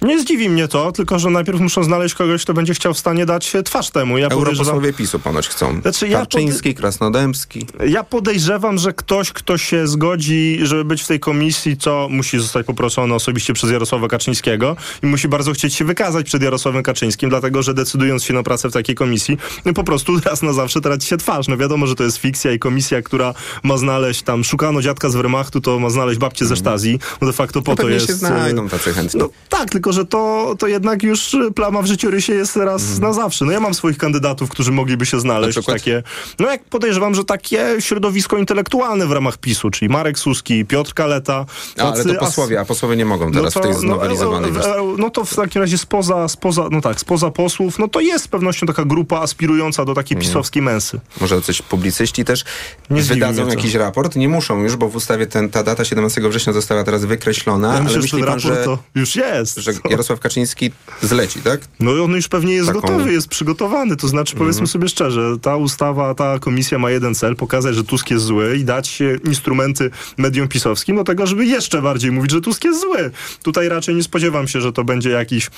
Nie 0.03 0.21
zdziwi 0.21 0.49
mnie 0.49 0.69
to, 0.69 0.93
tylko 0.93 1.19
że 1.19 1.31
najpierw 1.31 1.61
muszą 1.61 1.85
znaleźć 1.85 2.15
kogoś, 2.15 2.43
kto 2.43 2.55
będzie 2.55 2.75
chciał 2.75 2.95
w 2.95 2.99
stanie 2.99 3.27
dać 3.27 3.53
twarz 3.65 3.91
temu. 3.91 4.19
Ja 4.19 4.29
Europosłowie 4.29 4.93
PiSu 4.93 5.19
ponoć 5.19 5.49
chcą. 5.49 5.81
Znaczy, 5.81 6.09
ja 6.09 6.19
Tarczyński, 6.19 6.75
Krasnodębski. 6.75 7.67
ja 7.87 8.05
podejrzewam, 8.05 8.79
że 8.79 8.93
ktoś, 8.93 9.33
kto 9.33 9.59
się 9.59 9.87
zgodzi, 9.87 10.59
żeby 10.63 10.85
być 10.85 11.03
w 11.03 11.07
tej 11.07 11.21
komisji, 11.21 11.77
to 11.77 12.09
musi 12.11 12.39
zostać 12.39 12.67
poproszony 12.67 13.15
osobiście 13.15 13.53
przez 13.53 13.71
Jarosława 13.71 14.09
Kaczyńskiego 14.09 14.77
i 15.03 15.07
musi 15.07 15.29
bardzo 15.29 15.53
chcieć 15.53 15.75
się 15.75 15.85
wykazać 15.85 16.27
przed 16.27 16.43
Jarosławem 16.43 16.83
Kaczyńskim, 16.83 17.31
dlatego 17.31 17.63
że 17.63 17.75
decydując 17.75 18.25
się 18.25 18.35
na 18.35 18.43
pracę 18.43 18.69
w 18.69 18.73
takiej 18.73 18.95
komisji, 18.95 19.39
no 19.65 19.73
po 19.73 19.85
prostu 19.85 20.21
raz 20.25 20.43
na 20.43 20.53
zawsze 20.53 20.81
traci 20.81 21.07
się 21.07 21.17
twarz. 21.17 21.49
No 21.49 21.57
wiadomo, 21.57 21.87
że 21.87 21.95
to 21.95 22.05
jest 22.05 22.17
fikcja 22.17 22.53
i 22.53 22.59
komisja, 22.59 23.03
która 23.03 23.35
ma 23.63 23.77
znaleźć 23.77 24.23
tam, 24.23 24.45
szukano 24.45 24.83
dziadka 24.83 25.09
z 25.09 25.15
Wehrmachtu, 25.15 25.61
to 25.61 25.79
ma 25.79 25.91
znaleźć 25.91 26.21
babcię 26.21 26.47
ze 26.47 26.57
Stazji, 26.57 26.99
bo 27.21 27.27
de 27.27 27.33
facto 27.33 27.63
po 27.63 27.71
No 27.71 27.77
to 27.77 27.89
jest... 27.89 28.07
się 28.07 28.13
znajdą 28.13 28.69
tacy 28.69 28.93
chętni. 28.93 29.21
No 29.21 29.31
tak, 29.49 29.71
tylko 29.71 29.88
że 29.93 30.05
to, 30.05 30.55
to 30.59 30.67
jednak 30.67 31.03
już 31.03 31.37
plama 31.55 31.83
w 31.83 31.87
życiorysie 31.87 32.35
jest 32.35 32.57
raz 32.57 32.99
na 32.99 33.13
zawsze. 33.13 33.45
No 33.45 33.53
ja 33.53 33.61
mam 33.61 33.75
swoich 33.75 33.99
kandydatów, 33.99 34.51
którzy 34.51 34.73
mogliby 34.73 35.07
się 35.07 35.21
znaleźć. 35.21 35.59
Takie, 35.67 36.03
no 36.39 36.51
jak 36.51 36.65
podejrzewam, 36.65 37.15
że 37.15 37.25
takie 37.25 37.77
środowisko 37.81 38.39
intelektualne 38.39 39.07
w 39.07 39.13
ramach 39.13 39.39
PiSu, 39.39 39.71
czyli 39.71 39.89
Marek 39.89 40.19
Suski, 40.19 40.65
Piotr 40.65 40.95
Kaleta. 40.95 41.47
A, 41.79 41.83
ale 41.93 42.05
to 42.05 42.15
posłowie, 42.15 42.61
a 42.61 42.65
posłowie 42.65 42.97
nie 42.97 43.05
mogą 43.05 43.33
teraz 43.33 43.55
no 43.55 43.61
w 43.61 43.65
tej 43.65 43.73
to- 43.73 43.81
znowelizowanej 43.81 44.53
no, 44.53 44.61
e, 44.79 44.95
no 44.99 45.11
to 45.11 45.25
w 45.25 45.35
takim 45.37 45.63
razie 45.63 45.79
spoza, 45.79 46.29
spoza, 46.29 46.69
no 46.71 46.81
tak, 46.81 47.01
spoza 47.01 47.31
posłów, 47.31 47.79
no 47.79 47.89
to 47.89 48.01
jest 48.01 48.25
z 48.25 48.29
pewnością 48.29 48.67
taka 48.67 48.85
grupa 48.85 49.19
aspirująca 49.21 49.85
do 49.85 49.95
takiej 49.95 50.17
Mhm. 50.17 50.29
pisowskiej 50.29 50.63
mensy. 50.63 51.01
Może 51.21 51.43
coś 51.43 51.63
publicyści 51.63 52.25
też 52.25 52.45
Nie 52.91 53.03
wydadzą 53.03 53.43
to. 53.45 53.49
jakiś 53.51 53.75
raport? 53.75 54.17
Nie 54.17 54.29
muszą 54.29 54.63
już, 54.63 54.77
bo 54.77 54.89
w 54.89 54.97
ustawie 54.97 55.27
ten, 55.27 55.51
ta 55.51 55.63
data 55.63 55.85
17 55.85 56.29
września 56.29 56.53
została 56.53 56.85
teraz 56.85 57.05
wykreślona, 57.05 57.69
Ja 57.69 57.73
ale 57.75 57.83
myślę, 57.83 57.95
że 57.95 58.03
myśli 58.03 58.19
ten 58.19 58.27
pan, 58.29 58.39
raport 58.39 58.55
że, 58.59 58.65
to 58.65 58.79
już 58.95 59.17
jest. 59.17 59.57
że 59.57 59.73
Jarosław 59.91 60.21
Kaczyński 60.21 60.71
zleci, 61.03 61.41
tak? 61.41 61.61
No 61.81 61.97
i 61.97 62.01
on 62.01 62.11
już 62.13 62.29
pewnie 62.29 62.55
jest 62.55 62.69
Taką- 62.69 62.81
gotowy, 62.81 63.13
jest 63.13 63.29
przygotowany. 63.29 63.97
To 63.97 64.09
znaczy, 64.09 64.37
powiedzmy 64.37 64.67
sobie 64.67 64.89
szczerze, 64.89 65.37
ta 65.43 65.57
ustawa, 65.57 66.15
ta 66.15 66.39
komisja 66.39 66.79
ma 66.79 66.91
jeden 66.91 67.15
cel, 67.15 67.37
pokazać, 67.37 67.75
że 67.75 67.85
Tusk 67.85 68.11
jest 68.11 68.25
zły 68.25 68.57
i 68.57 68.65
dać 68.65 68.99
instrumenty 69.25 69.91
mediom 70.17 70.49
pisowskim 70.49 70.97
do 70.97 71.05
tego, 71.05 71.27
żeby 71.27 71.47
jeszcze 71.47 71.83
bardziej 71.83 72.13
mówić, 72.13 72.31
że 72.31 72.41
Tusk 72.41 72.65
jest 72.65 72.81
zły. 72.81 73.11
Tutaj 73.43 73.69
raczej 73.69 73.95
nie 73.95 74.03
spodziewam 74.03 74.49
się, 74.49 74.61
że 74.61 74.73
to 74.73 74.85
będzie 74.85 75.11
jakiś 75.11 75.51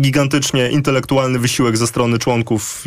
gigantycznie 0.00 0.70
intelektualny 0.70 1.38
wysiłek 1.38 1.76
ze 1.76 1.86
strony 1.86 2.18
członków, 2.18 2.84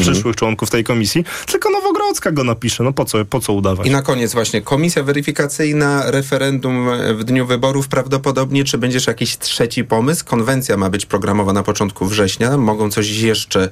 przyszłych 0.00 0.36
członków 0.36 0.70
tej 0.70 0.84
komisji, 0.84 1.24
tylko 1.46 1.70
Nowogrodzka 1.70 2.30
go 2.30 2.44
napisze. 2.44 2.84
No 2.84 2.92
po 2.92 3.04
co, 3.04 3.24
po 3.24 3.40
co 3.40 3.52
udawać? 3.52 3.86
I 3.86 3.90
na 3.90 4.02
koniec 4.02 4.32
właśnie 4.32 4.62
komisja 4.62 5.02
weryfikacyjna, 5.02 6.10
referendum 6.10 6.88
w 7.14 7.24
dniu 7.24 7.46
wyborów 7.46 7.88
prawdopodobnie, 7.88 8.64
czy 8.64 8.78
będziesz 8.78 9.06
jakiś 9.06 9.38
trzeci 9.38 9.84
pomysł? 9.84 10.24
Konwencja 10.24 10.76
ma 10.76 10.90
być 10.90 11.06
programowa 11.06 11.52
na 11.52 11.62
początku 11.62 12.06
września. 12.06 12.56
Mogą 12.56 12.90
coś 12.90 13.08
jeszcze 13.08 13.70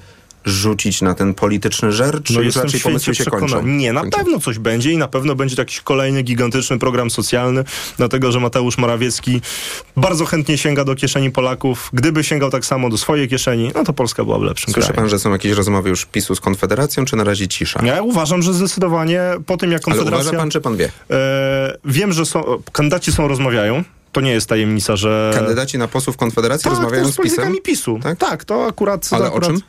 rzucić 0.48 1.02
na 1.02 1.14
ten 1.14 1.34
polityczny 1.34 1.92
żer, 1.92 2.22
czy 2.22 2.32
No 2.32 2.40
już 2.40 2.56
raczej 2.56 2.80
pomysły 2.80 3.14
się 3.14 3.24
kończą? 3.24 3.66
Nie, 3.66 3.92
na 3.92 4.04
pewno 4.10 4.40
coś 4.40 4.58
będzie 4.58 4.92
i 4.92 4.96
na 4.98 5.08
pewno 5.08 5.34
będzie 5.34 5.56
jakiś 5.58 5.80
kolejny 5.80 6.22
gigantyczny 6.22 6.78
program 6.78 7.10
socjalny, 7.10 7.64
dlatego 7.96 8.32
że 8.32 8.40
Mateusz 8.40 8.78
Morawiecki 8.78 9.40
bardzo 9.96 10.24
chętnie 10.24 10.58
sięga 10.58 10.84
do 10.84 10.94
kieszeni 10.94 11.30
Polaków. 11.30 11.90
Gdyby 11.92 12.24
sięgał 12.24 12.50
tak 12.50 12.64
samo 12.64 12.88
do 12.88 12.98
swojej 12.98 13.28
kieszeni, 13.28 13.70
no 13.74 13.84
to 13.84 13.92
Polska 13.92 14.24
byłaby 14.24 14.46
lepszym 14.46 14.74
Słyszy 14.74 14.88
krajem. 14.88 15.02
pan, 15.02 15.08
że 15.10 15.18
są 15.18 15.32
jakieś 15.32 15.52
rozmowy 15.52 15.88
już 15.88 16.06
PiSu 16.06 16.34
z 16.34 16.40
Konfederacją, 16.40 17.04
czy 17.04 17.16
na 17.16 17.24
razie 17.24 17.48
cisza? 17.48 17.80
Ja 17.84 18.02
uważam, 18.02 18.42
że 18.42 18.54
zdecydowanie 18.54 19.22
po 19.46 19.56
tym, 19.56 19.72
jak 19.72 19.82
Ale 19.86 19.96
Konfederacja... 19.96 20.30
uważa 20.30 20.38
pan, 20.38 20.50
czy 20.50 20.60
pan 20.60 20.76
wie? 20.76 20.90
E, 21.10 21.76
wiem, 21.84 22.12
że 22.12 22.26
są, 22.26 22.44
kandydaci 22.72 23.12
są, 23.12 23.28
rozmawiają. 23.28 23.84
To 24.12 24.20
nie 24.20 24.30
jest 24.32 24.46
tajemnica, 24.48 24.96
że... 24.96 25.30
Kandydaci 25.34 25.78
na 25.78 25.88
posłów 25.88 26.16
Konfederacji 26.16 26.64
tak, 26.64 26.72
rozmawiają 26.72 27.08
z 27.08 27.12
z 27.12 27.16
politykami? 27.16 27.60
PiSu. 27.60 27.98
Tak? 28.02 28.18
tak, 28.18 28.44
to 28.44 28.66
akurat... 28.66 29.08
Ale 29.10 29.24
to 29.24 29.32
o 29.32 29.36
akurat, 29.36 29.50
czym? 29.50 29.60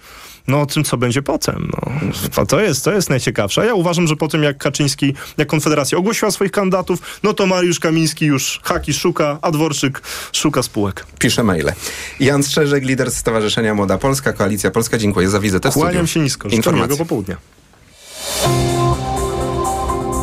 No 0.47 0.61
o 0.61 0.65
tym, 0.65 0.83
co 0.83 0.97
będzie 0.97 1.21
potem. 1.21 1.71
No. 1.73 1.91
To, 2.31 2.45
to, 2.45 2.59
jest, 2.59 2.85
to 2.85 2.91
jest 2.93 3.09
najciekawsze. 3.09 3.61
A 3.61 3.65
ja 3.65 3.73
uważam, 3.73 4.07
że 4.07 4.15
po 4.15 4.27
tym, 4.27 4.43
jak 4.43 4.57
Kaczyński, 4.57 5.13
jak 5.37 5.47
Konfederacja 5.47 5.97
ogłosiła 5.97 6.31
swoich 6.31 6.51
kandydatów, 6.51 7.19
no 7.23 7.33
to 7.33 7.45
Mariusz 7.45 7.79
Kamiński 7.79 8.25
już 8.25 8.59
haki 8.63 8.93
szuka, 8.93 9.39
a 9.41 9.51
Dworczyk 9.51 10.01
szuka 10.31 10.63
spółek. 10.63 11.05
Pisze 11.19 11.43
maile. 11.43 11.73
Jan 12.19 12.43
Strzeżek, 12.43 12.83
lider 12.83 13.11
Stowarzyszenia 13.11 13.73
Młoda 13.73 13.97
Polska, 13.97 14.33
Koalicja 14.33 14.71
Polska. 14.71 14.97
Dziękuję 14.97 15.29
za 15.29 15.39
wizytę. 15.39 15.69
Kłaniam 15.71 16.07
się 16.07 16.19
nisko. 16.19 16.49
Życzę 16.49 16.73
miłego 16.73 16.97
popołudnia. 16.97 17.37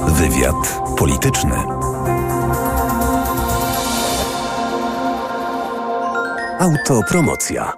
Wywiad 0.09 0.81
polityczny. 0.99 1.57
Autopromocja. 6.61 7.73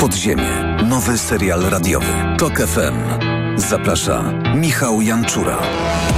Podziemie. 0.00 0.75
Nowy 0.88 1.18
serial 1.18 1.60
radiowy. 1.62 2.06
Tok 2.38 2.58
FM. 2.58 2.94
Zaprasza 3.56 4.32
Michał 4.54 5.02
Janczura. 5.02 5.58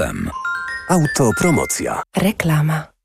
FM. 0.00 0.28
Autopromocja. 0.88 2.02
Reklama. 2.16 2.89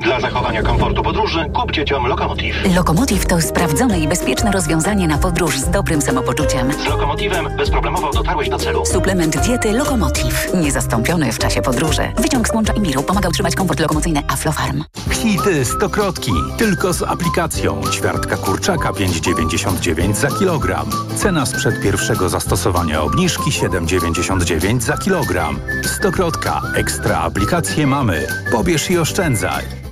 Dla 0.00 0.20
zachowania 0.20 0.62
komfortu 0.62 1.02
podróży 1.02 1.50
kup 1.54 1.72
dzieciom 1.72 2.06
Lokomotiv. 2.06 2.74
Lokomotiv 2.76 3.26
to 3.26 3.40
sprawdzone 3.40 4.00
i 4.00 4.08
bezpieczne 4.08 4.52
rozwiązanie 4.52 5.08
na 5.08 5.18
podróż 5.18 5.58
z 5.58 5.70
dobrym 5.70 6.02
samopoczuciem. 6.02 6.72
Z 6.72 6.86
Lokomotivem 6.86 7.56
bezproblemowo 7.56 8.10
dotarłeś 8.12 8.48
do 8.48 8.58
celu. 8.58 8.86
Suplement 8.86 9.36
diety 9.46 9.72
Lokomotiv. 9.72 10.48
Niezastąpiony 10.54 11.32
w 11.32 11.38
czasie 11.38 11.62
podróży. 11.62 12.02
Wyciąg 12.16 12.48
z 12.48 12.54
mącza 12.54 12.72
i 12.72 12.80
miru 12.80 13.02
pomaga 13.02 13.28
utrzymać 13.28 13.54
komfort 13.54 13.80
lokomocyjny 13.80 14.22
Aflofarm. 14.28 14.84
Hity 15.10 15.64
stokrotki. 15.64 16.32
Tylko 16.58 16.92
z 16.92 17.02
aplikacją. 17.02 17.80
Ćwiartka 17.92 18.36
kurczaka 18.36 18.90
5,99 18.90 20.14
za 20.14 20.28
kilogram. 20.28 20.86
Cena 21.16 21.46
sprzed 21.46 21.82
pierwszego 21.82 22.28
zastosowania 22.28 23.02
obniżki 23.02 23.50
7,99 23.50 24.80
za 24.80 24.96
kilogram. 24.96 25.58
Stokrotka. 25.84 26.62
Ekstra 26.74 27.18
aplikacje 27.18 27.86
mamy. 27.86 28.26
Pobierz 28.52 28.90
i 28.90 28.98
oszczędzaj. 28.98 29.85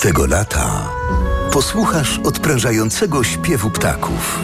Tego 0.00 0.26
lata 0.26 0.90
posłuchasz 1.52 2.18
odprężającego 2.24 3.24
śpiewu 3.24 3.70
ptaków. 3.70 4.38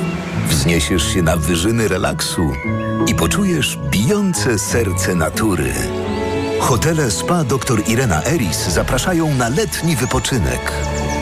Wzniesiesz 0.48 1.14
się 1.14 1.22
na 1.22 1.36
wyżyny 1.36 1.88
relaksu 1.88 2.52
i 3.06 3.14
poczujesz 3.14 3.78
bijące 3.90 4.58
serce 4.58 5.14
natury. 5.14 5.72
Hotele 6.60 7.10
Spa 7.10 7.44
dr 7.44 7.88
Irena 7.88 8.24
Eris 8.24 8.68
zapraszają 8.68 9.34
na 9.34 9.48
letni 9.48 9.96
wypoczynek. 9.96 10.72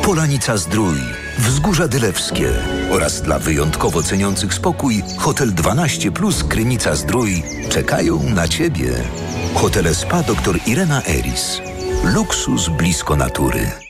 Polanica 0.03 0.57
Zdrój, 0.57 0.99
Wzgórza 1.39 1.89
Dylewskie 1.89 2.53
oraz 2.91 3.23
dla 3.23 3.39
wyjątkowo 3.39 4.03
ceniących 4.03 4.55
spokój 4.55 5.03
Hotel 5.19 5.55
12 5.55 6.13
Plus 6.13 6.45
Krynica 6.45 6.95
Zdrój 6.95 7.43
czekają 7.69 8.23
na 8.23 8.49
Ciebie. 8.49 8.93
Hotele 9.55 9.95
Spa 9.95 10.23
dr 10.23 10.59
Irena 10.67 11.03
Eris. 11.03 11.61
Luksus 12.05 12.69
blisko 12.69 13.17
natury. 13.17 13.90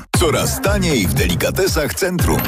Coraz 0.19 0.61
taniej 0.61 1.07
w 1.07 1.13
delikatesach 1.13 1.93
centrum. 1.93 2.41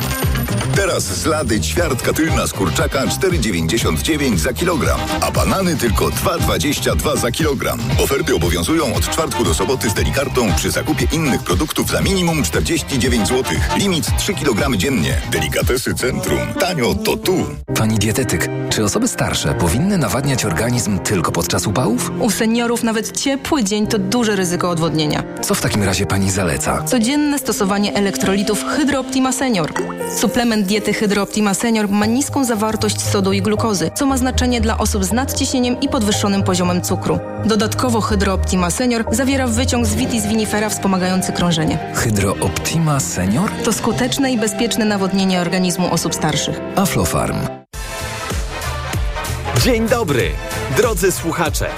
Teraz 0.75 1.03
z 1.03 1.25
lady 1.25 1.59
ćwiartka 1.59 2.13
tylna 2.13 2.47
z 2.47 2.53
kurczaka 2.53 3.05
4,99 3.05 4.37
za 4.37 4.53
kilogram, 4.53 4.99
a 5.21 5.31
banany 5.31 5.75
tylko 5.75 6.05
2,22 6.05 7.17
za 7.17 7.31
kilogram. 7.31 7.79
Oferty 8.03 8.35
obowiązują 8.35 8.95
od 8.95 9.09
czwartku 9.09 9.43
do 9.43 9.53
soboty 9.53 9.89
z 9.89 9.93
delikartą 9.93 10.53
przy 10.55 10.71
zakupie 10.71 11.07
innych 11.11 11.43
produktów 11.43 11.89
za 11.89 12.01
minimum 12.01 12.43
49 12.43 13.27
zł. 13.27 13.43
Limit 13.77 14.17
3 14.17 14.33
kg 14.33 14.77
dziennie. 14.77 15.21
Delikatesy 15.31 15.93
centrum. 15.93 16.39
Tanio 16.59 16.95
to 16.95 17.17
tu. 17.17 17.45
Pani 17.75 17.99
dietetyk, 17.99 18.49
czy 18.69 18.83
osoby 18.83 19.07
starsze 19.07 19.53
powinny 19.53 19.97
nawadniać 19.97 20.45
organizm 20.45 20.99
tylko 20.99 21.31
podczas 21.31 21.67
upałów? 21.67 22.11
U 22.19 22.31
seniorów 22.31 22.83
nawet 22.83 23.17
ciepły 23.21 23.63
dzień 23.63 23.87
to 23.87 23.99
duże 23.99 24.35
ryzyko 24.35 24.69
odwodnienia. 24.69 25.23
Co 25.41 25.55
w 25.55 25.61
takim 25.61 25.83
razie 25.83 26.05
pani 26.05 26.31
zaleca? 26.31 26.83
Codzienne 26.83 27.39
stosowanie 27.43 27.93
elektrolitów 27.93 28.65
Hydro 28.65 28.99
Optima 28.99 29.31
Senior. 29.31 29.73
Suplement 30.17 30.67
diety 30.67 30.93
Hydro 30.93 31.21
Optima 31.21 31.53
Senior 31.53 31.89
ma 31.89 32.05
niską 32.05 32.45
zawartość 32.45 33.01
sodu 33.01 33.33
i 33.33 33.41
glukozy, 33.41 33.91
co 33.95 34.05
ma 34.05 34.17
znaczenie 34.17 34.61
dla 34.61 34.77
osób 34.77 35.03
z 35.03 35.11
nadciśnieniem 35.11 35.81
i 35.81 35.89
podwyższonym 35.89 36.43
poziomem 36.43 36.81
cukru. 36.81 37.19
Dodatkowo 37.45 38.01
Hydro 38.01 38.33
Optima 38.33 38.71
Senior 38.71 39.05
zawiera 39.11 39.47
wyciąg 39.47 39.85
z 39.85 39.95
vitis 39.95 40.25
vinifera 40.25 40.69
wspomagający 40.69 41.31
krążenie. 41.31 41.77
Hydro 41.95 42.35
Optima 42.39 42.99
Senior? 42.99 43.51
To 43.63 43.73
skuteczne 43.73 44.31
i 44.31 44.37
bezpieczne 44.37 44.85
nawodnienie 44.85 45.41
organizmu 45.41 45.93
osób 45.93 46.15
starszych. 46.15 46.59
Aflofarm. 46.75 47.37
Dzień 49.63 49.87
dobry, 49.87 50.31
drodzy 50.77 51.11
słuchacze. 51.11 51.69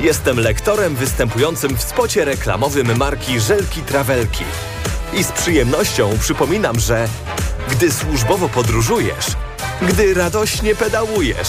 Jestem 0.00 0.40
lektorem 0.40 0.96
występującym 0.96 1.76
w 1.76 1.82
spocie 1.82 2.24
reklamowym 2.24 2.96
marki 2.96 3.40
Żelki 3.40 3.80
Trawelki. 3.80 4.44
I 5.16 5.24
z 5.24 5.32
przyjemnością 5.32 6.18
przypominam, 6.20 6.80
że 6.80 7.08
gdy 7.70 7.92
służbowo 7.92 8.48
podróżujesz, 8.48 9.26
gdy 9.82 10.14
radośnie 10.14 10.74
pedałujesz, 10.74 11.48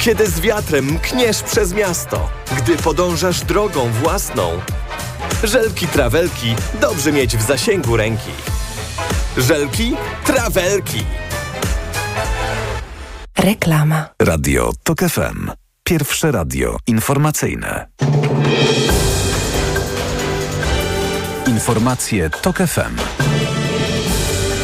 kiedy 0.00 0.26
z 0.26 0.40
wiatrem 0.40 0.84
mkniesz 0.84 1.42
przez 1.42 1.72
miasto, 1.72 2.28
gdy 2.56 2.76
podążasz 2.76 3.40
drogą 3.40 3.92
własną, 3.92 4.60
Żelki 5.44 5.86
Trawelki 5.86 6.54
dobrze 6.80 7.12
mieć 7.12 7.36
w 7.36 7.42
zasięgu 7.42 7.96
ręki. 7.96 8.30
Żelki 9.36 9.96
Trawelki. 10.24 11.04
Reklama. 13.38 14.08
Radio 14.22 14.70
TOK 14.82 15.00
FM. 15.00 15.50
Pierwsze 15.84 16.32
radio 16.32 16.76
informacyjne. 16.86 17.86
Informacje 21.58 22.30
TOK 22.30 22.56
FM. 22.66 23.57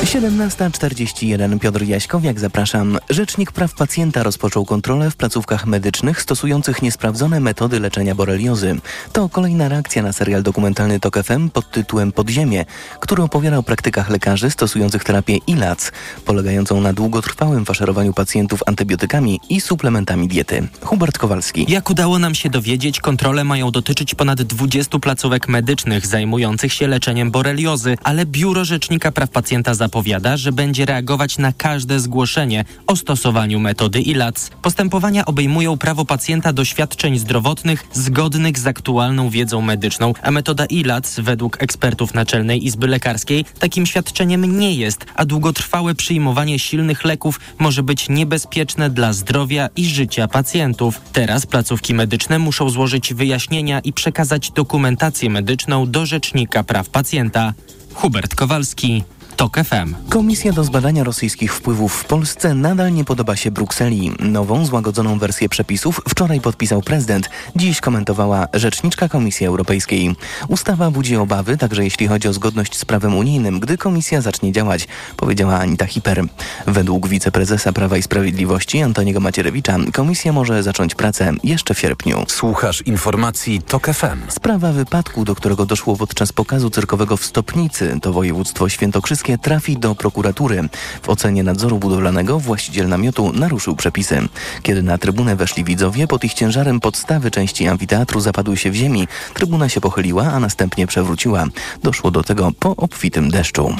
17.41 0.04 1.58
Piotr 1.58 1.82
Jaśkowiak, 1.82 2.40
zapraszam. 2.40 2.98
Rzecznik 3.10 3.52
Praw 3.52 3.74
Pacjenta 3.74 4.22
rozpoczął 4.22 4.64
kontrolę 4.64 5.10
w 5.10 5.16
placówkach 5.16 5.66
medycznych 5.66 6.22
stosujących 6.22 6.82
niesprawdzone 6.82 7.40
metody 7.40 7.80
leczenia 7.80 8.14
boreliozy. 8.14 8.76
To 9.12 9.28
kolejna 9.28 9.68
reakcja 9.68 10.02
na 10.02 10.12
serial 10.12 10.42
dokumentalny 10.42 11.00
TOK 11.00 11.22
FM 11.24 11.50
pod 11.50 11.70
tytułem 11.70 12.12
Podziemie, 12.12 12.64
który 13.00 13.22
opowiada 13.22 13.58
o 13.58 13.62
praktykach 13.62 14.10
lekarzy 14.10 14.50
stosujących 14.50 15.04
terapię 15.04 15.36
ILAC, 15.46 15.92
polegającą 16.24 16.80
na 16.80 16.92
długotrwałym 16.92 17.64
faszerowaniu 17.64 18.12
pacjentów 18.12 18.60
antybiotykami 18.66 19.40
i 19.48 19.60
suplementami 19.60 20.28
diety. 20.28 20.68
Hubert 20.82 21.18
Kowalski. 21.18 21.66
Jak 21.68 21.90
udało 21.90 22.18
nam 22.18 22.34
się 22.34 22.50
dowiedzieć, 22.50 23.00
kontrole 23.00 23.44
mają 23.44 23.70
dotyczyć 23.70 24.14
ponad 24.14 24.42
20 24.42 24.98
placówek 24.98 25.48
medycznych 25.48 26.06
zajmujących 26.06 26.72
się 26.72 26.86
leczeniem 26.86 27.30
boreliozy, 27.30 27.96
ale 28.02 28.26
Biuro 28.26 28.64
Rzecznika 28.64 29.12
Praw 29.12 29.30
Pacjenta 29.30 29.74
zapowiada, 29.94 30.36
że 30.36 30.52
będzie 30.52 30.86
reagować 30.86 31.38
na 31.38 31.52
każde 31.52 32.00
zgłoszenie 32.00 32.64
o 32.86 32.96
stosowaniu 32.96 33.60
metody 33.60 34.00
ILAC. 34.00 34.50
Postępowania 34.62 35.24
obejmują 35.24 35.78
prawo 35.78 36.04
pacjenta 36.04 36.52
do 36.52 36.64
świadczeń 36.64 37.18
zdrowotnych 37.18 37.84
zgodnych 37.92 38.58
z 38.58 38.66
aktualną 38.66 39.30
wiedzą 39.30 39.60
medyczną, 39.60 40.12
a 40.22 40.30
metoda 40.30 40.66
ILAC 40.66 41.20
według 41.20 41.62
ekspertów 41.62 42.14
Naczelnej 42.14 42.66
Izby 42.66 42.86
Lekarskiej 42.86 43.44
takim 43.58 43.86
świadczeniem 43.86 44.58
nie 44.58 44.74
jest, 44.74 45.06
a 45.14 45.24
długotrwałe 45.24 45.94
przyjmowanie 45.94 46.58
silnych 46.58 47.04
leków 47.04 47.40
może 47.58 47.82
być 47.82 48.08
niebezpieczne 48.08 48.90
dla 48.90 49.12
zdrowia 49.12 49.68
i 49.76 49.86
życia 49.86 50.28
pacjentów. 50.28 51.00
Teraz 51.12 51.46
placówki 51.46 51.94
medyczne 51.94 52.38
muszą 52.38 52.70
złożyć 52.70 53.14
wyjaśnienia 53.14 53.80
i 53.80 53.92
przekazać 53.92 54.50
dokumentację 54.50 55.30
medyczną 55.30 55.90
do 55.90 56.06
Rzecznika 56.06 56.64
Praw 56.64 56.88
Pacjenta. 56.88 57.54
Hubert 57.94 58.34
Kowalski, 58.34 59.02
TOK 59.36 59.56
FM. 59.56 59.94
Komisja 60.08 60.52
do 60.52 60.64
zbadania 60.64 61.04
rosyjskich 61.04 61.54
wpływów 61.54 61.94
w 61.94 62.04
Polsce 62.04 62.54
nadal 62.54 62.92
nie 62.92 63.04
podoba 63.04 63.36
się 63.36 63.50
Brukseli. 63.50 64.12
Nową, 64.20 64.66
złagodzoną 64.66 65.18
wersję 65.18 65.48
przepisów 65.48 66.00
wczoraj 66.08 66.40
podpisał 66.40 66.82
prezydent. 66.82 67.30
Dziś 67.56 67.80
komentowała 67.80 68.48
rzeczniczka 68.52 69.08
Komisji 69.08 69.46
Europejskiej. 69.46 70.16
Ustawa 70.48 70.90
budzi 70.90 71.16
obawy, 71.16 71.56
także 71.56 71.84
jeśli 71.84 72.06
chodzi 72.06 72.28
o 72.28 72.32
zgodność 72.32 72.78
z 72.78 72.84
prawem 72.84 73.16
unijnym, 73.16 73.60
gdy 73.60 73.78
komisja 73.78 74.20
zacznie 74.20 74.52
działać, 74.52 74.88
powiedziała 75.16 75.58
Anita 75.58 75.86
Hiper. 75.86 76.24
Według 76.66 77.08
wiceprezesa 77.08 77.72
Prawa 77.72 77.96
i 77.96 78.02
Sprawiedliwości 78.02 78.82
Antoniego 78.82 79.20
Macierewicza 79.20 79.76
komisja 79.92 80.32
może 80.32 80.62
zacząć 80.62 80.94
pracę 80.94 81.32
jeszcze 81.44 81.74
w 81.74 81.78
sierpniu. 81.78 82.24
Słuchasz 82.28 82.82
informacji 82.82 83.62
TOK 83.62 83.86
FM. 83.86 84.20
Sprawa 84.28 84.72
wypadku, 84.72 85.24
do 85.24 85.34
którego 85.34 85.66
doszło 85.66 85.96
podczas 85.96 86.32
pokazu 86.32 86.70
cyrkowego 86.70 87.16
w 87.16 87.24
Stopnicy, 87.24 87.98
to 88.02 88.12
województwo 88.12 88.68
świętokrzyskie 88.68 89.23
trafi 89.42 89.76
do 89.76 89.94
prokuratury. 89.94 90.68
W 91.02 91.08
ocenie 91.08 91.42
nadzoru 91.42 91.78
budowlanego 91.78 92.40
właściciel 92.40 92.88
namiotu 92.88 93.32
naruszył 93.32 93.76
przepisy. 93.76 94.28
Kiedy 94.62 94.82
na 94.82 94.98
trybunę 94.98 95.36
weszli 95.36 95.64
widzowie, 95.64 96.06
pod 96.06 96.24
ich 96.24 96.34
ciężarem 96.34 96.80
podstawy 96.80 97.30
części 97.30 97.68
amfiteatru 97.68 98.20
zapadły 98.20 98.56
się 98.56 98.70
w 98.70 98.74
ziemi. 98.74 99.08
Trybuna 99.34 99.68
się 99.68 99.80
pochyliła, 99.80 100.24
a 100.24 100.40
następnie 100.40 100.86
przewróciła. 100.86 101.46
Doszło 101.82 102.10
do 102.10 102.22
tego 102.22 102.52
po 102.58 102.76
obfitym 102.76 103.30
deszczu. 103.30 103.76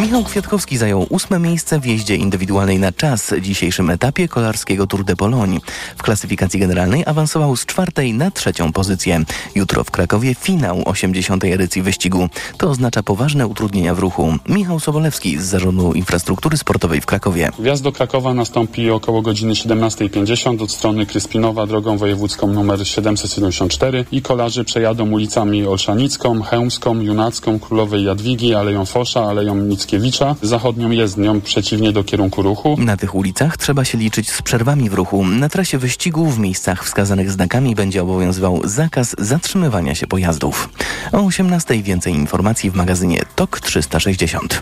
Michał 0.00 0.24
Kwiatkowski 0.24 0.76
zajął 0.76 1.06
ósme 1.10 1.38
miejsce 1.38 1.80
w 1.80 1.86
jeździe 1.86 2.16
indywidualnej 2.16 2.78
na 2.78 2.92
czas 2.92 3.34
dzisiejszym 3.40 3.90
etapie 3.90 4.28
kolarskiego 4.28 4.86
Tour 4.86 5.04
de 5.04 5.16
Pologne. 5.16 5.58
W 5.96 6.02
klasyfikacji 6.02 6.60
generalnej 6.60 7.02
awansował 7.06 7.56
z 7.56 7.66
czwartej 7.66 8.14
na 8.14 8.30
trzecią 8.30 8.72
pozycję. 8.72 9.24
Jutro 9.54 9.84
w 9.84 9.90
Krakowie 9.90 10.34
finał 10.34 10.82
80. 10.84 11.44
edycji 11.44 11.82
wyścigu. 11.82 12.28
To 12.58 12.70
oznacza 12.70 13.02
poważne 13.02 13.46
utrudnienia 13.46 13.94
w 13.94 13.98
ruchu. 13.98 14.38
Michał 14.64 14.80
Sobolewski 14.80 15.38
z 15.38 15.42
Zarządu 15.42 15.92
Infrastruktury 15.92 16.56
Sportowej 16.56 17.00
w 17.00 17.06
Krakowie. 17.06 17.50
Wjazd 17.58 17.82
do 17.82 17.92
Krakowa 17.92 18.34
nastąpi 18.34 18.90
około 18.90 19.22
godziny 19.22 19.52
17.50 19.52 20.62
od 20.62 20.70
strony 20.70 21.06
Kryspinowa 21.06 21.66
drogą 21.66 21.98
wojewódzką 21.98 22.50
nr 22.60 22.86
774 22.86 24.04
i 24.12 24.22
kolarzy 24.22 24.64
przejadą 24.64 25.10
ulicami 25.10 25.66
Olszanicką, 25.66 26.42
Chełmską, 26.42 27.00
Junacką, 27.00 27.58
Królowej 27.58 28.04
Jadwigi, 28.04 28.54
Aleją 28.54 28.84
Fosza, 28.84 29.24
Aleją 29.24 29.54
Mickiewicza, 29.54 30.36
zachodnią 30.42 30.90
jezdnią 30.90 31.40
przeciwnie 31.40 31.92
do 31.92 32.04
kierunku 32.04 32.42
ruchu. 32.42 32.76
Na 32.78 32.96
tych 32.96 33.14
ulicach 33.14 33.56
trzeba 33.56 33.84
się 33.84 33.98
liczyć 33.98 34.30
z 34.30 34.42
przerwami 34.42 34.90
w 34.90 34.94
ruchu. 34.94 35.24
Na 35.24 35.48
trasie 35.48 35.78
wyścigu 35.78 36.26
w 36.26 36.38
miejscach 36.38 36.84
wskazanych 36.84 37.30
znakami 37.30 37.74
będzie 37.74 38.02
obowiązywał 38.02 38.60
zakaz 38.64 39.16
zatrzymywania 39.18 39.94
się 39.94 40.06
pojazdów. 40.06 40.68
O 41.12 41.18
18.00 41.18 41.82
więcej 41.82 42.14
informacji 42.14 42.70
w 42.70 42.74
magazynie 42.74 43.22
TOK 43.36 43.60
360. 43.60 44.53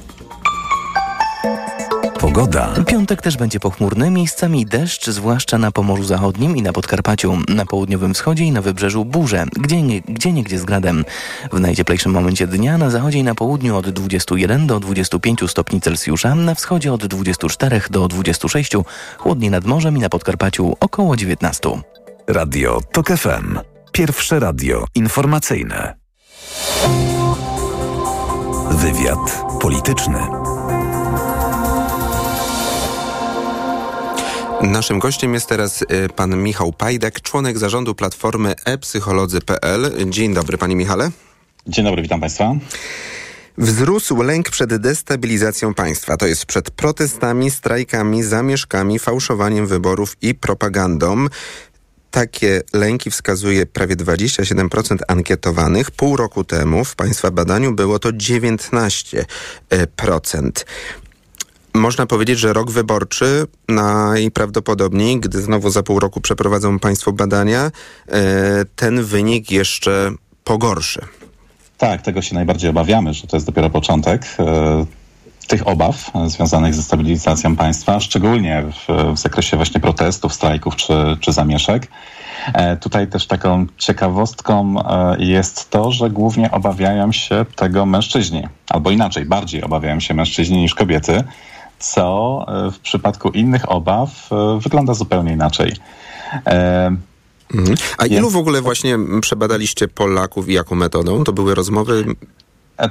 Pogoda. 2.22 2.74
Piątek 2.86 3.22
też 3.22 3.36
będzie 3.36 3.60
pochmurny, 3.60 4.10
miejscami 4.10 4.66
deszcz, 4.66 5.06
zwłaszcza 5.06 5.58
na 5.58 5.72
Pomorzu 5.72 6.04
Zachodnim 6.04 6.56
i 6.56 6.62
na 6.62 6.72
Podkarpaciu. 6.72 7.38
Na 7.48 7.66
południowym 7.66 8.14
wschodzie 8.14 8.44
i 8.44 8.52
na 8.52 8.62
wybrzeżu 8.62 9.04
burze, 9.04 9.46
gdzie, 9.56 9.82
nie, 9.82 10.00
gdzie 10.00 10.32
niegdzie 10.32 10.58
z 10.58 10.64
gradem. 10.64 11.04
W 11.52 11.60
najcieplejszym 11.60 12.12
momencie 12.12 12.46
dnia 12.46 12.78
na 12.78 12.90
zachodzie 12.90 13.18
i 13.18 13.22
na 13.22 13.34
południu 13.34 13.76
od 13.76 13.90
21 13.90 14.66
do 14.66 14.80
25 14.80 15.50
stopni 15.50 15.80
Celsjusza, 15.80 16.34
na 16.34 16.54
wschodzie 16.54 16.92
od 16.92 17.06
24 17.06 17.80
do 17.90 18.08
26, 18.08 18.72
chłodniej 19.18 19.50
nad 19.50 19.64
morzem 19.64 19.96
i 19.96 20.00
na 20.00 20.08
Podkarpaciu 20.08 20.76
około 20.80 21.16
19. 21.16 21.68
Radio 22.26 22.80
TOK 22.92 23.08
FM. 23.08 23.58
Pierwsze 23.92 24.40
radio 24.40 24.84
informacyjne. 24.94 25.94
Wywiad 28.70 29.44
polityczny. 29.60 30.41
Naszym 34.62 34.98
gościem 34.98 35.34
jest 35.34 35.48
teraz 35.48 35.82
y, 35.82 35.86
pan 36.16 36.42
Michał 36.42 36.72
Pajdek, 36.72 37.20
członek 37.20 37.58
zarządu 37.58 37.94
platformy 37.94 38.54
e-psycholodzy.pl. 38.64 39.92
Dzień 40.10 40.34
dobry, 40.34 40.58
panie 40.58 40.76
Michale. 40.76 41.10
Dzień 41.66 41.84
dobry, 41.84 42.02
witam 42.02 42.20
państwa. 42.20 42.54
Wzrósł 43.58 44.22
lęk 44.22 44.50
przed 44.50 44.76
destabilizacją 44.76 45.74
państwa. 45.74 46.16
To 46.16 46.26
jest 46.26 46.46
przed 46.46 46.70
protestami, 46.70 47.50
strajkami, 47.50 48.22
zamieszkami, 48.22 48.98
fałszowaniem 48.98 49.66
wyborów 49.66 50.16
i 50.22 50.34
propagandą. 50.34 51.26
Takie 52.10 52.62
lęki 52.72 53.10
wskazuje 53.10 53.66
prawie 53.66 53.96
27% 53.96 54.96
ankietowanych. 55.08 55.90
Pół 55.90 56.16
roku 56.16 56.44
temu 56.44 56.84
w 56.84 56.96
państwa 56.96 57.30
badaniu 57.30 57.72
było 57.72 57.98
to 57.98 58.08
19%. 58.08 59.24
Można 61.74 62.06
powiedzieć, 62.06 62.38
że 62.38 62.52
rok 62.52 62.70
wyborczy 62.70 63.46
najprawdopodobniej, 63.68 65.20
gdy 65.20 65.42
znowu 65.42 65.70
za 65.70 65.82
pół 65.82 66.00
roku 66.00 66.20
przeprowadzą 66.20 66.78
Państwo 66.78 67.12
badania, 67.12 67.70
ten 68.76 69.02
wynik 69.04 69.50
jeszcze 69.50 70.10
pogorszy. 70.44 71.00
Tak, 71.78 72.02
tego 72.02 72.22
się 72.22 72.34
najbardziej 72.34 72.70
obawiamy, 72.70 73.14
że 73.14 73.26
to 73.26 73.36
jest 73.36 73.46
dopiero 73.46 73.70
początek 73.70 74.26
tych 75.48 75.68
obaw 75.68 76.10
związanych 76.26 76.74
ze 76.74 76.82
stabilizacją 76.82 77.56
państwa, 77.56 78.00
szczególnie 78.00 78.64
w, 78.88 79.12
w 79.14 79.18
zakresie 79.18 79.56
właśnie 79.56 79.80
protestów, 79.80 80.34
strajków 80.34 80.76
czy, 80.76 80.92
czy 81.20 81.32
zamieszek. 81.32 81.86
Tutaj 82.80 83.08
też 83.08 83.26
taką 83.26 83.66
ciekawostką 83.78 84.74
jest 85.18 85.70
to, 85.70 85.92
że 85.92 86.10
głównie 86.10 86.50
obawiają 86.50 87.12
się 87.12 87.44
tego 87.56 87.86
mężczyźni, 87.86 88.48
albo 88.68 88.90
inaczej, 88.90 89.24
bardziej 89.24 89.62
obawiają 89.62 90.00
się 90.00 90.14
mężczyźni 90.14 90.58
niż 90.58 90.74
kobiety, 90.74 91.24
co 91.82 92.46
w 92.72 92.78
przypadku 92.78 93.28
innych 93.28 93.72
obaw 93.72 94.10
wygląda 94.60 94.94
zupełnie 94.94 95.32
inaczej. 95.32 95.72
Mhm. 97.54 97.76
A 97.98 98.06
ilu 98.06 98.30
w 98.30 98.36
ogóle 98.36 98.62
właśnie 98.62 98.98
przebadaliście 99.20 99.88
Polaków 99.88 100.48
i 100.48 100.52
jaką 100.52 100.74
metodą? 100.74 101.24
To 101.24 101.32
były 101.32 101.54
rozmowy 101.54 102.04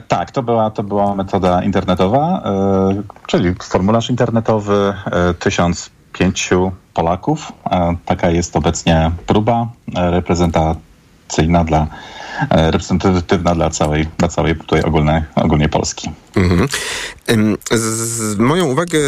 tak, 0.08 0.32
to 0.32 0.44
była, 0.44 0.72
to 0.72 0.84
była 0.84 1.16
metoda 1.16 1.64
internetowa, 1.64 2.44
czyli 3.28 3.56
formularz 3.64 4.10
internetowy, 4.10 4.94
tysiąc 5.40 5.90
pięciu 6.14 6.72
Polaków. 6.94 7.52
Taka 8.06 8.30
jest 8.30 8.56
obecnie 8.56 9.12
próba 9.28 9.68
reprezentacyjna 9.96 11.64
dla 11.64 11.88
reprezentatywna 12.50 13.56
dla 13.56 13.70
całej, 13.70 14.08
dla 14.18 14.28
całej 14.28 14.56
tutaj 14.56 14.82
ogólnej, 14.82 15.22
ogólnie 15.36 15.70
Polski. 15.70 16.12
Mhm. 16.36 16.68
Z 17.72 18.38
moją 18.38 18.66
uwagę 18.66 19.00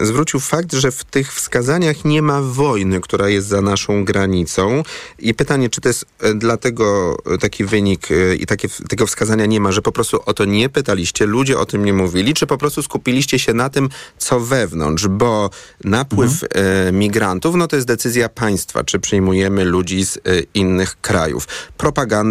zwrócił 0.00 0.40
fakt, 0.40 0.72
że 0.72 0.90
w 0.90 1.04
tych 1.04 1.34
wskazaniach 1.34 2.04
nie 2.04 2.22
ma 2.22 2.42
wojny, 2.42 3.00
która 3.00 3.28
jest 3.28 3.48
za 3.48 3.60
naszą 3.60 4.04
granicą. 4.04 4.82
I 5.18 5.34
pytanie, 5.34 5.70
czy 5.70 5.80
to 5.80 5.88
jest 5.88 6.04
e, 6.20 6.34
dlatego 6.34 7.16
taki 7.40 7.64
wynik 7.64 8.08
e, 8.10 8.34
i 8.34 8.46
takie, 8.46 8.68
tego 8.88 9.06
wskazania 9.06 9.46
nie 9.46 9.60
ma, 9.60 9.72
że 9.72 9.82
po 9.82 9.92
prostu 9.92 10.20
o 10.26 10.34
to 10.34 10.44
nie 10.44 10.68
pytaliście, 10.68 11.26
ludzie 11.26 11.58
o 11.58 11.66
tym 11.66 11.84
nie 11.84 11.92
mówili, 11.92 12.34
czy 12.34 12.46
po 12.46 12.58
prostu 12.58 12.82
skupiliście 12.82 13.38
się 13.38 13.54
na 13.54 13.70
tym, 13.70 13.88
co 14.18 14.40
wewnątrz, 14.40 15.08
bo 15.08 15.50
napływ 15.84 16.42
mhm. 16.42 16.88
E, 16.88 16.92
migrantów, 16.92 17.54
no 17.54 17.68
to 17.68 17.76
jest 17.76 17.88
decyzja 17.88 18.28
państwa, 18.28 18.84
czy 18.84 18.98
przyjmujemy 18.98 19.64
ludzi 19.64 20.04
z 20.04 20.18
innych 20.54 21.00
krajów. 21.00 21.48
Propaganda 21.76 22.25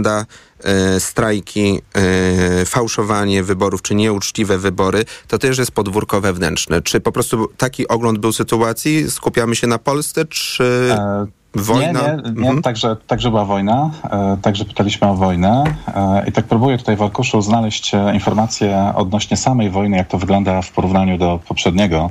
E, 0.64 1.00
strajki, 1.00 1.82
e, 1.96 2.66
fałszowanie 2.66 3.44
wyborów 3.44 3.82
czy 3.82 3.96
nieuczciwe 3.96 4.58
wybory, 4.58 5.06
to 5.28 5.38
też 5.38 5.58
jest 5.58 5.72
podwórko 5.72 6.22
wewnętrzne. 6.22 6.82
Czy 6.82 7.00
po 7.00 7.12
prostu 7.12 7.48
taki 7.58 7.88
ogląd 7.88 8.20
był 8.20 8.34
sytuacji? 8.34 9.12
Skupiamy 9.12 9.56
się 9.56 9.68
na 9.68 9.78
Polsce, 9.78 10.26
czy... 10.26 10.90
E 10.92 11.28
Wojna? 11.56 12.02
Nie, 12.02 12.16
nie, 12.16 12.32
nie. 12.32 12.48
Mhm. 12.48 12.62
Także, 12.62 12.96
także 13.08 13.30
była 13.30 13.46
wojna, 13.46 13.92
e, 14.04 14.38
także 14.42 14.66
pytaliśmy 14.66 15.08
o 15.08 15.16
wojnę 15.16 15.64
e, 15.88 16.28
i 16.28 16.32
tak 16.32 16.46
próbuję 16.46 16.78
tutaj 16.78 16.96
w 16.96 17.02
arkuszu 17.02 17.42
znaleźć 17.42 17.92
informacje 18.14 18.94
odnośnie 18.96 19.38
samej 19.38 19.70
wojny, 19.70 19.98
jak 19.98 20.08
to 20.08 20.18
wygląda 20.18 20.62
w 20.62 20.72
porównaniu 20.72 21.18
do 21.18 21.40
poprzedniego, 21.48 22.10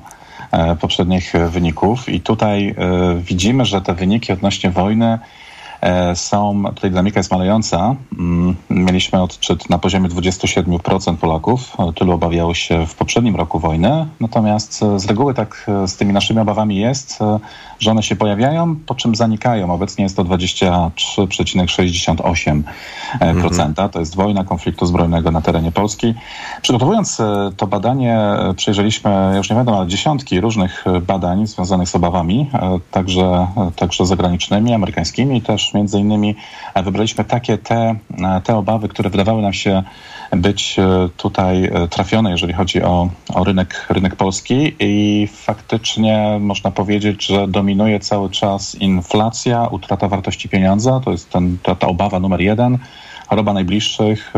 e, 0.53 0.77
poprzednich 0.77 1.33
wyników 1.51 2.09
i 2.09 2.21
tutaj 2.21 2.75
widzimy, 3.19 3.65
że 3.65 3.81
te 3.81 3.95
wyniki 3.95 4.33
odnośnie 4.33 4.71
wojny 4.71 5.19
są, 6.15 6.65
tutaj 6.75 6.91
dynamika 6.91 7.21
jest 7.21 7.31
malejąca. 7.31 7.97
Mm, 8.19 8.57
mieliśmy 8.71 9.23
odczyt 9.23 9.71
na 9.71 9.79
poziomie 9.79 10.09
27% 10.09 11.17
Polaków. 11.17 11.77
Tylu 11.95 12.13
obawiało 12.13 12.55
się 12.55 12.87
w 12.87 12.95
poprzednim 12.95 13.37
roku 13.37 13.59
wojny. 13.59 14.07
Natomiast 14.21 14.83
e, 14.83 14.99
z 15.01 15.07
reguły 15.07 15.35
tak 15.35 15.67
e, 15.69 15.89
z 15.89 15.97
tymi 15.97 16.13
naszymi 16.13 16.41
obawami 16.41 16.77
jest, 16.77 17.19
że 17.85 17.91
one 17.91 18.03
się 18.03 18.17
pojawiają, 18.17 18.77
po 18.87 18.95
czym 18.95 19.15
zanikają. 19.15 19.73
Obecnie 19.73 20.05
jest 20.05 20.17
to 20.17 20.25
23,68%. 20.25 22.63
Mhm. 23.21 23.75
To 23.93 24.01
jest 24.01 24.17
wojna 24.17 24.45
konfliktu 24.45 24.87
zbrojnego 24.87 25.31
na 25.31 25.41
terenie 25.41 25.73
Polski. 25.73 26.15
Przygotowując 26.63 27.23
to 27.57 27.67
badanie, 27.67 28.19
przejrzeliśmy, 28.57 29.11
ja 29.11 29.37
już 29.37 29.51
nie 29.51 29.57
wiadomo, 29.57 29.79
ale 29.79 29.89
dziesiątki 29.89 30.41
różnych 30.41 30.85
badań 31.07 31.47
związanych 31.47 31.89
z 31.89 31.95
obawami, 31.95 32.51
także, 32.91 33.47
także 33.77 34.07
zagranicznymi, 34.07 34.75
amerykańskimi, 34.75 35.43
też 35.43 35.75
między 35.75 35.99
innymi 35.99 36.37
e, 36.75 36.83
wybraliśmy 36.83 37.25
takie 37.25 37.59
te, 37.59 37.95
e, 38.25 38.41
te 38.45 38.57
obawy, 38.57 38.89
które 38.89 39.11
wydawały 39.11 39.43
nam 39.43 39.53
się 39.53 39.83
być 40.37 40.79
e, 40.79 41.09
tutaj 41.17 41.71
trafione, 41.91 42.31
jeżeli 42.31 42.53
chodzi 42.53 42.83
o, 42.83 43.09
o 43.35 43.45
rynek, 43.45 43.87
rynek 43.89 44.17
polski. 44.17 44.77
I 44.81 45.29
faktycznie 45.33 46.39
można 46.41 46.71
powiedzieć, 46.71 47.27
że 47.27 47.49
dominuje 47.49 48.01
cały 48.01 48.31
czas 48.31 48.75
inflacja, 48.75 49.67
utrata 49.67 50.09
wartości 50.09 50.49
pieniądza, 50.49 51.01
to 51.05 51.11
jest 51.11 51.31
ten, 51.31 51.59
ta, 51.63 51.75
ta 51.75 51.87
obawa 51.87 52.21
numer 52.21 52.41
jeden, 52.41 52.79
choroba 53.29 53.53
najbliższych, 53.53 54.33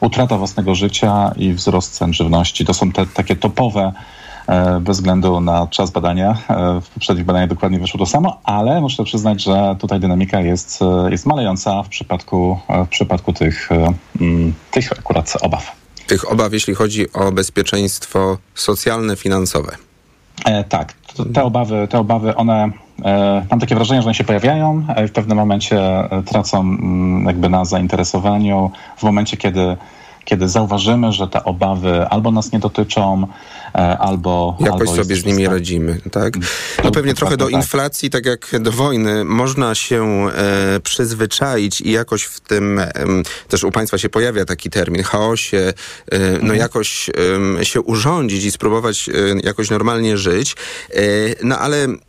utrata 0.00 0.38
własnego 0.38 0.74
życia 0.74 1.32
i 1.36 1.52
wzrost 1.52 1.94
cen 1.94 2.14
żywności. 2.14 2.64
To 2.64 2.74
są 2.74 2.92
te 2.92 3.06
takie 3.06 3.36
topowe 3.36 3.92
E, 3.92 4.15
bez 4.80 4.96
względu 4.96 5.40
na 5.40 5.66
czas 5.66 5.90
badania. 5.90 6.38
E, 6.48 6.80
w 6.80 6.88
poprzednich 6.88 7.26
badaniach 7.26 7.48
dokładnie 7.48 7.78
wyszło 7.78 7.98
to 7.98 8.06
samo, 8.06 8.40
ale 8.44 8.80
muszę 8.80 9.04
przyznać, 9.04 9.42
że 9.42 9.76
tutaj 9.78 10.00
dynamika 10.00 10.40
jest, 10.40 10.82
e, 10.82 11.10
jest 11.10 11.26
malejąca 11.26 11.82
w 11.82 11.88
przypadku, 11.88 12.58
w 12.86 12.88
przypadku 12.88 13.32
tych, 13.32 13.68
mm, 14.20 14.54
tych 14.70 14.92
akurat 14.92 15.32
obaw. 15.40 15.72
Tych 16.06 16.32
obaw, 16.32 16.52
jeśli 16.52 16.74
chodzi 16.74 17.12
o 17.12 17.32
bezpieczeństwo 17.32 18.38
socjalne, 18.54 19.16
finansowe. 19.16 19.76
E, 20.44 20.64
tak, 20.64 20.94
te 21.34 21.42
obawy, 21.42 21.88
te 21.90 21.98
obawy, 21.98 22.36
one, 22.36 22.70
e, 23.04 23.46
mam 23.50 23.60
takie 23.60 23.74
wrażenie, 23.74 24.02
że 24.02 24.06
one 24.06 24.14
się 24.14 24.24
pojawiają, 24.24 24.86
w 25.08 25.10
pewnym 25.10 25.38
momencie 25.38 25.80
tracą 26.26 26.60
mm, 26.60 27.26
jakby 27.26 27.48
na 27.48 27.64
zainteresowaniu, 27.64 28.70
w 28.96 29.02
momencie, 29.02 29.36
kiedy 29.36 29.76
kiedy 30.26 30.48
zauważymy, 30.48 31.12
że 31.12 31.28
te 31.28 31.44
obawy 31.44 32.08
albo 32.08 32.30
nas 32.30 32.52
nie 32.52 32.58
dotyczą, 32.58 33.26
e, 33.74 33.98
albo... 33.98 34.56
Jakoś 34.60 34.88
albo 34.88 34.96
sobie 34.96 35.16
z 35.16 35.24
nimi 35.24 35.46
radzimy, 35.46 36.00
tak? 36.12 36.34
No 36.84 36.90
pewnie 36.90 37.14
trochę 37.14 37.36
do 37.36 37.44
tak. 37.44 37.54
inflacji, 37.54 38.10
tak 38.10 38.26
jak 38.26 38.50
do 38.60 38.72
wojny, 38.72 39.24
można 39.24 39.74
się 39.74 40.28
e, 40.36 40.80
przyzwyczaić 40.80 41.80
i 41.80 41.90
jakoś 41.90 42.24
w 42.24 42.40
tym, 42.40 42.78
e, 42.78 42.92
też 43.48 43.64
u 43.64 43.70
państwa 43.70 43.98
się 43.98 44.08
pojawia 44.08 44.44
taki 44.44 44.70
termin, 44.70 45.02
chaosie, 45.02 45.72
e, 46.12 46.18
no 46.18 46.36
mhm. 46.36 46.58
jakoś 46.58 47.10
się 47.62 47.80
urządzić 47.80 48.44
i 48.44 48.50
spróbować 48.50 49.08
e, 49.08 49.12
jakoś 49.44 49.70
normalnie 49.70 50.16
żyć, 50.18 50.56
e, 50.90 51.00
no 51.42 51.58
ale 51.58 51.86
Mm, 51.86 52.00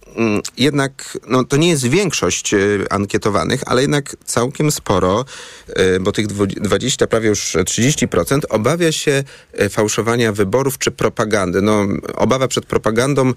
jednak 0.57 1.17
no, 1.27 1.43
to 1.43 1.57
nie 1.57 1.69
jest 1.69 1.87
większość 1.87 2.53
e, 2.53 2.57
ankietowanych, 2.89 3.61
ale 3.65 3.81
jednak 3.81 4.15
całkiem 4.25 4.71
sporo, 4.71 5.25
e, 5.67 5.99
bo 5.99 6.11
tych 6.11 6.27
20, 6.27 7.07
prawie 7.07 7.29
już 7.29 7.55
30% 7.55 8.39
obawia 8.49 8.91
się 8.91 9.23
e, 9.53 9.69
fałszowania 9.69 10.31
wyborów 10.31 10.77
czy 10.77 10.91
propagandy. 10.91 11.61
No, 11.61 11.87
obawa 12.15 12.47
przed 12.47 12.65
propagandą 12.65 13.33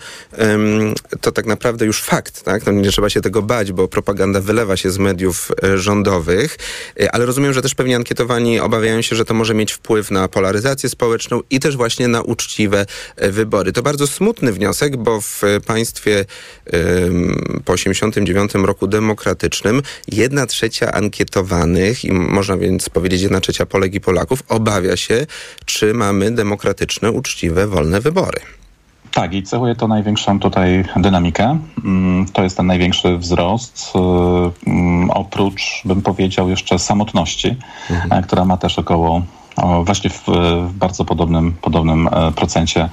to 1.21 1.33
tak 1.33 1.47
naprawdę 1.47 1.87
już 1.87 2.03
fakt, 2.03 2.43
tak? 2.43 2.67
No, 2.67 2.73
nie 2.73 2.91
trzeba 2.91 3.11
się 3.11 3.21
tego 3.21 3.43
bać, 3.43 3.73
bo 3.73 3.89
propaganda 3.89 4.41
wylewa 4.41 4.77
się 4.77 4.91
z 4.91 4.99
mediów 4.99 5.51
rządowych, 5.75 6.57
ale 7.13 7.27
rozumiem, 7.27 7.53
że 7.53 7.63
też 7.63 7.75
pewnie 7.75 7.97
ankietowani 7.97 8.61
obawiają 8.61 9.03
się, 9.03 9.17
że 9.17 9.25
to 9.25 9.35
może 9.35 9.55
mieć 9.55 9.73
wpływ 9.73 10.11
na 10.11 10.29
polaryzację 10.29 10.89
społeczną 10.89 11.41
i 11.51 11.61
też 11.61 11.77
właśnie 11.77 12.09
na 12.09 12.23
uczciwe 12.23 12.87
wybory. 13.17 13.73
To 13.73 13.83
bardzo 13.83 14.07
smutny 14.07 14.53
wniosek, 14.53 14.97
bo 14.97 15.21
w 15.21 15.43
państwie 15.67 16.25
po 17.65 17.73
89 17.73 18.55
roku 18.55 18.87
demokratycznym 18.87 19.83
jedna 20.09 20.47
trzecia 20.47 20.93
ankietowanych 20.93 22.05
i 22.05 22.13
można 22.13 22.57
więc 22.57 22.89
powiedzieć 22.89 23.23
jedna 23.23 23.41
trzecia 23.41 23.67
Polek 23.67 23.95
i 23.95 24.01
Polaków 24.01 24.43
obawia 24.49 24.97
się, 24.97 25.27
czy 25.65 25.95
mamy 25.95 26.31
demokratyczne, 26.31 27.11
uczciwe, 27.11 27.67
wolne 27.67 28.01
wybory. 28.01 28.41
Tak, 29.13 29.35
i 29.35 29.43
cechuje 29.43 29.75
to 29.75 29.89
największą 29.89 30.41
tutaj 30.41 30.85
dynamikę. 30.97 31.59
Mm, 31.85 32.27
to 32.33 32.43
jest 32.43 32.57
ten 32.57 32.67
największy 32.67 33.19
wzrost. 33.19 33.93
Y, 33.95 34.71
mm, 34.71 35.11
oprócz, 35.11 35.83
bym 35.85 36.03
powiedział, 36.03 36.49
jeszcze 36.49 36.79
samotności, 36.79 37.57
mhm. 37.91 38.13
E, 38.13 38.23
która 38.23 38.45
ma 38.45 38.57
też 38.57 38.79
około 38.79 39.23
właśnie 39.85 40.11
w, 40.11 40.25
w 40.69 40.73
bardzo 40.73 41.05
podobnym, 41.05 41.53
podobnym 41.53 42.09
e, 42.13 42.33
procencie 42.33 42.89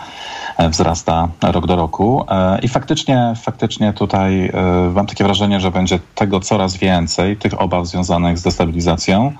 E, 0.58 0.70
wzrasta 0.70 1.28
rok 1.42 1.68
do 1.68 1.76
roku. 1.76 2.26
E, 2.30 2.60
I 2.60 2.68
faktycznie, 2.68 3.34
faktycznie 3.42 3.94
tutaj 3.94 4.52
mam 4.94 5.08
takie 5.08 5.24
wrażenie, 5.24 5.60
że 5.60 5.72
będzie 5.72 6.00
tego 6.16 6.40
coraz 6.40 6.78
więcej, 6.78 7.38
tych 7.38 7.62
obaw 7.62 7.88
związanych 7.88 8.38
z 8.38 8.42
destabilizacją. 8.42 9.34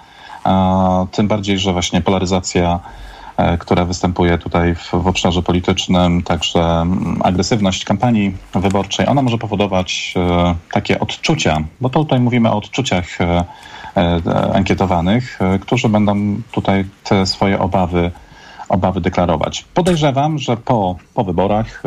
Tym 1.12 1.28
bardziej, 1.28 1.60
że 1.60 1.74
właśnie 1.74 2.02
polaryzacja 2.02 2.80
która 3.60 3.86
występuje 3.86 4.38
tutaj 4.38 4.76
w, 4.76 4.90
w, 4.92 5.08
obszarze 5.08 5.42
politycznym, 5.42 6.24
także 6.24 6.86
agresywność 7.24 7.86
kampanii 7.86 8.34
wyborczej, 8.56 9.08
ona 9.08 9.22
może 9.22 9.38
powodować 9.38 10.14
takie 10.72 11.00
odczucia, 11.00 11.58
bo 11.82 11.90
tutaj 11.90 12.20
mówimy 12.20 12.52
o 12.52 12.58
odczuciach 12.58 13.06
ankietowanych, 14.54 15.40
którzy 15.62 15.90
będą 15.90 16.42
tutaj 16.52 16.86
te 17.04 17.26
swoje 17.26 17.60
obawy 17.60 18.12
obawy 18.70 19.02
deklarować. 19.02 19.66
Podejrzewam, 19.74 20.40
że 20.40 20.58
po, 20.58 20.96
po 21.14 21.24
wyborach, 21.24 21.84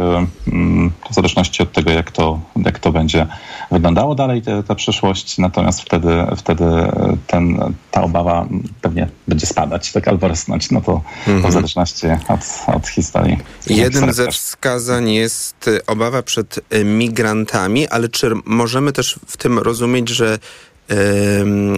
mm, 0.47 0.93
w 1.11 1.15
zależności 1.15 1.63
od 1.63 1.73
tego, 1.73 1.91
jak 1.91 2.11
to, 2.11 2.41
jak 2.57 2.79
to 2.79 2.93
będzie 2.93 3.27
wyglądało 3.71 4.15
dalej, 4.15 4.43
te, 4.43 4.63
ta 4.63 4.75
przyszłość, 4.75 5.39
natomiast 5.39 5.81
wtedy, 5.81 6.27
wtedy 6.37 6.65
ten, 7.27 7.75
ta 7.91 8.03
obawa 8.03 8.47
pewnie 8.81 9.09
będzie 9.29 9.47
spadać, 9.47 9.93
tak 9.93 10.09
albo 10.09 10.29
rosnąć, 10.29 10.71
no 10.71 10.81
to, 10.81 11.01
mhm. 11.19 11.43
to 11.43 11.49
w 11.49 11.53
zależności 11.53 12.07
od, 12.29 12.75
od 12.77 12.89
historii. 12.89 13.39
Jednym 13.67 14.13
ze 14.13 14.31
wskazań 14.31 15.11
jest 15.11 15.71
obawa 15.87 16.23
przed 16.23 16.61
migrantami, 16.85 17.89
ale 17.89 18.09
czy 18.09 18.31
możemy 18.45 18.93
też 18.93 19.21
w 19.27 19.37
tym 19.37 19.59
rozumieć, 19.59 20.09
że 20.09 20.39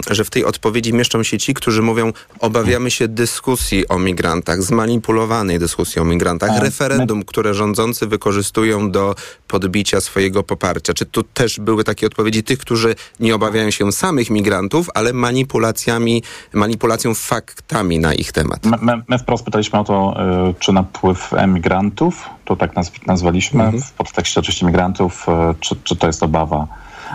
że 0.09 0.23
w 0.23 0.29
tej 0.29 0.45
odpowiedzi 0.45 0.93
mieszczą 0.93 1.23
się 1.23 1.37
ci, 1.37 1.53
którzy 1.53 1.81
mówią, 1.81 2.13
obawiamy 2.39 2.91
się 2.91 3.07
dyskusji 3.07 3.87
o 3.87 3.99
migrantach, 3.99 4.61
zmanipulowanej 4.63 5.59
dyskusji 5.59 6.01
o 6.01 6.05
migrantach, 6.05 6.49
A, 6.49 6.59
referendum, 6.59 7.17
my... 7.17 7.25
które 7.25 7.53
rządzący 7.53 8.07
wykorzystują 8.07 8.91
do 8.91 9.15
podbicia 9.47 10.01
swojego 10.01 10.43
poparcia. 10.43 10.93
Czy 10.93 11.05
tu 11.05 11.23
też 11.23 11.59
były 11.59 11.83
takie 11.83 12.07
odpowiedzi 12.07 12.43
tych, 12.43 12.59
którzy 12.59 12.95
nie 13.19 13.35
obawiają 13.35 13.71
się 13.71 13.91
samych 13.91 14.29
migrantów, 14.29 14.87
ale 14.93 15.13
manipulacjami, 15.13 16.23
manipulacją 16.53 17.13
faktami 17.13 17.99
na 17.99 18.13
ich 18.13 18.31
temat? 18.31 18.65
My, 18.81 19.01
my 19.07 19.19
wprost 19.19 19.45
pytaliśmy 19.45 19.79
o 19.79 19.83
to, 19.83 20.15
y, 20.49 20.53
czy 20.59 20.73
napływ 20.73 21.33
emigrantów, 21.33 22.29
to 22.45 22.55
tak 22.55 22.75
nazw 22.75 23.07
nazwaliśmy, 23.07 23.63
mhm. 23.63 23.83
w 23.83 23.91
podtekście 23.91 24.39
oczywiście 24.39 24.65
migrantów, 24.65 25.25
y, 25.51 25.55
czy, 25.59 25.75
czy 25.83 25.95
to 25.95 26.07
jest 26.07 26.23
obawa 26.23 26.67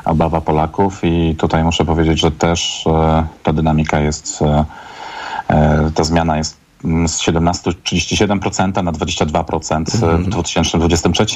obawa 0.05 0.41
Polaków 0.41 1.01
i 1.03 1.35
tutaj 1.39 1.65
muszę 1.65 1.85
powiedzieć, 1.85 2.21
że 2.21 2.31
też 2.31 2.87
e, 2.87 3.27
ta 3.43 3.53
dynamika 3.53 4.01
jest, 4.01 4.43
e, 4.43 4.65
e, 5.49 5.91
ta 5.95 6.05
zmiana 6.05 6.37
jest 6.37 6.57
mm, 6.85 7.09
z 7.09 7.23
17,37% 7.23 8.83
na 8.83 8.93
22% 8.93 9.95
mhm. 9.95 10.25
w 10.25 10.29
2023, 10.29 11.27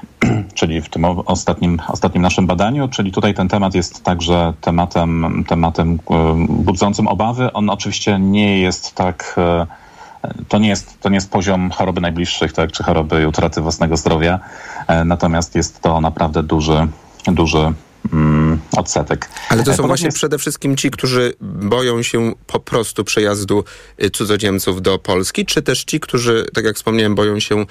czyli 0.54 0.80
w 0.80 0.88
tym 0.88 1.04
ostatnim, 1.04 1.78
ostatnim 1.88 2.22
naszym 2.22 2.46
badaniu, 2.46 2.88
czyli 2.88 3.12
tutaj 3.12 3.34
ten 3.34 3.48
temat 3.48 3.74
jest 3.74 4.04
także 4.04 4.52
tematem, 4.60 5.44
tematem 5.48 5.98
budzącym 6.48 7.06
obawy. 7.08 7.52
On 7.52 7.70
oczywiście 7.70 8.18
nie 8.18 8.60
jest 8.60 8.94
tak 8.94 9.36
to 10.48 10.58
nie 10.58 10.68
jest, 10.68 11.00
to 11.00 11.08
nie 11.08 11.14
jest 11.14 11.30
poziom 11.30 11.70
choroby 11.70 12.00
najbliższych, 12.00 12.52
tak, 12.52 12.72
czy 12.72 12.82
choroby 12.82 13.28
utraty 13.28 13.60
własnego 13.60 13.96
zdrowia, 13.96 14.40
natomiast 15.04 15.54
jest 15.54 15.80
to 15.80 16.00
naprawdę 16.00 16.42
duży, 16.42 16.88
duży 17.26 17.74
mm, 18.12 18.58
odsetek. 18.76 19.28
Ale 19.48 19.62
to 19.62 19.64
są 19.64 19.76
Podobnie 19.76 19.88
właśnie 19.88 20.12
przede 20.12 20.38
wszystkim 20.38 20.76
ci, 20.76 20.90
którzy 20.90 21.32
boją 21.40 22.02
się 22.02 22.32
po 22.46 22.60
prostu 22.60 23.04
przejazdu 23.04 23.64
y, 24.04 24.10
cudzoziemców 24.10 24.82
do 24.82 24.98
Polski, 24.98 25.46
czy 25.46 25.62
też 25.62 25.84
ci, 25.84 26.00
którzy, 26.00 26.46
tak 26.54 26.64
jak 26.64 26.76
wspomniałem, 26.76 27.14
boją 27.14 27.40
się 27.40 27.56
e, 27.58 27.66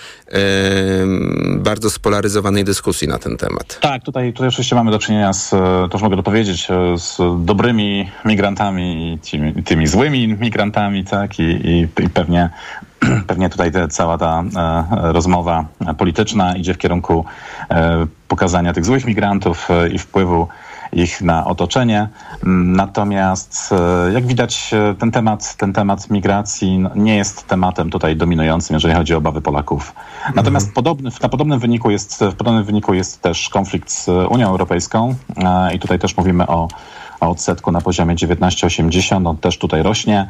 bardzo 1.57 1.89
spolaryzowanej 1.89 2.63
dyskusji 2.63 3.07
na 3.07 3.19
ten 3.19 3.38
temat? 3.38 3.79
Tak, 3.81 4.03
tutaj, 4.03 4.33
tutaj 4.33 4.47
oczywiście 4.47 4.75
mamy 4.75 4.91
do 4.91 4.99
czynienia 4.99 5.33
z, 5.33 5.49
to 5.49 5.89
już 5.93 6.01
mogę 6.01 6.15
dopowiedzieć, 6.15 6.67
e, 6.71 6.97
z 6.97 7.17
dobrymi 7.45 8.09
migrantami 8.25 9.13
i 9.13 9.19
tymi, 9.19 9.63
tymi 9.63 9.88
złymi 9.88 10.27
migrantami, 10.27 11.05
tak, 11.05 11.39
i, 11.39 11.43
i, 11.43 11.88
i 12.03 12.09
pewnie 12.09 12.49
pewnie 13.28 13.49
tutaj 13.49 13.72
te, 13.72 13.88
cała 13.88 14.18
ta 14.18 14.43
e, 14.56 15.14
rozmowa 15.14 15.66
polityczna 15.97 16.56
idzie 16.56 16.74
w 16.74 16.78
kierunku 16.78 17.26
e, 17.70 18.08
pokazania 18.28 18.74
tych 18.74 18.86
złych 18.86 19.06
migrantów 19.06 19.68
e, 19.72 19.89
i 19.89 19.99
wpływu 19.99 20.47
ich 20.93 21.22
na 21.22 21.45
otoczenie. 21.45 22.08
Natomiast 22.66 23.74
e, 24.08 24.14
jak 24.14 24.26
widać 24.26 24.72
ten 24.99 25.12
temat, 25.12 25.56
ten 25.56 25.74
temat 25.74 26.10
migracji 26.10 26.80
no, 26.80 26.89
nie 26.95 27.16
jest 27.18 27.47
tematem 27.47 27.89
tutaj 27.89 28.16
dominującym, 28.16 28.74
jeżeli 28.74 28.93
chodzi 28.93 29.14
o 29.14 29.18
obawy 29.18 29.41
Polaków. 29.41 29.93
Natomiast 30.36 30.68
mhm. 30.68 30.74
podobny, 30.74 31.10
na 31.22 31.30
podobnym 31.30 31.60
wyniku 31.60 31.91
jest, 31.91 32.24
w 32.24 32.36
podobnym 32.36 32.64
wyniku 32.64 32.93
jest 32.93 33.22
też 33.22 33.49
konflikt 33.49 33.91
z 33.91 34.08
Unią 34.08 34.49
Europejską 34.49 35.16
i 35.74 35.80
tutaj 35.80 35.99
też 35.99 36.18
mówimy 36.18 36.47
o, 36.47 36.68
o 37.20 37.30
odsetku 37.30 37.72
na 37.72 37.82
poziomie 37.82 38.16
19,80. 38.16 39.28
On 39.28 39.38
też 39.38 39.58
tutaj 39.58 39.84
rośnie. 39.84 40.28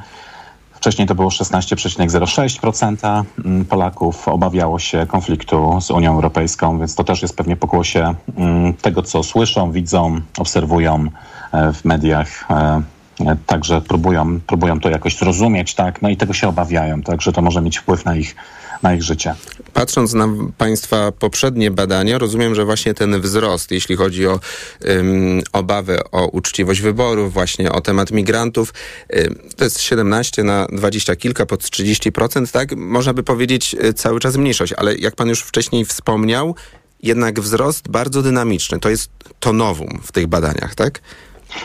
Wcześniej 0.85 1.07
to 1.07 1.15
było 1.15 1.29
16,06% 1.29 3.23
mm, 3.45 3.65
Polaków 3.65 4.27
obawiało 4.27 4.79
się 4.79 5.05
konfliktu 5.05 5.81
z 5.81 5.91
Unią 5.91 6.13
Europejską, 6.13 6.79
więc 6.79 6.95
to 6.95 7.03
też 7.03 7.21
jest 7.21 7.37
pewnie 7.37 7.55
pokłosie 7.55 8.15
mm, 8.37 8.73
tego, 8.73 9.01
co 9.01 9.23
słyszą, 9.23 9.71
widzą, 9.71 10.21
obserwują 10.37 11.07
e, 11.51 11.73
w 11.73 11.85
mediach. 11.85 12.45
E, 12.49 12.81
e, 13.19 13.37
także 13.45 13.81
próbują, 13.81 14.39
próbują 14.39 14.79
to 14.79 14.89
jakoś 14.89 15.17
zrozumieć, 15.17 15.75
tak, 15.75 16.01
no 16.01 16.09
i 16.09 16.17
tego 16.17 16.33
się 16.33 16.47
obawiają, 16.47 17.01
także 17.01 17.31
to 17.31 17.41
może 17.41 17.61
mieć 17.61 17.77
wpływ 17.77 18.05
na 18.05 18.15
ich 18.15 18.35
na 18.83 18.93
ich 18.93 19.03
życie. 19.03 19.35
Patrząc 19.75 20.13
na 20.13 20.27
Państwa 20.57 21.11
poprzednie 21.11 21.71
badania, 21.71 22.17
rozumiem, 22.17 22.55
że 22.55 22.65
właśnie 22.65 22.93
ten 22.93 23.21
wzrost, 23.21 23.71
jeśli 23.71 23.95
chodzi 23.95 24.27
o 24.27 24.39
um, 24.87 25.41
obawy 25.53 25.99
o 26.11 26.27
uczciwość 26.27 26.81
wyborów, 26.81 27.33
właśnie 27.33 27.71
o 27.71 27.81
temat 27.81 28.11
migrantów, 28.11 28.73
um, 29.13 29.35
to 29.55 29.63
jest 29.63 29.81
17 29.81 30.43
na 30.43 30.67
20 30.71 31.15
kilka, 31.15 31.45
pod 31.45 31.61
30%, 31.61 32.51
tak? 32.51 32.75
Można 32.75 33.13
by 33.13 33.23
powiedzieć 33.23 33.75
y, 33.83 33.93
cały 33.93 34.19
czas 34.19 34.37
mniejszość, 34.37 34.73
ale 34.73 34.95
jak 34.95 35.15
Pan 35.15 35.29
już 35.29 35.41
wcześniej 35.41 35.85
wspomniał, 35.85 36.55
jednak 37.03 37.39
wzrost 37.39 37.89
bardzo 37.89 38.21
dynamiczny. 38.21 38.79
To 38.79 38.89
jest 38.89 39.09
to 39.39 39.53
nowum 39.53 39.99
w 40.03 40.11
tych 40.11 40.27
badaniach, 40.27 40.75
tak? 40.75 41.01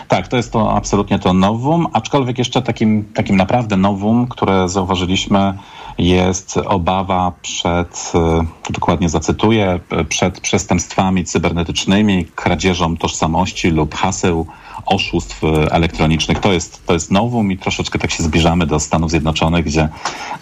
Tak, 0.08 0.28
to 0.28 0.36
jest 0.36 0.52
to 0.52 0.72
absolutnie 0.72 1.18
to 1.18 1.32
nowum, 1.32 1.86
aczkolwiek 1.92 2.38
jeszcze 2.38 2.62
takim, 2.62 3.04
takim 3.14 3.36
naprawdę 3.36 3.76
nowum, 3.76 4.26
które 4.26 4.68
zauważyliśmy, 4.68 5.54
jest 5.98 6.56
obawa 6.56 7.32
przed, 7.42 8.12
e, 8.14 8.72
dokładnie 8.72 9.08
zacytuję, 9.08 9.80
przed 10.08 10.40
przestępstwami 10.40 11.24
cybernetycznymi, 11.24 12.26
kradzieżą 12.34 12.96
tożsamości 12.96 13.70
lub 13.70 13.94
haseł 13.94 14.46
oszustw 14.86 15.40
elektronicznych. 15.70 16.38
To 16.38 16.52
jest, 16.52 16.86
to 16.86 16.92
jest 16.92 17.10
nowum 17.10 17.52
i 17.52 17.58
troszeczkę 17.58 17.98
tak 17.98 18.10
się 18.10 18.22
zbliżamy 18.22 18.66
do 18.66 18.80
Stanów 18.80 19.10
Zjednoczonych, 19.10 19.64
gdzie, 19.64 19.88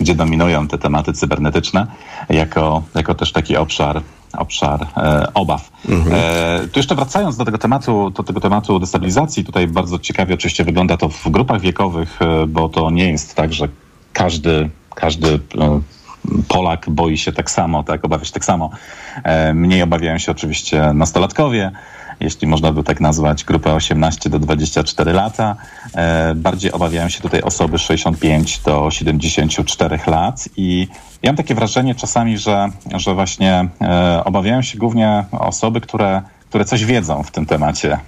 gdzie 0.01 0.15
dominują 0.15 0.69
te 0.69 0.79
tematy 0.79 1.13
cybernetyczne 1.13 1.87
jako, 2.29 2.83
jako 2.95 3.15
też 3.15 3.33
taki 3.33 3.57
obszar 3.57 4.03
obszar 4.33 4.87
e, 4.97 5.35
obaw. 5.35 5.71
Mhm. 5.89 6.15
E, 6.15 6.69
tu 6.69 6.79
jeszcze 6.79 6.95
wracając 6.95 7.37
do 7.37 7.45
tego 7.45 7.59
tematu, 7.59 8.11
do 8.11 8.23
tego 8.23 8.41
tematu 8.41 8.79
destabilizacji, 8.79 9.45
tutaj 9.45 9.67
bardzo 9.67 9.99
ciekawie 9.99 10.35
oczywiście 10.35 10.65
wygląda 10.65 10.97
to 10.97 11.09
w 11.09 11.29
grupach 11.29 11.61
wiekowych, 11.61 12.23
e, 12.23 12.47
bo 12.47 12.69
to 12.69 12.91
nie 12.91 13.11
jest 13.11 13.35
tak, 13.35 13.53
że 13.53 13.69
każdy, 14.13 14.71
każdy 14.99 15.29
e, 15.35 15.81
Polak 16.49 16.91
boi 16.91 17.19
się 17.19 17.33
tak 17.33 17.51
samo, 17.51 17.83
tak, 17.83 18.05
obawia 18.05 18.25
się 18.25 18.33
tak 18.33 18.45
samo. 18.45 18.71
E, 19.25 19.55
mniej 19.55 19.83
obawiają 19.83 20.19
się 20.19 20.33
oczywiście 20.33 20.93
nastolatkowie, 20.93 21.71
jeśli 22.21 22.47
można 22.49 22.73
by 22.73 22.83
tak 22.83 23.01
nazwać, 23.01 23.45
grupę 23.45 23.75
18 23.75 24.31
do 24.31 24.39
24 24.39 25.13
lata. 25.13 25.57
E, 25.95 26.35
bardziej 26.35 26.73
obawiają 26.73 27.09
się 27.09 27.21
tutaj 27.21 27.43
osoby 27.43 27.79
65 27.79 28.59
do 28.59 28.91
74 28.91 29.99
lat 30.07 30.49
i 30.57 30.89
ja 31.23 31.31
mam 31.31 31.37
takie 31.37 31.55
wrażenie 31.55 31.95
czasami, 31.95 32.39
że, 32.39 32.69
że 32.95 33.15
właśnie 33.15 33.69
obawiają 34.25 34.63
się 34.63 34.79
głównie 34.79 35.25
osoby, 35.33 35.81
które, 35.81 36.23
które 36.49 36.65
coś 36.65 36.85
wiedzą 36.85 37.23
w 37.23 37.31
tym 37.31 37.47
temacie. 37.47 37.99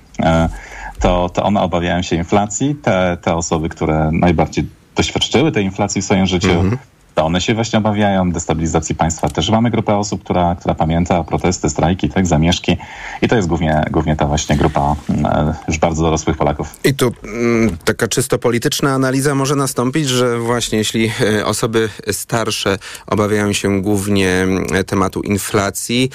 To, 1.01 1.29
to 1.29 1.43
one 1.43 1.61
obawiają 1.61 2.03
się 2.03 2.17
inflacji. 2.17 2.75
Te, 2.75 3.17
te 3.23 3.35
osoby, 3.35 3.69
które 3.69 4.11
najbardziej 4.13 4.80
doświadczyły 4.97 5.53
tej 5.53 5.65
inflacji 5.65 6.03
w 6.03 6.05
swoim 6.05 6.27
życiu, 6.27 6.51
mm 6.51 6.71
-hmm 6.71 7.01
to 7.15 7.25
one 7.25 7.41
się 7.41 7.55
właśnie 7.55 7.79
obawiają 7.79 8.33
destabilizacji 8.33 8.95
państwa. 8.95 9.29
Też 9.29 9.51
mamy 9.51 9.71
grupę 9.71 9.97
osób, 9.97 10.25
która, 10.25 10.57
która 10.61 10.75
pamięta 10.75 11.25
protesty, 11.25 11.71
strajki, 11.71 12.09
tak, 12.09 12.27
zamieszki 12.27 12.77
i 13.23 13.29
to 13.29 13.37
jest 13.37 13.49
głównie, 13.49 13.85
głównie 13.91 14.17
ta 14.17 14.27
właśnie 14.27 14.57
grupa 14.57 14.97
e, 15.25 15.55
już 15.69 15.79
bardzo 15.79 16.03
dorosłych 16.03 16.37
Polaków. 16.37 16.77
I 16.85 16.95
tu 16.95 17.13
mm, 17.25 17.77
taka 17.85 18.09
czysto 18.09 18.39
polityczna 18.39 18.95
analiza 18.95 19.35
może 19.35 19.57
nastąpić, 19.57 20.09
że 20.09 20.39
właśnie 20.39 20.79
jeśli 20.79 21.11
e, 21.21 21.47
osoby 21.47 21.89
starsze 22.13 22.79
obawiają 23.07 23.53
się 23.53 23.83
głównie 23.83 24.47
e, 24.73 24.85
tematu 24.85 25.21
inflacji, 25.21 26.11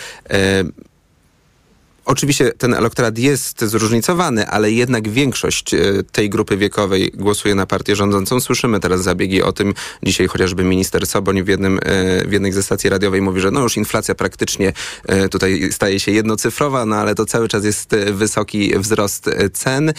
Oczywiście 2.06 2.52
ten 2.52 2.74
elektorat 2.74 3.18
jest 3.18 3.62
zróżnicowany, 3.66 4.48
ale 4.48 4.72
jednak 4.72 5.10
większość 5.10 5.74
e, 5.74 5.80
tej 6.12 6.30
grupy 6.30 6.58
wiekowej 6.58 7.12
głosuje 7.14 7.56
na 7.56 7.66
partię 7.66 7.96
rządzącą. 7.96 8.40
Słyszymy 8.40 8.80
teraz 8.80 9.04
zabiegi 9.04 9.42
o 9.42 9.52
tym. 9.52 9.74
Dzisiaj 10.04 10.28
chociażby 10.28 10.64
minister 10.64 11.08
Soboń 11.08 11.44
w, 11.44 11.48
jednym, 11.48 11.80
e, 11.84 12.28
w 12.28 12.32
jednej 12.32 12.52
ze 12.52 12.64
stacji 12.64 12.90
radiowej 12.90 13.22
mówi, 13.22 13.42
że 13.42 13.52
no 13.52 13.62
już 13.62 13.78
inflacja 13.78 14.16
praktycznie 14.16 14.74
e, 15.06 15.30
tutaj 15.30 15.70
staje 15.72 16.00
się 16.00 16.12
jednocyfrowa, 16.12 16.86
no 16.86 16.96
ale 16.96 17.16
to 17.16 17.26
cały 17.26 17.48
czas 17.48 17.66
jest 17.66 17.96
wysoki 18.12 18.80
wzrost 18.80 19.30
cen. 19.54 19.94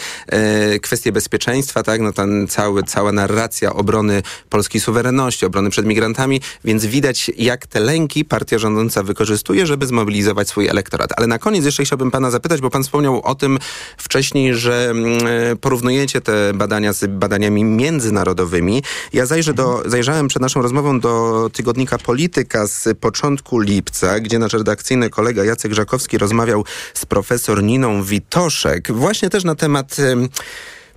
Kwestie 0.81 1.11
bezpieczeństwa, 1.11 1.83
tak, 1.83 2.01
no 2.01 2.13
ten 2.13 2.47
cały, 2.47 2.83
cała 2.83 3.11
narracja 3.11 3.73
obrony 3.73 4.23
polskiej 4.49 4.81
suwerenności, 4.81 5.45
obrony 5.45 5.69
przed 5.69 5.85
migrantami, 5.85 6.41
więc 6.63 6.85
widać 6.85 7.31
jak 7.37 7.67
te 7.67 7.79
lęki 7.79 8.25
partia 8.25 8.59
rządząca 8.59 9.03
wykorzystuje, 9.03 9.65
żeby 9.65 9.87
zmobilizować 9.87 10.49
swój 10.49 10.67
elektorat. 10.67 11.09
Ale 11.17 11.27
na 11.27 11.39
koniec 11.39 11.65
jeszcze 11.65 11.83
chciałbym 11.83 11.96
chciałbym 11.97 12.11
pana 12.11 12.31
zapytać, 12.31 12.61
bo 12.61 12.69
pan 12.69 12.83
wspomniał 12.83 13.21
o 13.23 13.35
tym 13.35 13.59
wcześniej, 13.97 14.55
że 14.55 14.89
mm, 14.89 15.17
porównujecie 15.61 16.21
te 16.21 16.53
badania 16.53 16.93
z 16.93 17.05
badaniami 17.11 17.63
międzynarodowymi. 17.63 18.83
Ja 19.13 19.25
zajrzę 19.25 19.53
do, 19.53 19.83
zajrzałem 19.85 20.27
przed 20.27 20.41
naszą 20.41 20.61
rozmową 20.61 20.99
do 20.99 21.49
tygodnika 21.53 21.97
Polityka 21.97 22.67
z 22.67 22.97
początku 22.99 23.59
lipca, 23.59 24.19
gdzie 24.19 24.39
nasz 24.39 24.53
redakcyjny 24.53 25.09
kolega 25.09 25.43
Jacek 25.43 25.73
Żakowski 25.73 26.17
rozmawiał 26.17 26.65
z 26.93 27.05
profesor 27.05 27.63
Niną 27.63 28.03
Witoszek, 28.03 28.91
właśnie 28.91 29.29
też 29.29 29.43
na 29.43 29.55
temat 29.55 29.95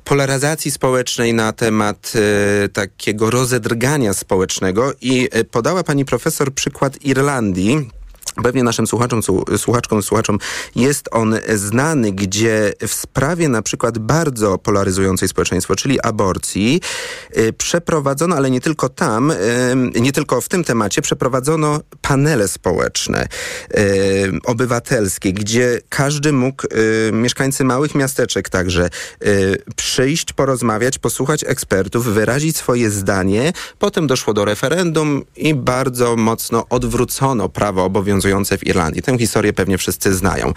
polaryzacji 0.05 0.71
społecznej, 0.71 1.35
na 1.35 1.53
temat 1.53 2.13
e, 2.65 2.69
takiego 2.69 3.31
rozedrgania 3.31 4.15
społecznego 4.15 4.93
i 5.01 5.29
e, 5.33 5.45
podała 5.45 5.83
pani 5.83 6.05
profesor 6.05 6.55
przykład 6.55 7.05
Irlandii 7.05 8.00
Pewnie 8.43 8.65
naszym 8.65 8.87
słuchaczom, 8.87 9.21
słuchaczkom, 9.57 10.03
słuchaczom 10.03 10.39
jest 10.77 11.09
on 11.13 11.37
znany, 11.55 12.13
gdzie 12.13 12.73
w 12.89 12.95
sprawie 12.95 13.49
na 13.49 13.63
przykład 13.63 13.99
bardzo 13.99 14.59
polaryzującej 14.59 15.29
społeczeństwo, 15.29 15.77
czyli 15.77 16.01
aborcji, 16.01 16.81
y, 17.37 17.53
przeprowadzono, 17.53 18.37
ale 18.37 18.51
nie 18.51 18.61
tylko 18.61 18.89
tam, 18.89 19.31
y, 19.31 19.37
nie 20.01 20.13
tylko 20.13 20.41
w 20.41 20.49
tym 20.49 20.65
temacie, 20.65 21.03
przeprowadzono 21.03 21.81
panele 22.01 22.49
społeczne, 22.49 23.29
y, 23.75 24.33
obywatelskie, 24.45 25.33
gdzie 25.33 25.81
każdy 25.89 26.33
mógł, 26.33 26.67
mieszkańcy 27.13 27.65
małych 27.65 27.95
miasteczek 27.95 28.49
także, 28.49 28.91
przyjść, 29.77 30.33
porozmawiać, 30.33 30.99
posłuchać 30.99 31.45
ekspertów, 31.47 32.07
wyrazić 32.07 32.57
swoje 32.57 32.91
zdanie. 32.91 33.53
Potem 33.79 34.07
doszło 34.07 34.35
do 34.35 34.45
referendum 34.45 35.23
i 35.37 35.55
bardzo 35.55 36.17
mocno 36.17 36.67
odwrócono 36.69 37.49
prawo 37.49 37.85
obowiązujące 37.85 38.30
w 38.59 38.67
Irlandii. 38.67 39.03
Tę 39.03 39.19
historię 39.19 39.53
pewnie 39.53 39.79
wszyscy 39.79 40.15
znają. 40.15 40.53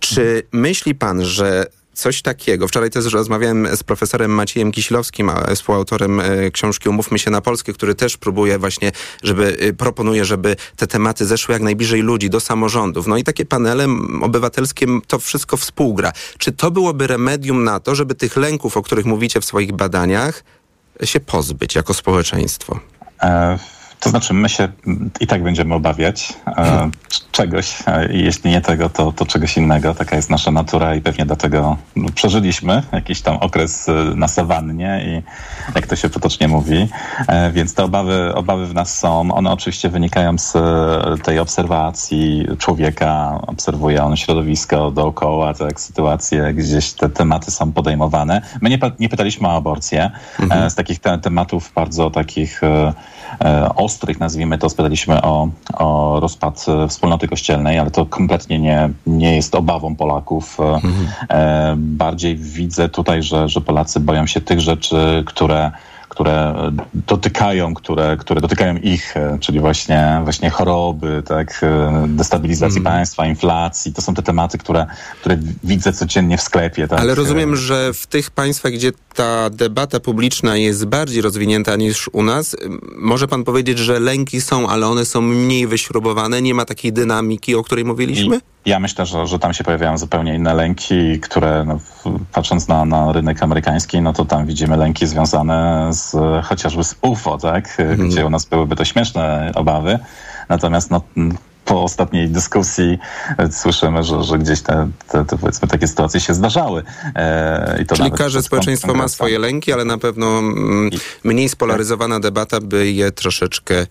Czy 0.00 0.42
myśli 0.52 0.94
pan, 0.94 1.24
że 1.24 1.66
coś 1.94 2.22
takiego. 2.22 2.68
Wczoraj 2.68 2.90
też 2.90 3.12
rozmawiałem 3.12 3.76
z 3.76 3.82
profesorem 3.82 4.30
Maciejem 4.30 4.72
Kisilowskim, 4.72 5.30
współautorem 5.54 6.20
e, 6.20 6.50
książki 6.50 6.88
Umówmy 6.88 7.18
się 7.18 7.30
na 7.30 7.40
Polskę, 7.40 7.72
który 7.72 7.94
też 7.94 8.16
próbuje 8.16 8.58
właśnie, 8.58 8.92
żeby, 9.22 9.56
e, 9.60 9.72
proponuje, 9.72 10.24
żeby 10.24 10.56
te 10.76 10.86
tematy 10.86 11.26
zeszły 11.26 11.52
jak 11.52 11.62
najbliżej 11.62 12.00
ludzi, 12.00 12.30
do 12.30 12.40
samorządów. 12.40 13.06
No 13.06 13.16
i 13.16 13.24
takie 13.24 13.44
panele 13.44 13.86
obywatelskie 14.22 14.86
to 15.06 15.18
wszystko 15.18 15.56
współgra. 15.56 16.12
Czy 16.38 16.52
to 16.52 16.70
byłoby 16.70 17.06
remedium 17.06 17.64
na 17.64 17.80
to, 17.80 17.94
żeby 17.94 18.14
tych 18.14 18.36
lęków, 18.36 18.76
o 18.76 18.82
których 18.82 19.04
mówicie 19.04 19.40
w 19.40 19.44
swoich 19.44 19.72
badaniach, 19.72 20.44
się 21.04 21.20
pozbyć 21.20 21.74
jako 21.74 21.94
społeczeństwo? 21.94 22.80
E 23.22 23.81
to 24.02 24.10
znaczy, 24.10 24.34
my 24.34 24.48
się 24.48 24.68
i 25.20 25.26
tak 25.26 25.42
będziemy 25.42 25.74
obawiać 25.74 26.32
e, 26.46 26.90
czegoś, 27.32 27.76
e, 27.86 28.08
jeśli 28.12 28.50
nie 28.50 28.60
tego, 28.60 28.88
to, 28.88 29.12
to 29.12 29.26
czegoś 29.26 29.56
innego. 29.56 29.94
Taka 29.94 30.16
jest 30.16 30.30
nasza 30.30 30.50
natura 30.50 30.94
i 30.94 31.00
pewnie 31.00 31.26
dlatego 31.26 31.76
no, 31.96 32.08
przeżyliśmy 32.14 32.82
jakiś 32.92 33.20
tam 33.20 33.36
okres 33.36 33.88
e, 33.88 33.92
na 33.92 34.28
sawannie 34.28 35.04
i 35.06 35.22
jak 35.74 35.86
to 35.86 35.96
się 35.96 36.08
potocznie 36.08 36.48
mówi. 36.48 36.88
E, 37.28 37.50
więc 37.50 37.74
te 37.74 37.84
obawy, 37.84 38.34
obawy 38.34 38.66
w 38.66 38.74
nas 38.74 38.98
są. 38.98 39.34
One 39.34 39.50
oczywiście 39.50 39.88
wynikają 39.88 40.38
z 40.38 40.56
e, 40.56 41.18
tej 41.24 41.38
obserwacji 41.38 42.46
człowieka. 42.58 43.40
Obserwuje 43.46 44.04
on 44.04 44.16
środowisko 44.16 44.90
dookoła, 44.90 45.54
tak, 45.54 45.80
sytuacje, 45.80 46.54
gdzieś 46.54 46.92
te 46.92 47.08
tematy 47.08 47.50
są 47.50 47.72
podejmowane. 47.72 48.42
My 48.60 48.70
nie, 48.70 48.78
nie 48.98 49.08
pytaliśmy 49.08 49.48
o 49.48 49.56
aborcję. 49.56 50.10
E, 50.40 50.42
mhm. 50.42 50.70
Z 50.70 50.74
takich 50.74 50.98
te, 50.98 51.18
tematów 51.18 51.72
bardzo 51.74 52.10
takich 52.10 52.60
ostrych, 53.92 54.20
nazwijmy 54.20 54.58
to, 54.58 54.70
spytaliśmy 54.70 55.22
o, 55.22 55.48
o 55.74 56.20
rozpad 56.20 56.64
e, 56.68 56.88
wspólnoty 56.88 57.28
kościelnej, 57.28 57.78
ale 57.78 57.90
to 57.90 58.06
kompletnie 58.06 58.58
nie, 58.58 58.90
nie 59.06 59.36
jest 59.36 59.54
obawą 59.54 59.96
Polaków. 59.96 60.60
E, 60.60 60.64
mhm. 60.64 61.76
Bardziej 61.76 62.36
widzę 62.36 62.88
tutaj, 62.88 63.22
że, 63.22 63.48
że 63.48 63.60
Polacy 63.60 64.00
boją 64.00 64.26
się 64.26 64.40
tych 64.40 64.60
rzeczy, 64.60 65.22
które 65.26 65.70
które 66.12 66.54
dotykają, 66.94 67.74
które, 67.74 68.16
które 68.16 68.40
dotykają 68.40 68.76
ich, 68.76 69.16
e, 69.16 69.38
czyli 69.40 69.60
właśnie, 69.60 70.20
właśnie 70.24 70.50
choroby, 70.50 71.22
tak, 71.26 71.60
e, 71.62 72.04
destabilizacji 72.08 72.80
mm. 72.80 72.92
państwa, 72.92 73.26
inflacji. 73.26 73.92
To 73.92 74.02
są 74.02 74.14
te 74.14 74.22
tematy, 74.22 74.58
które, 74.58 74.86
które 75.20 75.38
widzę 75.64 75.92
codziennie 75.92 76.38
w 76.38 76.40
sklepie. 76.40 76.88
Tak? 76.88 77.00
Ale 77.00 77.14
rozumiem, 77.14 77.56
że 77.56 77.92
w 77.92 78.06
tych 78.06 78.30
państwach, 78.30 78.72
gdzie 78.72 78.92
ta 79.14 79.50
debata 79.50 80.00
publiczna 80.00 80.56
jest 80.56 80.86
bardziej 80.86 81.22
rozwinięta 81.22 81.76
niż 81.76 82.10
u 82.12 82.22
nas, 82.22 82.56
może 82.96 83.28
pan 83.28 83.44
powiedzieć, 83.44 83.78
że 83.78 84.00
lęki 84.00 84.40
są, 84.40 84.68
ale 84.68 84.86
one 84.86 85.04
są 85.04 85.20
mniej 85.20 85.66
wyśrubowane, 85.66 86.42
nie 86.42 86.54
ma 86.54 86.64
takiej 86.64 86.92
dynamiki, 86.92 87.54
o 87.54 87.62
której 87.62 87.84
mówiliśmy? 87.84 88.40
I 88.64 88.70
ja 88.70 88.80
myślę, 88.80 89.06
że, 89.06 89.26
że 89.26 89.38
tam 89.38 89.54
się 89.54 89.64
pojawiają 89.64 89.98
zupełnie 89.98 90.34
inne 90.34 90.54
lęki, 90.54 91.20
które 91.20 91.64
no, 91.64 91.78
patrząc 92.32 92.68
na, 92.68 92.84
na 92.84 93.12
rynek 93.12 93.42
amerykański, 93.42 94.00
no 94.00 94.12
to 94.12 94.24
tam 94.24 94.46
widzimy 94.46 94.76
lęki 94.76 95.06
związane 95.06 95.88
z 95.92 96.01
chociażby 96.44 96.84
z 96.84 96.96
UFO, 97.00 97.38
tak? 97.38 97.80
Mhm. 97.80 98.08
Gdzie 98.08 98.26
u 98.26 98.30
nas 98.30 98.44
byłyby 98.44 98.76
to 98.76 98.84
śmieszne 98.84 99.52
obawy. 99.54 99.98
Natomiast 100.48 100.90
no, 100.90 101.00
po 101.64 101.82
ostatniej 101.82 102.28
dyskusji 102.28 102.98
e, 103.38 103.52
słyszymy, 103.52 104.02
że, 104.02 104.24
że 104.24 104.38
gdzieś 104.38 104.60
te, 104.62 104.88
te, 105.08 105.24
te, 105.24 105.38
powiedzmy 105.38 105.68
takie 105.68 105.88
sytuacje 105.88 106.20
się 106.20 106.34
zdarzały. 106.34 106.82
E, 107.16 107.84
Czyli 107.96 108.12
każde 108.12 108.42
społeczeństwo 108.42 108.94
ma 108.94 109.08
swoje 109.08 109.38
lęki, 109.38 109.72
ale 109.72 109.84
na 109.84 109.98
pewno 109.98 110.42
mniej 111.24 111.48
spolaryzowana 111.48 112.20
debata 112.20 112.60
by 112.60 112.90
je 112.90 113.10
troszeczkę 113.10 113.86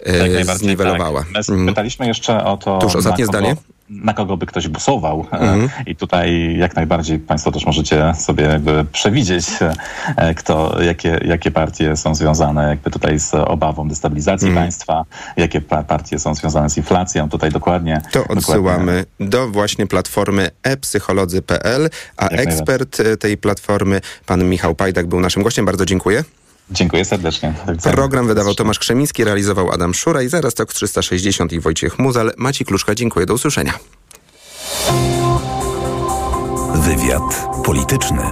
e, 0.00 0.44
tak 0.44 0.58
zniwelowała. 0.58 1.24
Tak. 1.34 1.48
My 1.48 1.68
pytaliśmy 1.68 2.06
jeszcze 2.06 2.44
o 2.44 2.56
to... 2.56 2.78
Tuż 2.78 2.96
ostatnie 2.96 3.26
zdanie 3.26 3.56
na 3.88 4.14
kogo 4.14 4.36
by 4.36 4.46
ktoś 4.46 4.68
głosował. 4.68 5.26
Mhm. 5.32 5.68
I 5.86 5.96
tutaj 5.96 6.56
jak 6.56 6.76
najbardziej 6.76 7.18
Państwo 7.18 7.52
też 7.52 7.66
możecie 7.66 8.14
sobie 8.14 8.44
jakby 8.44 8.84
przewidzieć, 8.92 9.46
e, 10.16 10.34
kto, 10.34 10.82
jakie, 10.82 11.20
jakie 11.24 11.50
partie 11.50 11.96
są 11.96 12.14
związane 12.14 12.68
jakby 12.68 12.90
tutaj 12.90 13.18
z 13.18 13.34
obawą 13.34 13.88
destabilizacji 13.88 14.48
mhm. 14.48 14.64
państwa, 14.64 15.04
jakie 15.36 15.60
partie 15.60 16.18
są 16.18 16.34
związane 16.34 16.70
z 16.70 16.76
inflacją. 16.76 17.28
Tutaj 17.28 17.50
dokładnie. 17.50 18.00
To 18.12 18.24
odsyłamy 18.28 19.04
dokładnie. 19.20 19.28
do 19.28 19.48
właśnie 19.48 19.86
platformy 19.86 20.50
epsycholodzy.pl, 20.62 21.88
a 22.16 22.24
jak 22.24 22.40
ekspert 22.40 23.02
tej 23.20 23.36
platformy, 23.36 24.00
pan 24.26 24.44
Michał 24.44 24.74
Pajdak, 24.74 25.06
był 25.06 25.20
naszym 25.20 25.42
gościem. 25.42 25.64
Bardzo 25.64 25.86
dziękuję. 25.86 26.24
Dziękuję 26.70 27.04
serdecznie. 27.04 27.54
Program 27.82 28.26
wydawał 28.26 28.54
Tomasz 28.54 28.78
Krzemiński, 28.78 29.24
realizował 29.24 29.72
Adam 29.72 29.94
Szura 29.94 30.22
i 30.22 30.28
zaraz 30.28 30.54
TOK 30.54 30.72
360 30.72 31.52
i 31.52 31.60
Wojciech 31.60 31.98
Muzal. 31.98 32.32
Maciej 32.36 32.66
Kluszka, 32.66 32.94
dziękuję. 32.94 33.26
Do 33.26 33.34
usłyszenia. 33.34 33.72
Wywiad 36.74 37.46
polityczny. 37.64 38.22